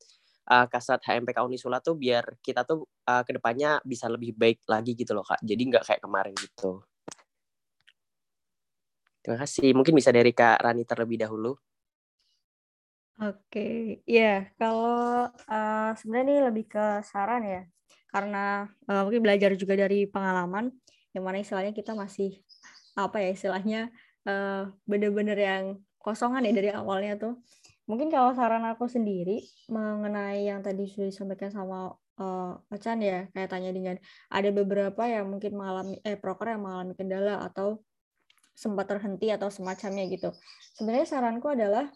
uh, 0.46 0.66
kasat 0.70 1.02
HMPK 1.02 1.42
Unisula 1.42 1.82
tuh 1.82 1.98
biar 1.98 2.38
kita 2.38 2.62
tuh 2.62 2.86
uh, 3.10 3.22
ke 3.26 3.34
depannya 3.34 3.82
bisa 3.82 4.06
lebih 4.06 4.38
baik 4.38 4.62
lagi 4.70 4.94
gitu 4.94 5.12
loh 5.18 5.26
kak. 5.26 5.42
Jadi 5.42 5.62
nggak 5.74 5.84
kayak 5.84 6.02
kemarin 6.06 6.34
gitu. 6.38 6.86
Terima 9.18 9.38
kasih. 9.44 9.74
Mungkin 9.74 9.92
bisa 9.98 10.14
dari 10.14 10.30
kak 10.30 10.62
Rani 10.62 10.86
terlebih 10.86 11.18
dahulu. 11.20 11.58
Oke, 13.18 13.98
ya 14.06 14.46
kalau 14.54 15.26
uh, 15.26 15.90
sebenarnya 15.98 16.22
ini 16.22 16.36
lebih 16.46 16.64
ke 16.70 17.02
saran 17.02 17.42
ya 17.42 17.66
karena 18.08 18.68
uh, 18.88 19.02
mungkin 19.04 19.20
belajar 19.24 19.52
juga 19.54 19.76
dari 19.76 20.08
pengalaman 20.08 20.72
yang 21.12 21.24
mana 21.24 21.40
istilahnya 21.40 21.72
kita 21.76 21.92
masih 21.92 22.40
apa 22.98 23.22
ya 23.22 23.30
istilahnya 23.32 23.80
uh, 24.26 24.68
bener-bener 24.88 25.38
yang 25.38 25.64
kosongan 26.00 26.44
ya 26.48 26.52
dari 26.52 26.70
awalnya 26.72 27.20
tuh. 27.20 27.38
Mungkin 27.88 28.12
kalau 28.12 28.36
saran 28.36 28.68
aku 28.68 28.84
sendiri 28.84 29.40
mengenai 29.72 30.44
yang 30.44 30.60
tadi 30.60 30.84
sudah 30.84 31.08
disampaikan 31.08 31.48
sama 31.48 31.96
uh, 32.20 32.52
Acan 32.68 33.00
ya 33.00 33.32
kayak 33.32 33.48
tanya 33.48 33.72
dengan 33.72 33.96
ada 34.28 34.50
beberapa 34.52 35.08
yang 35.08 35.32
mungkin 35.32 35.56
mengalami 35.56 35.96
eh 36.04 36.20
proker 36.20 36.52
yang 36.52 36.68
mengalami 36.68 36.92
kendala 36.92 37.40
atau 37.40 37.80
sempat 38.52 38.90
terhenti 38.90 39.30
atau 39.30 39.48
semacamnya 39.48 40.04
gitu. 40.10 40.34
Sebenarnya 40.76 41.06
saranku 41.06 41.48
adalah 41.48 41.88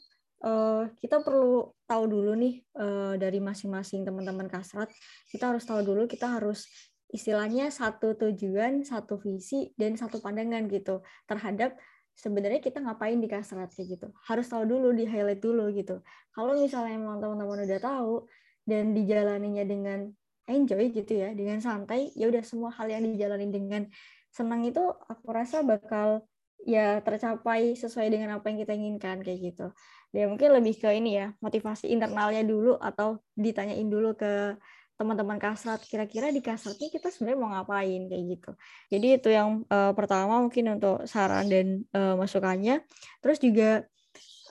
uh, 0.42 0.90
kita 0.98 1.22
perlu 1.22 1.70
tahu 1.86 2.04
dulu 2.10 2.32
nih 2.36 2.62
uh, 2.78 3.14
dari 3.16 3.38
masing-masing 3.38 4.02
teman-teman 4.02 4.46
kasrat 4.50 4.90
kita 5.30 5.54
harus 5.54 5.64
tahu 5.64 5.80
dulu 5.82 6.04
kita 6.10 6.38
harus 6.38 6.66
istilahnya 7.12 7.68
satu 7.68 8.16
tujuan 8.16 8.82
satu 8.82 9.20
visi 9.20 9.70
dan 9.76 9.94
satu 9.94 10.18
pandangan 10.18 10.64
gitu 10.66 11.04
terhadap 11.28 11.76
sebenarnya 12.16 12.60
kita 12.60 12.80
ngapain 12.80 13.20
di 13.20 13.28
kasrat 13.28 13.72
kayak 13.72 14.00
gitu. 14.00 14.08
Harus 14.28 14.48
tahu 14.48 14.64
dulu 14.68 14.92
di 14.92 15.04
highlight 15.08 15.40
dulu 15.40 15.72
gitu. 15.72 16.00
Kalau 16.32 16.56
misalnya 16.56 16.96
emang 16.96 17.20
teman-teman 17.20 17.64
udah 17.64 17.80
tahu 17.80 18.28
dan 18.68 18.92
dijalaninya 18.96 19.64
dengan 19.64 20.08
enjoy 20.46 20.90
gitu 20.90 21.22
ya 21.22 21.30
dengan 21.34 21.62
santai 21.62 22.10
ya 22.18 22.26
udah 22.26 22.42
semua 22.42 22.70
hal 22.74 22.90
yang 22.90 23.06
dijalani 23.06 23.46
dengan 23.50 23.86
senang 24.32 24.66
itu 24.66 24.82
aku 25.06 25.28
rasa 25.30 25.62
bakal 25.62 26.26
ya 26.62 27.02
tercapai 27.02 27.74
sesuai 27.74 28.06
dengan 28.10 28.38
apa 28.38 28.50
yang 28.50 28.58
kita 28.62 28.72
inginkan 28.74 29.18
kayak 29.22 29.52
gitu. 29.52 29.66
Ya 30.14 30.28
mungkin 30.28 30.54
lebih 30.54 30.78
ke 30.78 30.92
ini 30.94 31.18
ya 31.18 31.34
motivasi 31.42 31.90
internalnya 31.90 32.44
dulu 32.46 32.78
atau 32.78 33.18
ditanyain 33.34 33.86
dulu 33.88 34.14
ke 34.14 34.54
teman-teman 35.00 35.40
kasrat 35.40 35.82
kira-kira 35.82 36.30
di 36.30 36.38
kasratnya 36.38 36.86
kita 36.86 37.10
sebenarnya 37.10 37.38
mau 37.40 37.50
ngapain 37.50 38.06
kayak 38.06 38.24
gitu. 38.38 38.50
Jadi 38.92 39.06
itu 39.18 39.28
yang 39.34 39.66
uh, 39.66 39.90
pertama 39.96 40.38
mungkin 40.38 40.78
untuk 40.78 41.02
saran 41.10 41.50
dan 41.50 41.82
uh, 41.90 42.14
masukannya. 42.14 42.86
Terus 43.18 43.42
juga 43.42 43.82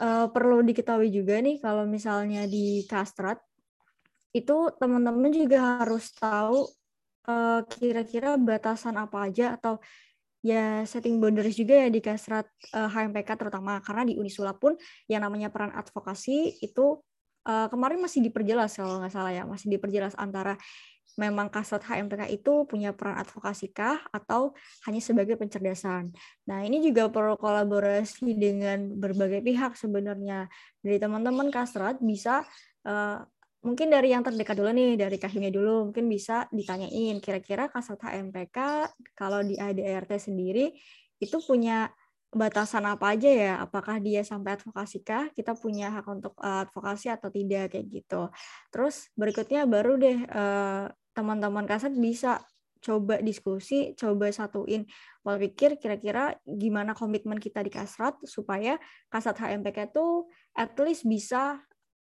uh, 0.03 0.27
perlu 0.27 0.59
diketahui 0.65 1.07
juga 1.13 1.39
nih 1.39 1.63
kalau 1.63 1.87
misalnya 1.87 2.43
di 2.49 2.83
kastrat 2.89 3.39
itu 4.35 4.71
teman-teman 4.79 5.31
juga 5.31 5.83
harus 5.83 6.11
tahu 6.15 6.67
kira-kira 7.69 8.33
batasan 8.33 8.97
apa 8.97 9.29
aja 9.29 9.53
atau 9.53 9.77
ya 10.41 10.81
setting 10.89 11.21
boundaries 11.21 11.53
juga 11.53 11.85
ya 11.85 11.87
di 11.87 12.01
kasrat 12.01 12.49
uh, 12.73 12.85
eh, 12.85 12.89
HMPK 12.89 13.29
terutama. 13.37 13.79
Karena 13.85 14.03
di 14.05 14.17
Unisula 14.17 14.57
pun 14.57 14.75
yang 15.05 15.21
namanya 15.21 15.53
peran 15.53 15.71
advokasi 15.73 16.61
itu 16.65 16.99
uh, 17.45 17.67
kemarin 17.69 18.01
masih 18.01 18.25
diperjelas 18.25 18.75
kalau 18.75 18.99
nggak 19.01 19.13
salah 19.13 19.31
ya. 19.31 19.45
Masih 19.45 19.69
diperjelas 19.69 20.17
antara 20.17 20.57
memang 21.19 21.51
kasrat 21.51 21.83
HMPK 21.83 22.31
itu 22.31 22.63
punya 22.65 22.95
peran 22.95 23.19
advokasi 23.19 23.69
kah 23.75 23.99
atau 24.15 24.55
hanya 24.87 25.01
sebagai 25.03 25.35
pencerdasan. 25.35 26.09
Nah 26.47 26.63
ini 26.63 26.79
juga 26.79 27.11
perlu 27.11 27.35
kolaborasi 27.35 28.31
dengan 28.35 28.95
berbagai 28.95 29.43
pihak 29.43 29.75
sebenarnya. 29.75 30.47
Dari 30.79 30.97
teman-teman 30.97 31.51
kasrat 31.51 31.99
bisa 31.99 32.47
uh, 32.87 33.27
mungkin 33.61 33.93
dari 33.93 34.13
yang 34.13 34.25
terdekat 34.25 34.57
dulu 34.57 34.73
nih, 34.73 34.97
dari 34.97 35.17
Kahimnya 35.21 35.53
dulu, 35.53 35.89
mungkin 35.89 36.09
bisa 36.09 36.49
ditanyain 36.49 37.21
kira-kira 37.21 37.69
kasat 37.69 38.01
HMPK 38.01 38.57
kalau 39.13 39.45
di 39.45 39.57
ADRT 39.57 40.17
sendiri 40.17 40.73
itu 41.21 41.37
punya 41.45 41.93
batasan 42.33 42.87
apa 42.89 43.13
aja 43.13 43.29
ya? 43.29 43.53
Apakah 43.61 44.01
dia 44.01 44.25
sampai 44.25 44.57
advokasi 44.57 45.05
kah? 45.05 45.29
Kita 45.35 45.53
punya 45.53 45.93
hak 45.93 46.05
untuk 46.09 46.33
uh, 46.41 46.65
advokasi 46.65 47.13
atau 47.13 47.29
tidak 47.29 47.75
kayak 47.75 47.85
gitu. 47.91 48.31
Terus 48.73 49.11
berikutnya 49.13 49.69
baru 49.69 49.99
deh 49.99 50.19
uh, 50.31 50.89
teman-teman 51.13 51.67
kasat 51.67 51.93
bisa 51.93 52.41
coba 52.81 53.21
diskusi, 53.21 53.93
coba 53.93 54.33
satuin 54.33 54.89
pola 55.21 55.37
pikir 55.37 55.77
kira-kira 55.77 56.33
gimana 56.41 56.97
komitmen 56.97 57.37
kita 57.37 57.61
di 57.61 57.69
Kasrat 57.69 58.17
supaya 58.25 58.81
Kasrat 59.05 59.37
HMPK 59.37 59.93
itu 59.93 60.25
at 60.57 60.73
least 60.81 61.05
bisa 61.05 61.61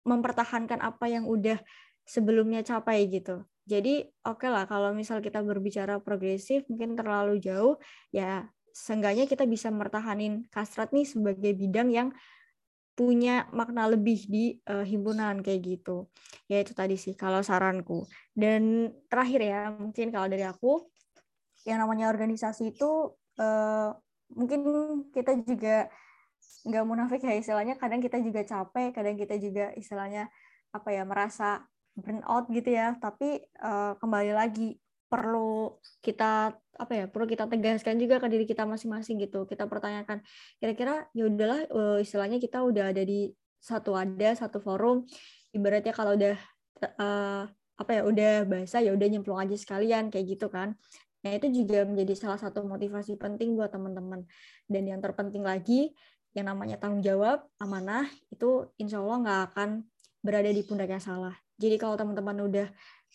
mempertahankan 0.08 0.80
apa 0.80 1.06
yang 1.12 1.28
udah 1.28 1.60
sebelumnya 2.08 2.64
capai 2.64 3.04
gitu. 3.12 3.44
Jadi 3.68 4.08
oke 4.24 4.40
okay 4.40 4.48
lah 4.48 4.64
kalau 4.64 4.96
misal 4.96 5.20
kita 5.20 5.44
berbicara 5.44 6.00
progresif 6.00 6.64
mungkin 6.72 6.96
terlalu 6.96 7.36
jauh 7.36 7.76
ya 8.08 8.48
seenggaknya 8.72 9.28
kita 9.28 9.44
bisa 9.44 9.68
mertahanin 9.68 10.48
Kasrat 10.48 10.94
nih 10.96 11.04
sebagai 11.04 11.52
bidang 11.52 11.92
yang 11.92 12.08
punya 12.98 13.46
makna 13.54 13.86
lebih 13.86 14.26
di 14.26 14.58
uh, 14.66 14.82
himpunan 14.82 15.38
kayak 15.38 15.62
gitu. 15.62 16.10
Ya 16.50 16.58
itu 16.58 16.74
tadi 16.74 16.98
sih 16.98 17.14
kalau 17.14 17.46
saranku. 17.46 18.10
Dan 18.34 18.90
terakhir 19.06 19.40
ya, 19.46 19.70
mungkin 19.70 20.10
kalau 20.10 20.26
dari 20.26 20.42
aku 20.42 20.82
yang 21.62 21.78
namanya 21.78 22.10
organisasi 22.10 22.74
itu 22.74 23.14
uh, 23.38 23.94
mungkin 24.34 24.60
kita 25.14 25.38
juga 25.46 25.86
nggak 26.68 26.84
munafik 26.84 27.20
ya 27.24 27.34
istilahnya 27.36 27.76
kadang 27.76 28.00
kita 28.02 28.18
juga 28.20 28.42
capek, 28.44 28.92
kadang 28.92 29.16
kita 29.16 29.34
juga 29.36 29.72
istilahnya 29.76 30.28
apa 30.72 30.88
ya 30.92 31.02
merasa 31.04 31.64
burn 31.96 32.22
out 32.26 32.46
gitu 32.52 32.70
ya. 32.72 32.96
Tapi 32.96 33.42
uh, 33.62 33.98
kembali 33.98 34.32
lagi 34.32 34.78
perlu 35.08 35.80
kita 36.04 36.52
apa 36.52 36.92
ya 36.92 37.04
perlu 37.08 37.24
kita 37.24 37.48
tegaskan 37.48 37.96
juga 37.96 38.20
ke 38.20 38.28
diri 38.28 38.44
kita 38.44 38.68
masing-masing 38.68 39.18
gitu. 39.24 39.48
Kita 39.48 39.64
pertanyakan 39.64 40.20
kira-kira 40.60 41.08
ya 41.16 41.26
udahlah 41.26 41.60
uh, 41.72 41.98
istilahnya 41.98 42.36
kita 42.38 42.60
udah 42.60 42.92
ada 42.92 43.02
di 43.02 43.32
satu 43.58 43.96
ada 43.96 44.36
satu 44.36 44.60
forum. 44.60 45.08
Ibaratnya 45.50 45.96
kalau 45.96 46.14
udah 46.14 46.36
uh, 47.00 47.44
apa 47.78 47.90
ya 47.94 48.02
udah 48.04 48.32
bahasa 48.44 48.82
ya 48.82 48.92
udah 48.92 49.06
nyemplung 49.06 49.38
aja 49.40 49.56
sekalian 49.56 50.12
kayak 50.12 50.38
gitu 50.38 50.46
kan. 50.52 50.76
Nah 51.24 51.30
itu 51.34 51.50
juga 51.50 51.82
menjadi 51.82 52.14
salah 52.14 52.38
satu 52.38 52.62
motivasi 52.62 53.18
penting 53.18 53.58
buat 53.58 53.74
teman-teman. 53.74 54.22
Dan 54.70 54.86
yang 54.86 55.00
terpenting 55.02 55.42
lagi 55.42 55.96
yang 56.36 56.50
namanya 56.50 56.76
tanggung 56.76 57.04
jawab 57.04 57.44
amanah 57.60 58.08
itu 58.28 58.68
insya 58.76 59.00
Allah 59.00 59.16
nggak 59.24 59.40
akan 59.52 59.68
berada 60.20 60.50
di 60.50 60.62
pundak 60.66 60.90
yang 60.92 61.02
salah 61.02 61.34
jadi 61.58 61.74
kalau 61.74 61.98
teman-teman 61.98 62.38
udah 62.46 62.68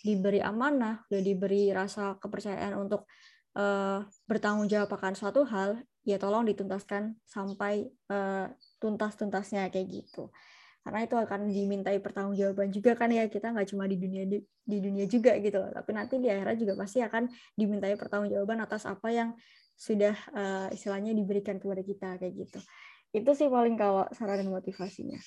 diberi 0.04 0.44
amanah, 0.44 1.08
udah 1.08 1.22
diberi 1.24 1.72
rasa 1.72 2.20
kepercayaan 2.20 2.76
untuk 2.76 3.08
uh, 3.56 4.04
bertanggung 4.28 4.68
jawab 4.68 4.92
akan 4.92 5.16
suatu 5.16 5.48
hal, 5.48 5.80
ya 6.04 6.20
tolong 6.20 6.44
dituntaskan 6.44 7.16
sampai 7.24 7.88
uh, 8.12 8.52
tuntas-tuntasnya 8.84 9.72
kayak 9.72 9.88
gitu. 9.88 10.28
Karena 10.84 11.08
itu 11.08 11.16
akan 11.16 11.48
dimintai 11.48 12.04
pertanggungjawaban 12.04 12.68
juga 12.76 13.00
kan 13.00 13.08
ya 13.08 13.32
kita 13.32 13.56
nggak 13.56 13.72
cuma 13.72 13.88
di 13.88 13.96
dunia 13.96 14.28
di, 14.28 14.44
di 14.44 14.78
dunia 14.84 15.08
juga 15.08 15.40
gitu, 15.40 15.64
tapi 15.72 15.90
nanti 15.96 16.20
di 16.20 16.28
akhirat 16.28 16.60
juga 16.60 16.74
pasti 16.76 17.00
akan 17.00 17.32
dimintai 17.56 17.96
pertanggungjawaban 17.96 18.60
atas 18.60 18.84
apa 18.84 19.08
yang 19.08 19.30
sudah 19.80 20.14
uh, 20.36 20.68
istilahnya 20.76 21.16
diberikan 21.16 21.56
kepada 21.64 21.80
kita 21.80 22.20
kayak 22.20 22.34
gitu. 22.36 22.60
Itu 23.14 23.38
sih 23.38 23.46
paling 23.46 23.78
kalau 23.78 24.10
saran 24.10 24.42
dan 24.42 24.50
motivasinya. 24.50 25.22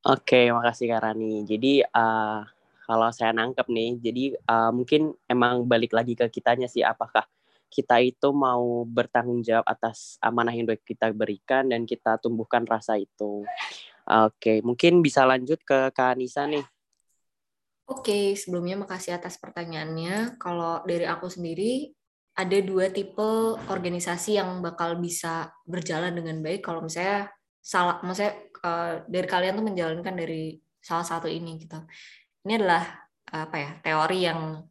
Oke, 0.00 0.48
makasih 0.48 0.88
Kak 0.88 1.04
Rani. 1.04 1.44
Jadi 1.44 1.84
uh, 1.84 2.40
kalau 2.88 3.08
saya 3.12 3.36
nangkep 3.36 3.68
nih, 3.68 3.90
jadi 4.00 4.24
uh, 4.48 4.72
mungkin 4.72 5.12
emang 5.28 5.68
balik 5.68 5.92
lagi 5.92 6.16
ke 6.16 6.24
kitanya 6.32 6.64
sih, 6.64 6.80
apakah 6.80 7.28
kita 7.68 8.00
itu 8.00 8.32
mau 8.32 8.82
bertanggung 8.88 9.44
jawab 9.44 9.68
atas 9.68 10.16
amanah 10.24 10.56
yang 10.56 10.66
kita 10.82 11.12
berikan 11.12 11.68
dan 11.68 11.84
kita 11.84 12.16
tumbuhkan 12.16 12.64
rasa 12.64 12.96
itu. 12.96 13.44
Oke, 14.08 14.64
mungkin 14.64 15.04
bisa 15.04 15.28
lanjut 15.28 15.60
ke 15.62 15.92
Kak 15.92 16.16
Anissa 16.16 16.48
nih. 16.48 16.64
Oke, 17.86 18.34
sebelumnya 18.34 18.80
makasih 18.80 19.20
atas 19.20 19.36
pertanyaannya. 19.36 20.40
Kalau 20.40 20.80
dari 20.88 21.04
aku 21.04 21.28
sendiri, 21.28 21.92
ada 22.36 22.58
dua 22.62 22.88
tipe 22.88 23.58
organisasi 23.68 24.38
yang 24.38 24.62
bakal 24.62 24.96
bisa 24.98 25.50
berjalan 25.66 26.14
dengan 26.14 26.40
baik 26.40 26.62
kalau 26.64 26.84
misalnya 26.84 27.28
salah 27.60 28.00
maksudnya 28.00 28.38
uh, 28.64 29.04
dari 29.04 29.28
kalian 29.28 29.60
tuh 29.60 29.66
menjalankan 29.66 30.14
dari 30.16 30.56
salah 30.80 31.04
satu 31.04 31.28
ini 31.28 31.60
gitu 31.60 31.76
ini 32.48 32.56
adalah 32.56 32.86
apa 33.30 33.56
ya 33.60 33.70
teori 33.84 34.18
yang 34.24 34.64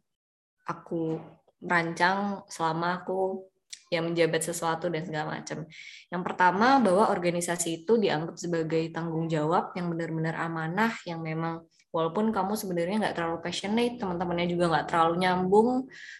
aku 0.66 1.22
merancang 1.62 2.44
selama 2.50 3.04
aku 3.04 3.50
yang 3.90 4.06
menjabat 4.06 4.46
sesuatu 4.46 4.86
dan 4.94 5.02
segala 5.02 5.42
macam. 5.42 5.66
Yang 6.14 6.22
pertama 6.22 6.78
bahwa 6.78 7.10
organisasi 7.10 7.84
itu 7.84 7.98
dianggap 7.98 8.38
sebagai 8.38 8.94
tanggung 8.94 9.26
jawab 9.26 9.74
yang 9.74 9.90
benar-benar 9.90 10.38
amanah 10.38 10.94
yang 11.10 11.26
memang 11.26 11.66
walaupun 11.90 12.30
kamu 12.30 12.54
sebenarnya 12.54 12.96
nggak 13.02 13.16
terlalu 13.18 13.38
passionate, 13.42 13.98
teman-temannya 13.98 14.48
juga 14.50 14.66
nggak 14.70 14.88
terlalu 14.90 15.14
nyambung, 15.26 15.70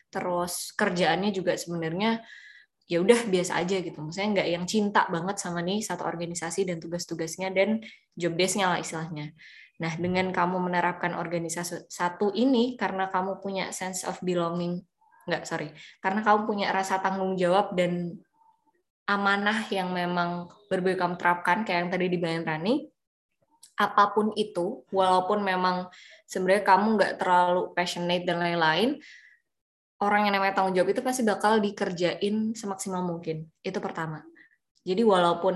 terus 0.10 0.74
kerjaannya 0.74 1.30
juga 1.30 1.54
sebenarnya 1.58 2.22
ya 2.90 2.98
udah 3.06 3.20
biasa 3.30 3.62
aja 3.62 3.78
gitu. 3.86 4.02
Maksudnya 4.02 4.30
nggak 4.42 4.50
yang 4.50 4.66
cinta 4.66 5.06
banget 5.14 5.38
sama 5.38 5.62
nih 5.62 5.86
satu 5.86 6.10
organisasi 6.10 6.66
dan 6.66 6.82
tugas-tugasnya 6.82 7.54
dan 7.54 7.86
job 8.18 8.34
desk-nya 8.34 8.74
lah 8.74 8.80
istilahnya. 8.82 9.38
Nah, 9.80 9.94
dengan 9.96 10.34
kamu 10.36 10.60
menerapkan 10.60 11.16
organisasi 11.16 11.88
satu 11.88 12.36
ini 12.36 12.76
karena 12.76 13.08
kamu 13.08 13.40
punya 13.40 13.72
sense 13.72 14.04
of 14.04 14.20
belonging, 14.20 14.84
nggak 15.24 15.48
sorry, 15.48 15.72
karena 16.04 16.20
kamu 16.20 16.40
punya 16.44 16.68
rasa 16.76 17.00
tanggung 17.00 17.40
jawab 17.40 17.78
dan 17.80 18.20
amanah 19.08 19.66
yang 19.72 19.96
memang 19.96 20.52
berbeda 20.68 21.00
kamu 21.00 21.16
terapkan 21.16 21.58
kayak 21.64 21.88
yang 21.88 21.90
tadi 21.90 22.06
di 22.12 22.18
Rani, 22.20 22.76
apa 23.80 24.12
pun 24.12 24.36
itu, 24.36 24.84
walaupun 24.92 25.40
memang 25.40 25.88
sebenarnya 26.28 26.68
kamu 26.68 26.88
nggak 27.00 27.14
terlalu 27.16 27.72
passionate 27.72 28.28
dan 28.28 28.44
lain-lain, 28.44 29.00
orang 30.04 30.28
yang 30.28 30.36
namanya 30.36 30.60
tanggung 30.60 30.76
jawab 30.76 30.92
itu 30.92 31.00
pasti 31.00 31.24
bakal 31.24 31.64
dikerjain 31.64 32.52
semaksimal 32.52 33.08
mungkin. 33.08 33.48
Itu 33.64 33.80
pertama. 33.80 34.20
Jadi 34.84 35.04
walaupun 35.04 35.56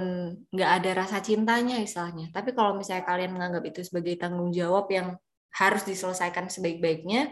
nggak 0.51 0.71
ada 0.79 0.91
rasa 1.03 1.19
cintanya 1.19 1.79
istilahnya, 1.83 2.31
tapi 2.31 2.55
kalau 2.55 2.79
misalnya 2.79 3.03
kalian 3.07 3.31
menganggap 3.35 3.63
itu 3.67 3.83
sebagai 3.83 4.15
tanggung 4.19 4.51
jawab 4.55 4.87
yang 4.91 5.15
harus 5.55 5.83
diselesaikan 5.83 6.47
sebaik-baiknya, 6.47 7.31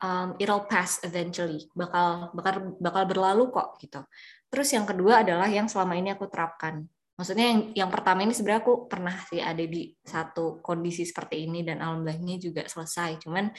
um, 0.00 0.34
it'll 0.40 0.64
pass 0.64 1.00
eventually, 1.04 1.68
bakal 1.76 2.32
bakal 2.32 2.76
bakal 2.80 3.04
berlalu 3.04 3.44
kok 3.52 3.76
gitu. 3.80 4.00
Terus 4.48 4.68
yang 4.72 4.88
kedua 4.88 5.20
adalah 5.22 5.46
yang 5.48 5.68
selama 5.68 5.96
ini 5.96 6.16
aku 6.16 6.24
terapkan. 6.26 6.88
Maksudnya 7.18 7.46
yang 7.50 7.60
yang 7.74 7.90
pertama 7.90 8.22
ini 8.22 8.30
sebenarnya 8.30 8.62
aku 8.62 8.86
pernah 8.86 9.16
sih 9.26 9.42
ada 9.42 9.58
di 9.66 9.90
satu 10.06 10.62
kondisi 10.62 11.02
seperti 11.02 11.50
ini 11.50 11.66
dan 11.66 11.82
alhamdulillahnya 11.82 12.38
juga 12.38 12.62
selesai. 12.70 13.18
Cuman 13.26 13.50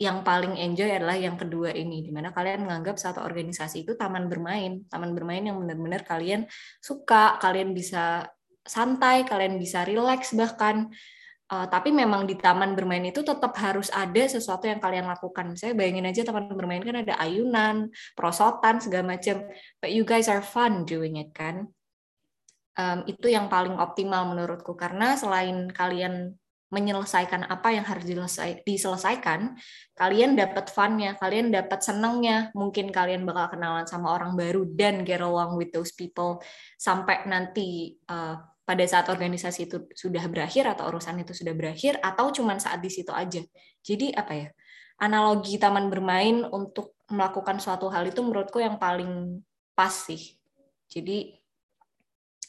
yang 0.00 0.24
paling 0.24 0.56
enjoy 0.56 0.88
adalah 0.88 1.16
yang 1.16 1.36
kedua 1.36 1.76
ini, 1.76 2.00
di 2.04 2.08
mana 2.08 2.32
kalian 2.32 2.64
menganggap 2.64 2.96
satu 2.96 3.20
organisasi 3.20 3.84
itu 3.84 4.00
taman 4.00 4.32
bermain, 4.32 4.84
taman 4.88 5.12
bermain 5.12 5.44
yang 5.44 5.60
benar-benar 5.60 6.08
kalian 6.08 6.48
suka, 6.80 7.36
kalian 7.36 7.76
bisa 7.76 8.28
santai, 8.64 9.28
kalian 9.28 9.60
bisa 9.60 9.84
relax 9.84 10.32
bahkan. 10.32 10.88
Uh, 11.46 11.62
tapi 11.70 11.94
memang 11.94 12.26
di 12.26 12.34
taman 12.34 12.74
bermain 12.74 13.06
itu 13.06 13.22
tetap 13.22 13.54
harus 13.62 13.86
ada 13.94 14.24
sesuatu 14.24 14.66
yang 14.66 14.80
kalian 14.80 15.04
lakukan. 15.06 15.54
Saya 15.54 15.76
bayangin 15.76 16.08
aja 16.08 16.24
taman 16.24 16.48
bermain 16.52 16.82
kan 16.82 17.06
ada 17.06 17.14
ayunan, 17.20 17.92
prosotan, 18.16 18.80
segala 18.80 19.16
macam. 19.16 19.44
But 19.78 19.92
you 19.92 20.02
guys 20.08 20.26
are 20.32 20.42
fun 20.42 20.88
doing 20.88 21.20
it 21.20 21.30
kan. 21.36 21.75
Um, 22.76 23.08
itu 23.08 23.32
yang 23.32 23.48
paling 23.48 23.72
optimal 23.80 24.28
menurutku 24.28 24.76
karena 24.76 25.16
selain 25.16 25.72
kalian 25.72 26.36
menyelesaikan 26.66 27.46
apa 27.46 27.70
yang 27.70 27.86
harus 27.86 28.04
diselesaikan, 28.66 29.54
kalian 29.94 30.34
dapat 30.34 30.66
funnya, 30.66 31.14
kalian 31.14 31.54
dapat 31.54 31.78
senangnya, 31.78 32.50
mungkin 32.58 32.90
kalian 32.90 33.22
bakal 33.22 33.54
kenalan 33.54 33.86
sama 33.86 34.12
orang 34.12 34.34
baru 34.34 34.66
dan 34.74 35.06
get 35.06 35.22
along 35.22 35.54
with 35.54 35.70
those 35.70 35.94
people 35.94 36.42
sampai 36.74 37.22
nanti 37.30 37.94
uh, 38.10 38.34
pada 38.66 38.82
saat 38.82 39.06
organisasi 39.06 39.70
itu 39.70 39.86
sudah 39.94 40.26
berakhir 40.26 40.66
atau 40.66 40.90
urusan 40.90 41.22
itu 41.22 41.30
sudah 41.30 41.54
berakhir 41.54 42.02
atau 42.02 42.34
cuma 42.34 42.58
saat 42.58 42.82
di 42.82 42.90
situ 42.90 43.14
aja. 43.14 43.40
Jadi 43.86 44.10
apa 44.10 44.32
ya? 44.34 44.48
Analogi 44.98 45.54
taman 45.62 45.86
bermain 45.86 46.42
untuk 46.50 46.98
melakukan 47.06 47.62
suatu 47.62 47.86
hal 47.94 48.10
itu 48.10 48.18
menurutku 48.26 48.58
yang 48.58 48.74
paling 48.74 49.38
pas 49.78 49.94
sih. 49.94 50.34
Jadi 50.90 51.38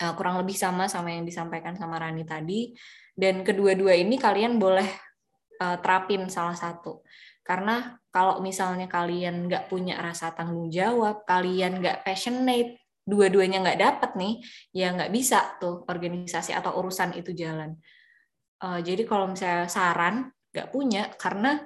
uh, 0.02 0.14
kurang 0.18 0.42
lebih 0.42 0.58
sama 0.58 0.86
sama 0.86 1.14
yang 1.14 1.26
disampaikan 1.26 1.74
sama 1.74 1.98
Rani 1.98 2.24
tadi 2.24 2.74
dan 3.18 3.42
kedua-dua 3.42 3.98
ini 3.98 4.22
kalian 4.22 4.62
boleh 4.62 4.86
uh, 5.62 5.78
terapin 5.82 6.30
salah 6.30 6.54
satu. 6.54 7.02
Karena 7.42 7.96
kalau 8.12 8.44
misalnya 8.44 8.92
kalian 8.92 9.48
nggak 9.48 9.72
punya 9.72 9.98
rasa 10.04 10.36
tanggung 10.36 10.68
jawab, 10.68 11.24
kalian 11.24 11.80
nggak 11.80 12.04
passionate, 12.04 12.78
dua-duanya 13.08 13.64
nggak 13.64 13.80
dapet 13.80 14.12
nih, 14.20 14.34
ya 14.76 14.92
nggak 14.92 15.12
bisa 15.16 15.56
tuh 15.56 15.88
organisasi 15.88 16.52
atau 16.52 16.76
urusan 16.76 17.16
itu 17.16 17.32
jalan. 17.32 17.74
Uh, 18.60 18.84
jadi 18.84 19.08
kalau 19.08 19.32
misalnya 19.32 19.72
saran 19.72 20.28
nggak 20.52 20.70
punya, 20.76 21.08
karena 21.16 21.64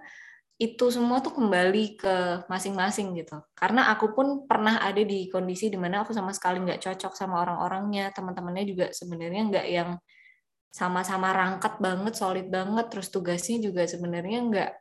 itu 0.62 0.94
semua 0.94 1.26
tuh 1.26 1.34
kembali 1.34 1.98
ke 1.98 2.46
masing-masing 2.46 3.18
gitu. 3.18 3.42
Karena 3.58 3.90
aku 3.90 4.14
pun 4.14 4.46
pernah 4.46 4.78
ada 4.78 5.02
di 5.02 5.26
kondisi 5.26 5.74
di 5.74 5.80
mana 5.82 6.06
aku 6.06 6.14
sama 6.14 6.30
sekali 6.38 6.62
nggak 6.62 6.78
cocok 6.78 7.18
sama 7.18 7.42
orang-orangnya, 7.42 8.14
teman-temannya 8.14 8.66
juga 8.70 8.86
sebenarnya 8.94 9.42
nggak 9.50 9.68
yang 9.74 9.90
sama-sama 10.70 11.34
rangkat 11.34 11.82
banget, 11.82 12.14
solid 12.14 12.48
banget, 12.54 12.94
terus 12.94 13.10
tugasnya 13.10 13.58
juga 13.58 13.90
sebenarnya 13.90 14.40
nggak 14.54 14.72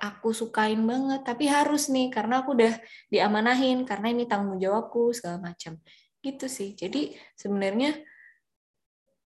aku 0.00 0.32
sukain 0.32 0.80
banget. 0.80 1.20
Tapi 1.28 1.44
harus 1.44 1.92
nih 1.92 2.08
karena 2.08 2.40
aku 2.40 2.56
udah 2.56 2.72
diamanahin 3.12 3.84
karena 3.84 4.16
ini 4.16 4.24
tanggung 4.24 4.56
jawabku 4.56 5.12
segala 5.12 5.52
macam. 5.52 5.76
Gitu 6.24 6.48
sih. 6.48 6.72
Jadi 6.72 7.12
sebenarnya 7.36 8.00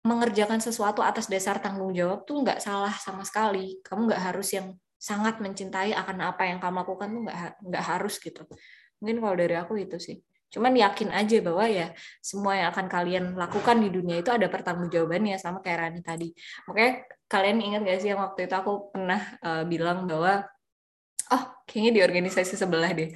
mengerjakan 0.08 0.64
sesuatu 0.64 1.04
atas 1.04 1.28
dasar 1.28 1.60
tanggung 1.60 1.92
jawab 1.92 2.24
tuh 2.24 2.40
nggak 2.40 2.64
salah 2.64 2.96
sama 2.96 3.28
sekali. 3.28 3.84
Kamu 3.84 4.08
nggak 4.08 4.24
harus 4.32 4.48
yang 4.56 4.72
sangat 5.04 5.44
mencintai 5.44 5.92
akan 5.92 6.32
apa 6.32 6.48
yang 6.48 6.64
kamu 6.64 6.88
lakukan 6.88 7.08
tuh 7.12 7.22
nggak 7.28 7.38
nggak 7.60 7.84
harus 7.84 8.16
gitu. 8.24 8.48
Mungkin 9.04 9.20
kalau 9.20 9.36
dari 9.36 9.56
aku 9.60 9.76
itu 9.76 10.00
sih. 10.00 10.24
Cuman 10.48 10.72
yakin 10.80 11.10
aja 11.12 11.38
bahwa 11.44 11.66
ya 11.68 11.92
semua 12.24 12.56
yang 12.56 12.70
akan 12.72 12.88
kalian 12.88 13.26
lakukan 13.36 13.84
di 13.84 13.90
dunia 13.92 14.22
itu 14.24 14.32
ada 14.32 14.48
pertanggungjawabannya 14.48 15.36
sama 15.42 15.60
kayak 15.60 15.80
Rani 15.82 16.00
tadi. 16.06 16.30
Makanya 16.70 16.92
kalian 17.28 17.58
ingat 17.60 17.82
gak 17.84 18.00
sih 18.00 18.10
yang 18.16 18.22
waktu 18.24 18.48
itu 18.48 18.56
aku 18.56 18.94
pernah 18.94 19.22
uh, 19.44 19.64
bilang 19.66 20.06
bahwa 20.06 20.46
oh 21.34 21.44
kayaknya 21.66 21.92
di 21.98 22.02
organisasi 22.06 22.54
sebelah 22.54 22.94
deh. 22.94 23.10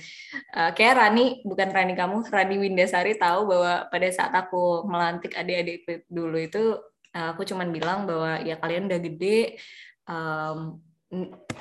Uh, 0.51 0.73
kayak 0.73 0.97
Rani 0.97 1.45
bukan 1.45 1.69
Rani 1.71 1.93
kamu 1.93 2.25
Rani 2.27 2.55
Windasari 2.57 3.15
tahu 3.15 3.47
bahwa 3.47 3.85
pada 3.87 4.07
saat 4.11 4.33
aku 4.33 4.83
melantik 4.89 5.37
adik-adik 5.37 6.09
dulu 6.09 6.35
itu 6.41 6.75
uh, 7.13 7.27
aku 7.31 7.45
cuman 7.45 7.69
bilang 7.69 8.09
bahwa 8.09 8.41
ya 8.41 8.57
kalian 8.57 8.89
udah 8.89 8.99
gede 8.99 9.61
um, 10.09 10.81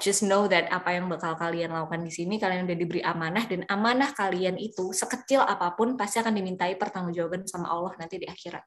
just 0.03 0.27
know 0.27 0.51
that 0.51 0.67
apa 0.75 0.99
yang 0.99 1.07
bakal 1.07 1.39
kalian 1.39 1.71
lakukan 1.71 2.03
di 2.03 2.11
sini 2.11 2.35
kalian 2.35 2.67
udah 2.67 2.79
diberi 2.79 2.99
amanah 2.99 3.47
dan 3.47 3.63
amanah 3.71 4.11
kalian 4.11 4.59
itu 4.59 4.91
sekecil 4.91 5.39
apa 5.39 5.71
pun 5.79 5.95
pasti 5.95 6.19
akan 6.19 6.35
dimintai 6.35 6.75
pertanggungjawaban 6.75 7.47
sama 7.47 7.71
Allah 7.71 7.95
nanti 7.95 8.19
di 8.19 8.27
akhirat. 8.27 8.67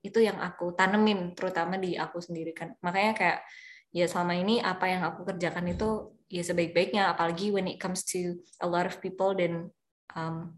Itu 0.00 0.22
yang 0.22 0.38
aku 0.38 0.72
tanemin 0.78 1.34
terutama 1.34 1.82
di 1.82 1.98
aku 1.98 2.22
sendiri 2.22 2.54
kan. 2.54 2.78
Makanya 2.78 3.12
kayak 3.18 3.38
ya 3.90 4.06
selama 4.06 4.38
ini 4.38 4.62
apa 4.62 4.86
yang 4.86 5.02
aku 5.02 5.26
kerjakan 5.26 5.74
itu 5.74 6.14
ya 6.30 6.46
sebaik-baiknya 6.46 7.10
apalagi 7.10 7.50
when 7.50 7.66
it 7.66 7.82
comes 7.82 8.06
to 8.06 8.38
a 8.62 8.68
lot 8.70 8.86
of 8.86 9.02
people 9.02 9.34
dan 9.34 9.66
um, 10.14 10.54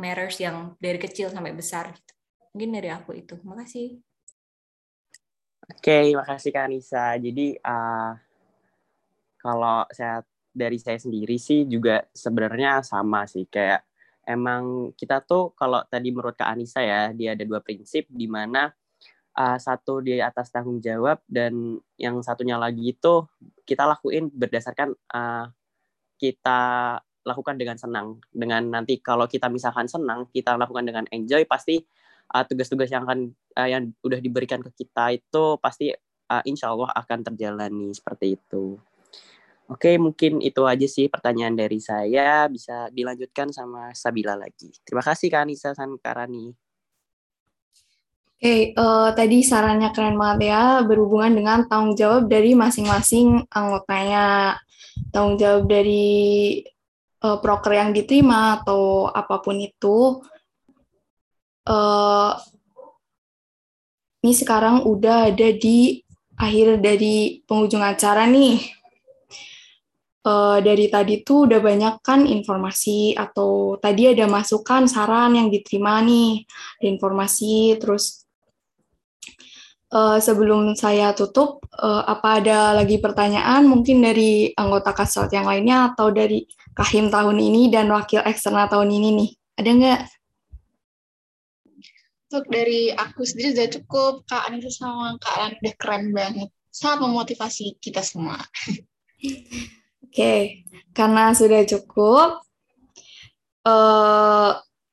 matters 0.00 0.40
yang 0.40 0.72
dari 0.80 0.96
kecil 0.96 1.28
sampai 1.28 1.52
besar. 1.52 1.92
Gitu. 1.92 2.12
mungkin 2.56 2.72
dari 2.72 2.88
aku 2.88 3.12
itu. 3.12 3.36
Makasih. 3.44 4.00
Oke 5.68 5.84
okay, 5.84 6.16
makasih 6.16 6.50
Kak 6.56 6.72
Anissa. 6.72 7.12
Jadi 7.20 7.60
uh, 7.60 8.16
kalau 9.46 9.86
saya 9.94 10.26
dari 10.50 10.82
saya 10.82 10.98
sendiri 10.98 11.38
sih 11.38 11.62
juga 11.70 12.02
sebenarnya 12.10 12.82
sama 12.82 13.30
sih 13.30 13.46
kayak 13.46 13.86
emang 14.26 14.90
kita 14.98 15.22
tuh 15.22 15.54
kalau 15.54 15.86
tadi 15.86 16.10
menurut 16.10 16.34
Kak 16.34 16.50
Anissa 16.50 16.82
ya 16.82 17.14
dia 17.14 17.38
ada 17.38 17.46
dua 17.46 17.62
prinsip 17.62 18.10
di 18.10 18.26
mana 18.26 18.74
uh, 19.38 19.58
satu 19.60 20.02
di 20.02 20.18
atas 20.18 20.50
tanggung 20.50 20.82
jawab 20.82 21.22
dan 21.30 21.78
yang 21.94 22.18
satunya 22.26 22.58
lagi 22.58 22.90
itu 22.90 23.22
kita 23.62 23.86
lakuin 23.86 24.26
berdasarkan 24.34 24.98
uh, 25.14 25.46
kita 26.18 26.60
lakukan 27.22 27.54
dengan 27.54 27.78
senang 27.78 28.18
dengan 28.34 28.66
nanti 28.66 28.98
kalau 28.98 29.30
kita 29.30 29.46
misalkan 29.46 29.86
senang 29.86 30.26
kita 30.34 30.58
lakukan 30.58 30.82
dengan 30.82 31.06
enjoy 31.14 31.46
pasti 31.46 31.86
tugas-tugas 32.50 32.90
uh, 32.90 32.92
yang 32.98 33.02
akan 33.06 33.20
uh, 33.54 33.68
yang 33.70 33.82
udah 34.02 34.18
diberikan 34.18 34.58
ke 34.58 34.82
kita 34.82 35.14
itu 35.14 35.44
pasti 35.62 35.94
uh, 36.30 36.42
insya 36.42 36.74
Allah 36.74 36.90
akan 36.94 37.18
terjalani 37.22 37.94
seperti 37.94 38.34
itu. 38.34 38.78
Oke, 39.66 39.98
mungkin 39.98 40.38
itu 40.38 40.62
aja 40.62 40.86
sih 40.86 41.10
pertanyaan 41.10 41.58
dari 41.58 41.82
saya. 41.82 42.46
Bisa 42.46 42.86
dilanjutkan 42.94 43.50
sama 43.50 43.90
Sabila 43.98 44.38
lagi. 44.38 44.70
Terima 44.86 45.02
kasih 45.02 45.26
Kak 45.26 45.42
Anissa 45.42 45.74
dan 45.74 45.98
Kak 45.98 46.14
Rani. 46.22 46.54
Oke, 48.36 48.76
uh, 48.78 49.10
tadi 49.16 49.42
sarannya 49.42 49.90
keren 49.90 50.14
banget 50.14 50.54
ya, 50.54 50.84
berhubungan 50.86 51.32
dengan 51.34 51.58
tanggung 51.66 51.98
jawab 51.98 52.30
dari 52.30 52.54
masing-masing 52.54 53.42
anggotanya. 53.50 54.60
Tanggung 55.10 55.40
jawab 55.40 55.66
dari 55.66 56.62
uh, 57.26 57.40
proker 57.42 57.74
yang 57.74 57.90
diterima 57.90 58.62
atau 58.62 59.10
apa 59.10 59.42
pun 59.42 59.58
itu. 59.58 60.20
Uh, 61.66 62.38
ini 64.22 64.30
sekarang 64.30 64.86
udah 64.86 65.34
ada 65.34 65.50
di 65.50 66.06
akhir 66.38 66.78
dari 66.84 67.42
penghujung 67.48 67.82
acara 67.82 68.28
nih 68.28 68.75
uh, 70.26 70.58
dari 70.58 70.90
tadi 70.90 71.22
tuh 71.22 71.46
udah 71.46 71.60
banyak 71.62 71.94
kan 72.02 72.26
informasi 72.26 73.14
atau 73.14 73.78
tadi 73.78 74.10
ada 74.10 74.26
masukan 74.26 74.90
saran 74.90 75.38
yang 75.38 75.48
diterima 75.48 76.02
nih 76.02 76.42
ada 76.82 76.86
informasi 76.90 77.78
terus 77.78 78.26
uh, 79.94 80.18
sebelum 80.18 80.74
saya 80.74 81.14
tutup 81.14 81.62
uh, 81.78 82.02
apa 82.04 82.42
ada 82.42 82.58
lagi 82.74 82.98
pertanyaan 82.98 83.64
mungkin 83.70 84.02
dari 84.02 84.50
anggota 84.58 84.90
kasat 84.90 85.30
yang 85.30 85.46
lainnya 85.46 85.94
atau 85.94 86.10
dari 86.10 86.42
kahim 86.74 87.08
tahun 87.08 87.38
ini 87.38 87.70
dan 87.70 87.88
wakil 87.94 88.20
eksternal 88.26 88.66
tahun 88.66 88.90
ini 88.90 89.08
nih 89.22 89.30
ada 89.56 89.70
nggak? 89.72 90.02
Untuk 92.26 92.44
dari 92.50 92.90
aku 92.90 93.22
sendiri 93.22 93.54
sudah 93.54 93.68
cukup 93.70 94.12
Kak 94.26 94.50
Anissa 94.50 94.68
sama 94.68 95.14
Kak 95.22 95.34
Alan 95.38 95.52
udah 95.62 95.74
keren 95.78 96.04
banget 96.10 96.50
sangat 96.74 97.08
memotivasi 97.08 97.80
kita 97.80 98.04
semua. 98.04 98.36
Oke, 100.06 100.64
karena 100.94 101.34
sudah 101.36 101.66
cukup, 101.68 102.40
uh, 103.66 104.50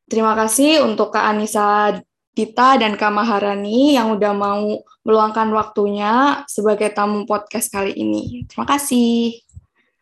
terima 0.10 0.34
kasih 0.36 0.84
untuk 0.84 1.14
Kak 1.14 1.32
Anissa 1.32 2.02
Dita 2.34 2.82
dan 2.82 2.98
Kak 2.98 3.14
Maharani 3.14 3.94
yang 3.94 4.18
udah 4.18 4.34
mau 4.34 4.82
meluangkan 5.06 5.54
waktunya 5.54 6.42
sebagai 6.50 6.90
tamu 6.90 7.30
podcast 7.30 7.70
kali 7.70 7.94
ini. 7.94 8.50
Terima 8.50 8.66
kasih. 8.66 9.38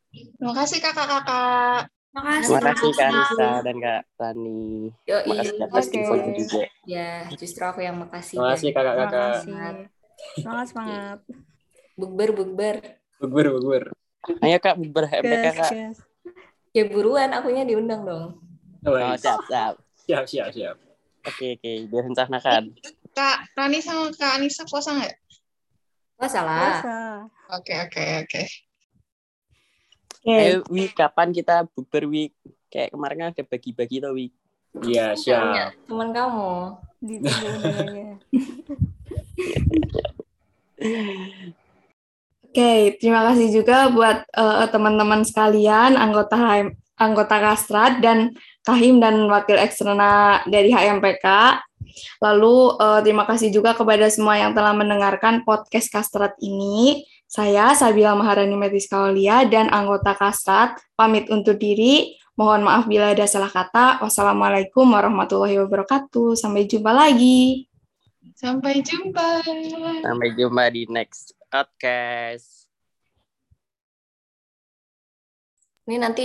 Terima 0.09 0.53
kasih 0.55 0.77
kakak-kakak. 0.79 1.91
Terima 1.91 2.21
kasih, 2.23 2.47
Terima 2.47 2.61
kasih 2.71 2.89
Kak 2.95 3.07
Anissa 3.11 3.49
dan 3.67 3.75
Kak 3.83 4.01
Tani. 4.15 4.63
Terima 5.03 5.35
kasih 5.43 5.55
atas 5.59 5.85
infonya 5.91 6.31
juga. 6.39 6.63
Ya, 6.87 7.11
justru 7.35 7.63
aku 7.67 7.79
yang 7.83 7.99
makasih. 7.99 8.39
Terima 8.39 8.51
kasih 8.55 8.69
kakak-kakak. 8.71 9.33
Semangat, 10.39 10.65
semangat. 10.71 11.17
Bukber, 11.99 12.29
bukber. 12.31 12.75
Bukber, 13.19 13.45
bukber. 13.59 13.83
Ayo 14.21 14.57
kak 14.61 14.77
berhebat 14.77 15.53
kak. 15.57 15.71
Ya 16.71 16.83
buruan, 16.87 17.33
akunya 17.33 17.65
diundang 17.65 18.05
dong. 18.05 18.37
Oh, 18.85 18.97
siap 19.17 19.41
siap. 19.49 19.73
Siap 20.05 20.25
siap 20.29 20.49
siap. 20.53 20.75
Oke 21.21 21.57
oke, 21.57 21.71
direncanakan. 21.89 22.73
Kak 23.13 23.37
Rani 23.53 23.77
sama 23.83 24.09
Kak 24.13 24.41
Anissa 24.41 24.65
puasa 24.65 24.97
nggak? 24.97 25.13
Puasa 26.17 26.39
lah. 26.41 26.81
Puasa. 26.81 26.97
Oke 27.59 27.73
oke 27.77 28.03
oke. 28.25 28.41
Ayo 30.25 30.61
Wi, 30.69 30.89
kapan 30.93 31.33
kita 31.33 31.65
bukber 31.73 32.05
Wi? 32.09 32.29
Kayak 32.69 32.93
kemarin 32.93 33.17
kan 33.17 33.29
ada 33.33 33.43
bagi-bagi 33.45 34.01
tuh 34.01 34.13
Wi. 34.13 34.33
Iya 34.85 35.17
siap. 35.17 35.75
Teman 35.89 36.13
kamu. 36.13 36.77
Oke, 37.01 38.05
okay, 42.51 42.99
terima 42.99 43.23
kasih 43.31 43.47
juga 43.49 43.87
buat 43.87 44.27
uh, 44.35 44.67
teman-teman 44.67 45.23
sekalian, 45.23 45.95
anggota 45.95 46.35
HM, 46.35 46.75
anggota 46.99 47.35
Kastrat 47.41 47.97
dan 48.03 48.35
Kahim 48.61 49.01
dan 49.01 49.25
wakil 49.25 49.57
eksternal 49.57 50.45
dari 50.45 50.69
HMPK. 50.69 51.25
Lalu 52.21 52.77
uh, 52.77 52.99
terima 53.01 53.25
kasih 53.25 53.49
juga 53.49 53.73
kepada 53.73 54.05
semua 54.07 54.37
yang 54.37 54.53
telah 54.53 54.71
mendengarkan 54.71 55.41
podcast 55.41 55.89
Kastrat 55.89 56.37
ini. 56.39 57.03
Saya 57.25 57.71
Sabila 57.73 58.13
Maharani 58.13 58.53
Metis 58.59 58.91
Kaulia 58.91 59.47
dan 59.47 59.71
anggota 59.71 60.13
Kastrat 60.13 60.77
pamit 60.93 61.31
untuk 61.31 61.57
diri. 61.57 62.19
Mohon 62.35 62.67
maaf 62.67 62.83
bila 62.87 63.11
ada 63.11 63.25
salah 63.27 63.49
kata. 63.49 64.03
Wassalamualaikum 64.03 64.87
warahmatullahi 64.87 65.59
wabarakatuh. 65.63 66.35
Sampai 66.35 66.67
jumpa 66.67 66.91
lagi. 66.91 67.67
Sampai 68.35 68.83
jumpa. 68.83 69.43
Sampai 70.03 70.29
jumpa 70.35 70.63
di 70.71 70.87
next 70.91 71.40
podcast. 71.51 72.61
Ini 75.85 75.97
nanti 75.99 76.19